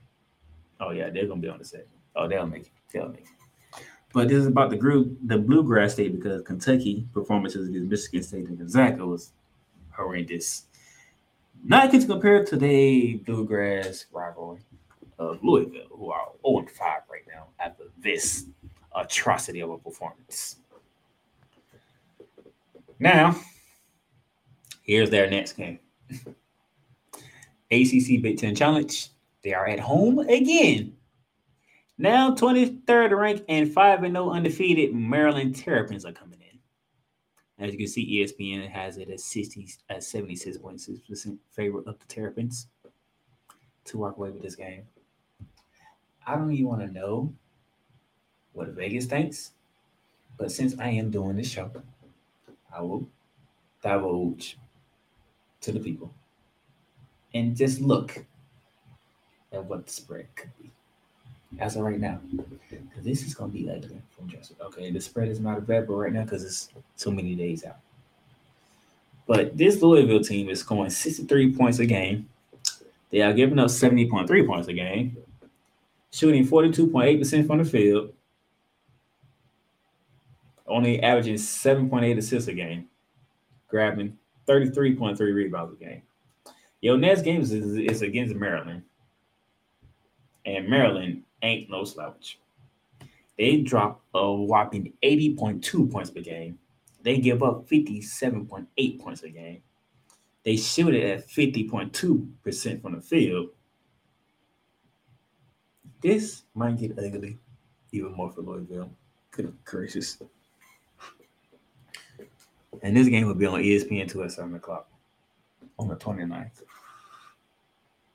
Oh 0.81 0.91
yeah, 0.91 1.11
they're 1.11 1.27
gonna 1.27 1.41
be 1.41 1.49
on 1.49 1.59
the 1.59 1.64
second. 1.64 1.87
Oh, 2.16 2.29
they'll 2.29 2.47
make 2.47 2.62
it. 2.62 2.73
They'll 2.93 3.09
make 3.09 3.21
it. 3.21 3.85
But 4.12 4.29
this 4.29 4.39
is 4.39 4.47
about 4.47 4.71
the 4.71 4.77
group, 4.77 5.16
the 5.25 5.39
bluegrass 5.39 5.93
state, 5.93 6.16
because 6.16 6.43
Kentucky 6.43 7.07
performances 7.14 7.68
against 7.68 7.91
Michigan 7.91 8.23
State 8.23 8.49
and 8.49 8.59
Gonzaga 8.59 9.07
was 9.07 9.33
horrendous. 9.93 10.64
Not 11.62 11.93
to 11.93 12.05
compare 12.05 12.45
to 12.45 12.57
the 12.57 13.16
bluegrass 13.27 14.07
rivalry 14.11 14.61
of 15.18 15.39
Louisville, 15.45 15.87
who 15.91 16.11
are 16.11 16.29
0 16.45 16.66
5 16.66 17.03
right 17.11 17.23
now 17.29 17.49
after 17.61 17.85
this 17.99 18.47
atrocity 18.97 19.61
of 19.61 19.71
a 19.71 19.79
performance. 19.79 20.57
Now, 22.99 23.37
here's 24.83 25.11
their 25.11 25.31
next 25.31 25.55
game. 25.55 25.78
ACC 27.70 28.20
Big 28.20 28.39
Ten 28.39 28.55
Challenge. 28.55 29.09
They 29.43 29.55
are 29.55 29.66
at 29.66 29.81
home 29.81 30.18
again. 30.18 30.95
Now 31.99 32.35
23rd 32.35 33.16
ranked 33.16 33.45
and 33.49 33.72
5 33.72 34.01
0 34.01 34.31
undefeated 34.31 34.95
Maryland 34.95 35.55
Terrapins 35.55 36.05
are 36.05 36.12
coming 36.12 36.41
in. 36.41 37.64
As 37.64 37.72
you 37.72 37.78
can 37.78 37.89
see, 37.89 38.24
ESPN 38.24 38.70
has 38.70 38.97
it 38.97 39.11
at 39.11 39.20
60 39.20 39.68
at 39.91 39.99
76.6% 39.99 41.39
favor 41.51 41.78
of 41.81 41.99
the 41.99 42.07
Terrapins 42.07 42.68
to 43.85 43.99
walk 43.99 44.16
away 44.16 44.31
with 44.31 44.43
this 44.43 44.57
game. 44.57 44.85
I 46.26 46.37
don't 46.37 46.53
even 46.53 46.66
want 46.66 46.81
to 46.81 46.93
know 46.93 47.33
what 48.53 48.68
Vegas 48.68 49.07
thinks, 49.07 49.53
but 50.39 50.51
since 50.51 50.78
I 50.78 50.89
am 50.89 51.11
doing 51.11 51.37
this 51.37 51.51
show, 51.51 51.70
I 52.74 52.81
will 52.81 53.07
divulge 53.83 54.57
to 55.61 55.73
the 55.73 55.81
people 55.81 56.13
and 57.35 57.57
just 57.57 57.81
look 57.81 58.25
at 59.53 59.65
what 59.65 59.87
the 59.87 59.93
spread 59.93 60.27
could 60.35 60.51
be 60.61 60.71
as 61.59 61.77
of 61.77 61.83
right 61.83 62.01
now. 62.01 62.21
Because 62.71 63.05
this 63.05 63.23
is 63.23 63.35
going 63.35 63.51
to 63.51 63.59
be 63.59 63.71
ugly 63.71 64.01
from. 64.11 64.31
Okay, 64.67 64.91
the 64.91 65.01
spread 65.01 65.29
is 65.29 65.41
not 65.41 65.59
a 65.59 65.59
available 65.59 65.97
right 65.97 66.13
now 66.13 66.23
because 66.23 66.45
it's 66.45 66.69
so 66.97 67.11
many 67.11 67.35
days 67.35 67.65
out. 67.65 67.79
But 69.27 69.57
this 69.57 69.81
Louisville 69.81 70.25
team 70.25 70.49
is 70.49 70.61
scoring 70.61 70.91
63 70.91 71.55
points 71.55 71.79
a 71.79 71.87
game. 71.87 72.29
They 73.11 73.23
are 73.23 73.33
giving 73.33 73.59
up 73.59 73.69
70.3 73.69 74.47
points 74.47 74.69
a 74.69 74.73
game, 74.73 75.17
shooting 76.13 76.47
42.8% 76.47 77.47
from 77.47 77.59
the 77.59 77.65
field, 77.65 78.13
only 80.67 81.03
averaging 81.03 81.35
7.8 81.35 82.19
assists 82.19 82.49
a 82.49 82.53
game, 82.53 82.87
grabbing 83.69 84.17
33.3 84.51 85.19
rebounds 85.33 85.73
a 85.81 85.85
game. 85.85 86.03
Yo, 86.81 86.97
next 86.97 87.23
game 87.23 87.41
is, 87.41 87.53
is, 87.53 87.77
is 87.77 88.03
against 88.03 88.35
Maryland. 88.35 88.83
And 90.45 90.69
Maryland 90.69 91.23
ain't 91.43 91.71
no 91.71 91.85
slouch. 91.85 92.39
They 93.39 93.59
drop 93.59 94.03
a 94.13 94.33
whopping 94.33 94.93
80.2 95.03 95.91
points 95.91 96.11
per 96.11 96.21
game. 96.21 96.59
They 97.03 97.19
give 97.19 97.43
up 97.43 97.69
57.8 97.69 99.01
points 99.01 99.23
a 99.23 99.31
game. 99.31 99.63
They 100.45 100.57
shoot 100.57 100.95
it 100.95 101.05
at 101.05 101.29
50.2% 101.29 102.83
from 102.83 102.95
the 102.95 103.01
field. 103.01 103.51
This 106.03 106.43
might 106.55 106.79
get 106.79 106.99
ugly 106.99 107.39
even 107.93 108.13
more 108.13 108.33
for 108.33 108.43
Louisville. 108.43 108.91
Good 109.31 109.55
gracious. 109.65 110.19
And 112.83 112.97
this 112.97 113.09
game 113.09 113.26
will 113.26 113.35
be 113.35 113.47
on 113.47 113.61
E 113.61 113.78
ESPN 113.78 114.11
2 114.11 114.22
at 114.22 114.33
7 114.33 114.55
o'clock 114.55 114.89
on 115.78 115.89
the 115.89 115.97
29th, 115.97 116.62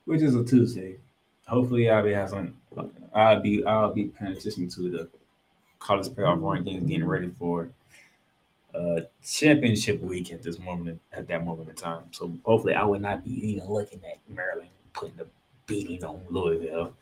which 0.04 0.22
is 0.22 0.34
a 0.34 0.44
Tuesday. 0.44 0.96
Hopefully, 1.46 1.88
I'll 1.88 2.02
be 2.02 2.12
having, 2.12 2.54
I'll 3.14 3.40
be, 3.40 3.64
I'll 3.64 3.94
be 3.94 4.06
paying 4.06 4.32
attention 4.32 4.68
to 4.70 4.90
the 4.90 5.08
college 5.78 6.08
playoff 6.08 6.40
rankings, 6.40 6.86
getting 6.88 7.06
ready 7.06 7.30
for 7.38 7.68
uh 8.74 9.00
championship 9.24 10.02
week 10.02 10.32
at 10.32 10.42
this 10.42 10.58
moment, 10.58 11.00
at 11.12 11.28
that 11.28 11.44
moment 11.44 11.68
in 11.68 11.76
time. 11.76 12.02
So 12.10 12.32
hopefully, 12.44 12.74
I 12.74 12.84
would 12.84 13.02
not 13.02 13.24
be 13.24 13.50
even 13.50 13.68
looking 13.68 14.00
at 14.04 14.18
Maryland 14.28 14.70
putting 14.96 15.16
the 15.16 15.26
beating 15.66 16.04
on 16.04 16.20
Louisville. 16.30 16.94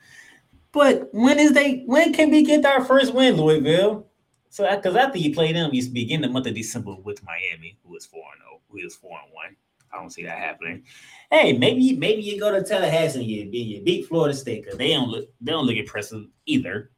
But 0.73 1.09
when 1.15 1.39
is 1.39 1.53
they? 1.53 1.85
When 1.87 2.13
can 2.13 2.31
we 2.31 2.45
get 2.45 2.67
our 2.67 2.85
first 2.85 3.15
win, 3.15 3.37
Louisville? 3.37 4.07
So, 4.55 4.73
because 4.73 4.95
after 4.95 5.19
you 5.19 5.35
play 5.35 5.53
them, 5.53 5.75
you 5.75 5.85
begin 5.91 6.21
the 6.21 6.29
month 6.29 6.47
of 6.47 6.55
December 6.55 6.95
with 7.03 7.25
Miami, 7.25 7.77
who 7.85 7.97
is 7.97 8.07
four 8.07 8.23
and 8.35 8.41
zero, 8.41 8.61
who 8.69 8.87
is 8.87 8.95
four 8.95 9.19
and 9.21 9.33
one. 9.33 9.57
I 9.93 9.97
don't 9.99 10.11
see 10.11 10.23
that 10.23 10.39
happening. 10.39 10.85
Hey, 11.29 11.55
maybe 11.55 11.97
maybe 11.97 12.23
you 12.23 12.39
go 12.39 12.53
to 12.53 12.63
Tallahassee 12.63 13.19
and 13.19 13.53
you, 13.53 13.61
you 13.61 13.83
beat 13.83 14.07
Florida 14.07 14.33
State 14.33 14.63
because 14.63 14.79
they 14.79 14.93
don't 14.93 15.09
look 15.09 15.29
they 15.41 15.51
don't 15.51 15.67
look 15.67 15.75
impressive 15.75 16.27
either. 16.47 16.93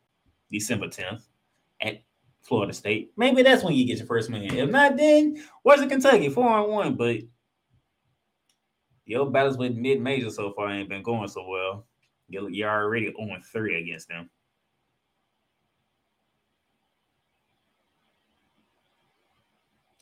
December 0.52 0.88
tenth 0.88 1.28
at 1.80 2.02
Florida 2.42 2.74
State. 2.74 3.12
Maybe 3.16 3.42
that's 3.42 3.64
when 3.64 3.72
you 3.72 3.86
get 3.86 3.96
your 3.96 4.07
first 4.07 4.30
win. 4.30 4.42
If 4.42 4.68
not, 4.68 4.98
then 4.98 5.42
where's 5.62 5.80
the 5.80 5.86
Kentucky 5.86 6.28
four 6.28 6.59
and 6.59 6.70
one? 6.70 6.94
But 6.94 7.20
your 9.07 9.30
battles 9.30 9.57
with 9.57 9.74
mid 9.74 10.02
major 10.02 10.28
so 10.28 10.52
far 10.52 10.70
ain't 10.70 10.90
been 10.90 11.02
going 11.02 11.28
so 11.28 11.48
well. 11.48 11.86
You're, 12.28 12.50
you're 12.50 12.68
already 12.68 13.14
on 13.14 13.40
three 13.50 13.80
against 13.80 14.09
them. 14.09 14.28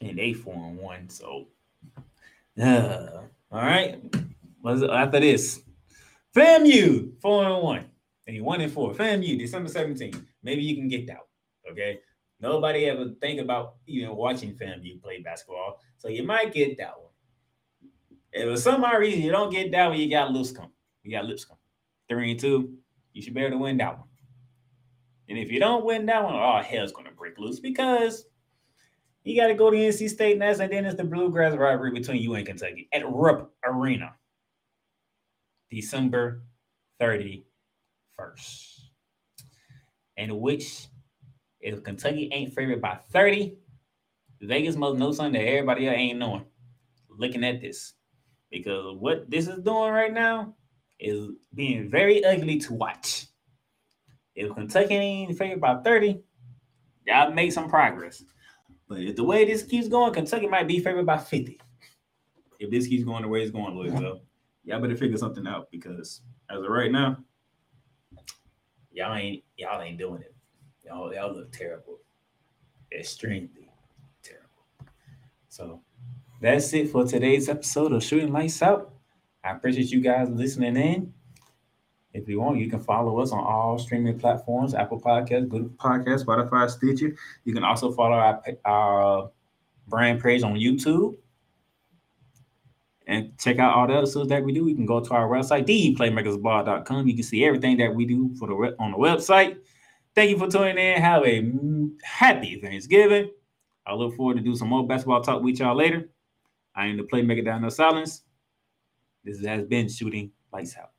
And 0.00 0.18
they 0.18 0.32
four 0.32 0.54
and 0.54 0.78
one. 0.78 1.08
So, 1.08 1.46
uh, 2.60 3.22
all 3.50 3.62
right. 3.62 4.00
What's 4.60 4.82
after 4.82 5.20
this? 5.20 5.62
FAMU 6.34 7.20
four 7.20 7.44
and 7.44 7.62
one. 7.62 7.84
And 8.26 8.42
one 8.42 8.60
and 8.60 8.72
four. 8.72 8.94
FAMU 8.94 9.38
December 9.38 9.70
17th. 9.70 10.24
Maybe 10.42 10.62
you 10.62 10.74
can 10.74 10.88
get 10.88 11.06
that. 11.06 11.18
Okay. 11.70 12.00
Nobody 12.40 12.86
ever 12.86 13.10
think 13.20 13.40
about 13.40 13.76
even 13.86 14.14
watching 14.16 14.54
FAMU 14.54 15.00
play 15.02 15.20
basketball. 15.20 15.80
So 15.96 16.08
you 16.08 16.24
might 16.24 16.52
get 16.52 16.76
that 16.78 16.94
one. 16.98 17.10
If 18.32 18.48
for 18.48 18.60
some 18.60 18.84
odd 18.84 18.98
reason 18.98 19.22
you 19.22 19.30
don't 19.30 19.50
get 19.50 19.70
that 19.72 19.88
one, 19.88 19.98
you 19.98 20.10
got 20.10 20.32
Lipscomb. 20.32 20.70
You 21.02 21.12
got 21.12 21.24
Lipscomb. 21.24 21.56
Three 22.08 22.32
and 22.32 22.40
two. 22.40 22.74
You 23.12 23.22
should 23.22 23.34
be 23.34 23.40
able 23.40 23.52
to 23.52 23.58
win 23.58 23.76
that 23.78 23.96
one. 23.96 24.08
And 25.28 25.38
if 25.38 25.50
you 25.50 25.60
don't 25.60 25.84
win 25.84 26.04
that 26.06 26.22
one, 26.22 26.34
oh 26.34 26.60
hell's 26.62 26.92
gonna 26.92 27.12
break 27.12 27.38
loose 27.38 27.60
because 27.60 28.26
you 29.24 29.40
got 29.40 29.48
to 29.48 29.54
go 29.54 29.70
to 29.70 29.76
NC 29.76 30.10
State, 30.10 30.32
and 30.32 30.42
that's 30.42 30.60
and 30.60 30.70
then 30.70 30.84
it's 30.84 30.96
the 30.96 31.04
Bluegrass 31.04 31.56
rivalry 31.56 31.90
between 31.90 32.20
you 32.20 32.34
and 32.34 32.46
Kentucky 32.46 32.88
at 32.92 33.08
Rupp 33.08 33.52
Arena, 33.64 34.14
December 35.70 36.42
thirty 37.00 37.46
first. 38.16 38.90
In 40.16 40.40
which, 40.40 40.86
if 41.60 41.82
Kentucky 41.82 42.28
ain't 42.32 42.54
favored 42.54 42.82
by 42.82 42.98
thirty, 43.12 43.56
Vegas 44.42 44.76
must 44.76 44.98
know 44.98 45.10
something 45.10 45.40
that 45.40 45.48
everybody 45.48 45.88
else 45.88 45.96
ain't 45.96 46.18
knowing. 46.18 46.44
Looking 47.08 47.44
at 47.44 47.60
this, 47.60 47.94
because 48.50 48.96
what 48.98 49.30
this 49.30 49.48
is 49.48 49.62
doing 49.62 49.92
right 49.92 50.12
now 50.12 50.54
is 51.00 51.30
being 51.54 51.88
very 51.88 52.24
ugly 52.24 52.58
to 52.58 52.74
watch. 52.74 53.26
If 54.34 54.54
Kentucky 54.54 54.94
ain't 54.94 55.38
favored 55.38 55.60
by 55.60 55.76
30, 55.76 56.20
y'all 57.06 57.32
make 57.32 57.52
some 57.52 57.70
progress. 57.70 58.22
But 58.94 59.02
if 59.02 59.16
the 59.16 59.24
way 59.24 59.44
this 59.44 59.64
keeps 59.64 59.88
going, 59.88 60.12
Kentucky 60.12 60.46
might 60.46 60.68
be 60.68 60.78
favored 60.78 61.04
by 61.04 61.18
50. 61.18 61.60
If 62.60 62.70
this 62.70 62.86
keeps 62.86 63.02
going 63.02 63.22
the 63.22 63.28
way 63.28 63.42
it's 63.42 63.50
going, 63.50 63.76
Louisville, 63.76 64.20
y'all 64.62 64.80
better 64.80 64.96
figure 64.96 65.18
something 65.18 65.48
out 65.48 65.68
because 65.72 66.20
as 66.48 66.62
of 66.62 66.68
right 66.68 66.92
now, 66.92 67.18
y'all 68.92 69.16
ain't 69.16 69.42
y'all 69.56 69.82
ain't 69.82 69.98
doing 69.98 70.22
it. 70.22 70.32
Y'all 70.86 71.12
y'all 71.12 71.34
look 71.34 71.50
terrible, 71.50 71.98
extremely 72.96 73.68
terrible. 74.22 74.48
So 75.48 75.80
that's 76.40 76.72
it 76.72 76.90
for 76.90 77.04
today's 77.04 77.48
episode 77.48 77.92
of 77.92 78.04
Shooting 78.04 78.32
Lights 78.32 78.62
Out. 78.62 78.94
I 79.42 79.50
appreciate 79.50 79.90
you 79.90 80.00
guys 80.00 80.28
listening 80.30 80.76
in. 80.76 81.12
If 82.14 82.28
you 82.28 82.40
want, 82.40 82.58
you 82.58 82.70
can 82.70 82.78
follow 82.78 83.18
us 83.18 83.32
on 83.32 83.44
all 83.44 83.76
streaming 83.76 84.18
platforms 84.18 84.72
Apple 84.72 85.00
Podcasts, 85.00 85.48
Google 85.48 85.70
Podcasts, 85.70 86.24
Spotify, 86.24 86.70
Stitcher. 86.70 87.16
You 87.44 87.52
can 87.52 87.64
also 87.64 87.90
follow 87.90 88.14
our, 88.14 88.40
our 88.64 89.30
brand 89.88 90.22
page 90.22 90.44
on 90.44 90.54
YouTube. 90.54 91.16
And 93.06 93.36
check 93.36 93.58
out 93.58 93.74
all 93.74 93.86
the 93.86 93.94
other 93.94 94.24
that 94.26 94.42
we 94.42 94.52
do. 94.52 94.66
You 94.68 94.74
can 94.74 94.86
go 94.86 95.00
to 95.00 95.10
our 95.12 95.28
website, 95.28 95.66
theplaymakersbar.com. 95.66 97.06
You 97.06 97.14
can 97.14 97.22
see 97.22 97.44
everything 97.44 97.76
that 97.78 97.94
we 97.94 98.06
do 98.06 98.34
for 98.36 98.48
the 98.48 98.76
on 98.78 98.92
the 98.92 98.96
website. 98.96 99.58
Thank 100.14 100.30
you 100.30 100.38
for 100.38 100.48
tuning 100.48 100.78
in. 100.78 101.02
Have 101.02 101.26
a 101.26 101.52
happy 102.02 102.60
Thanksgiving. 102.60 103.30
I 103.86 103.94
look 103.94 104.14
forward 104.16 104.36
to 104.36 104.42
do 104.42 104.56
some 104.56 104.68
more 104.68 104.86
basketball 104.86 105.22
talk 105.22 105.42
with 105.42 105.58
y'all 105.58 105.76
later. 105.76 106.08
I 106.74 106.86
am 106.86 106.96
the 106.96 107.02
playmaker 107.02 107.44
Darnell 107.44 107.70
Sallins. 107.70 108.22
This 109.22 109.44
has 109.44 109.64
been 109.64 109.88
shooting 109.88 110.30
lights 110.50 110.76
out. 110.78 110.93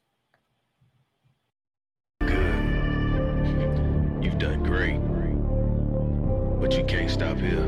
But 6.65 6.75
you 6.75 6.83
can't 6.85 7.11
stop 7.11 7.37
here. 7.37 7.67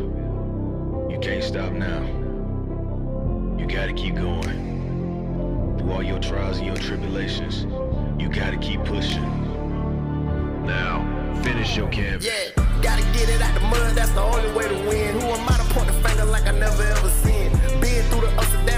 You 1.07 1.19
can't 1.21 1.43
stop 1.43 1.71
now. 1.71 2.01
You 3.59 3.67
gotta 3.67 3.93
keep 3.93 4.15
going. 4.15 5.77
Through 5.77 5.91
all 5.91 6.01
your 6.01 6.17
trials 6.17 6.57
and 6.57 6.65
your 6.65 6.77
tribulations, 6.77 7.67
you 8.19 8.27
gotta 8.27 8.57
keep 8.57 8.83
pushing. 8.85 9.21
Now, 10.65 11.05
finish 11.43 11.77
your 11.77 11.89
canvas. 11.89 12.25
Yeah, 12.25 12.49
gotta 12.81 13.03
get 13.13 13.29
it 13.29 13.39
out 13.39 13.53
the 13.53 13.59
mud, 13.67 13.95
that's 13.95 14.09
the 14.13 14.21
only 14.21 14.51
way 14.53 14.67
to 14.67 14.89
win. 14.89 15.21
Who 15.21 15.27
am 15.27 15.47
I 15.47 15.57
to 15.57 15.73
point 15.75 15.89
the 15.89 15.93
finger 15.93 16.25
like 16.25 16.47
I 16.47 16.57
never 16.57 16.81
ever 16.81 17.09
seen? 17.09 17.51
Been 17.79 18.03
through 18.09 18.21
the 18.21 18.33
ups 18.35 18.51
and 18.55 18.65
downs 18.65 18.76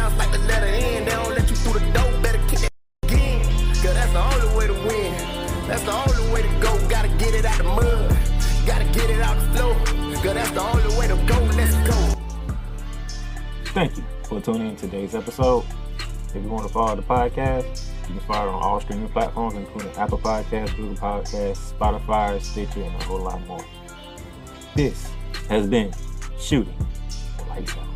Cause 10.29 10.35
that's 10.35 10.51
the 10.51 10.61
only 10.61 10.95
way 10.95 11.07
to 11.07 11.15
go. 11.25 11.39
Let's 11.57 11.75
go. 11.89 12.53
Thank 13.73 13.97
you 13.97 14.03
for 14.25 14.39
tuning 14.39 14.67
in 14.67 14.75
today's 14.75 15.15
episode. 15.15 15.65
If 16.27 16.35
you 16.35 16.49
want 16.49 16.67
to 16.67 16.71
follow 16.71 16.95
the 16.95 17.01
podcast, 17.01 17.87
you 18.07 18.13
can 18.13 18.19
follow 18.27 18.51
it 18.51 18.53
on 18.53 18.61
all 18.61 18.79
streaming 18.79 19.09
platforms, 19.09 19.55
including 19.55 19.91
Apple 19.93 20.19
Podcasts, 20.19 20.75
Google 20.75 20.95
Podcasts, 20.97 21.73
Spotify, 21.73 22.39
Stitcher, 22.43 22.83
and 22.83 22.95
a 23.01 23.05
whole 23.05 23.21
lot 23.21 23.43
more. 23.47 23.65
This 24.75 25.09
has 25.47 25.65
been 25.65 25.91
Shooting 26.37 26.75
Lights 27.49 27.75
Out. 27.75 27.88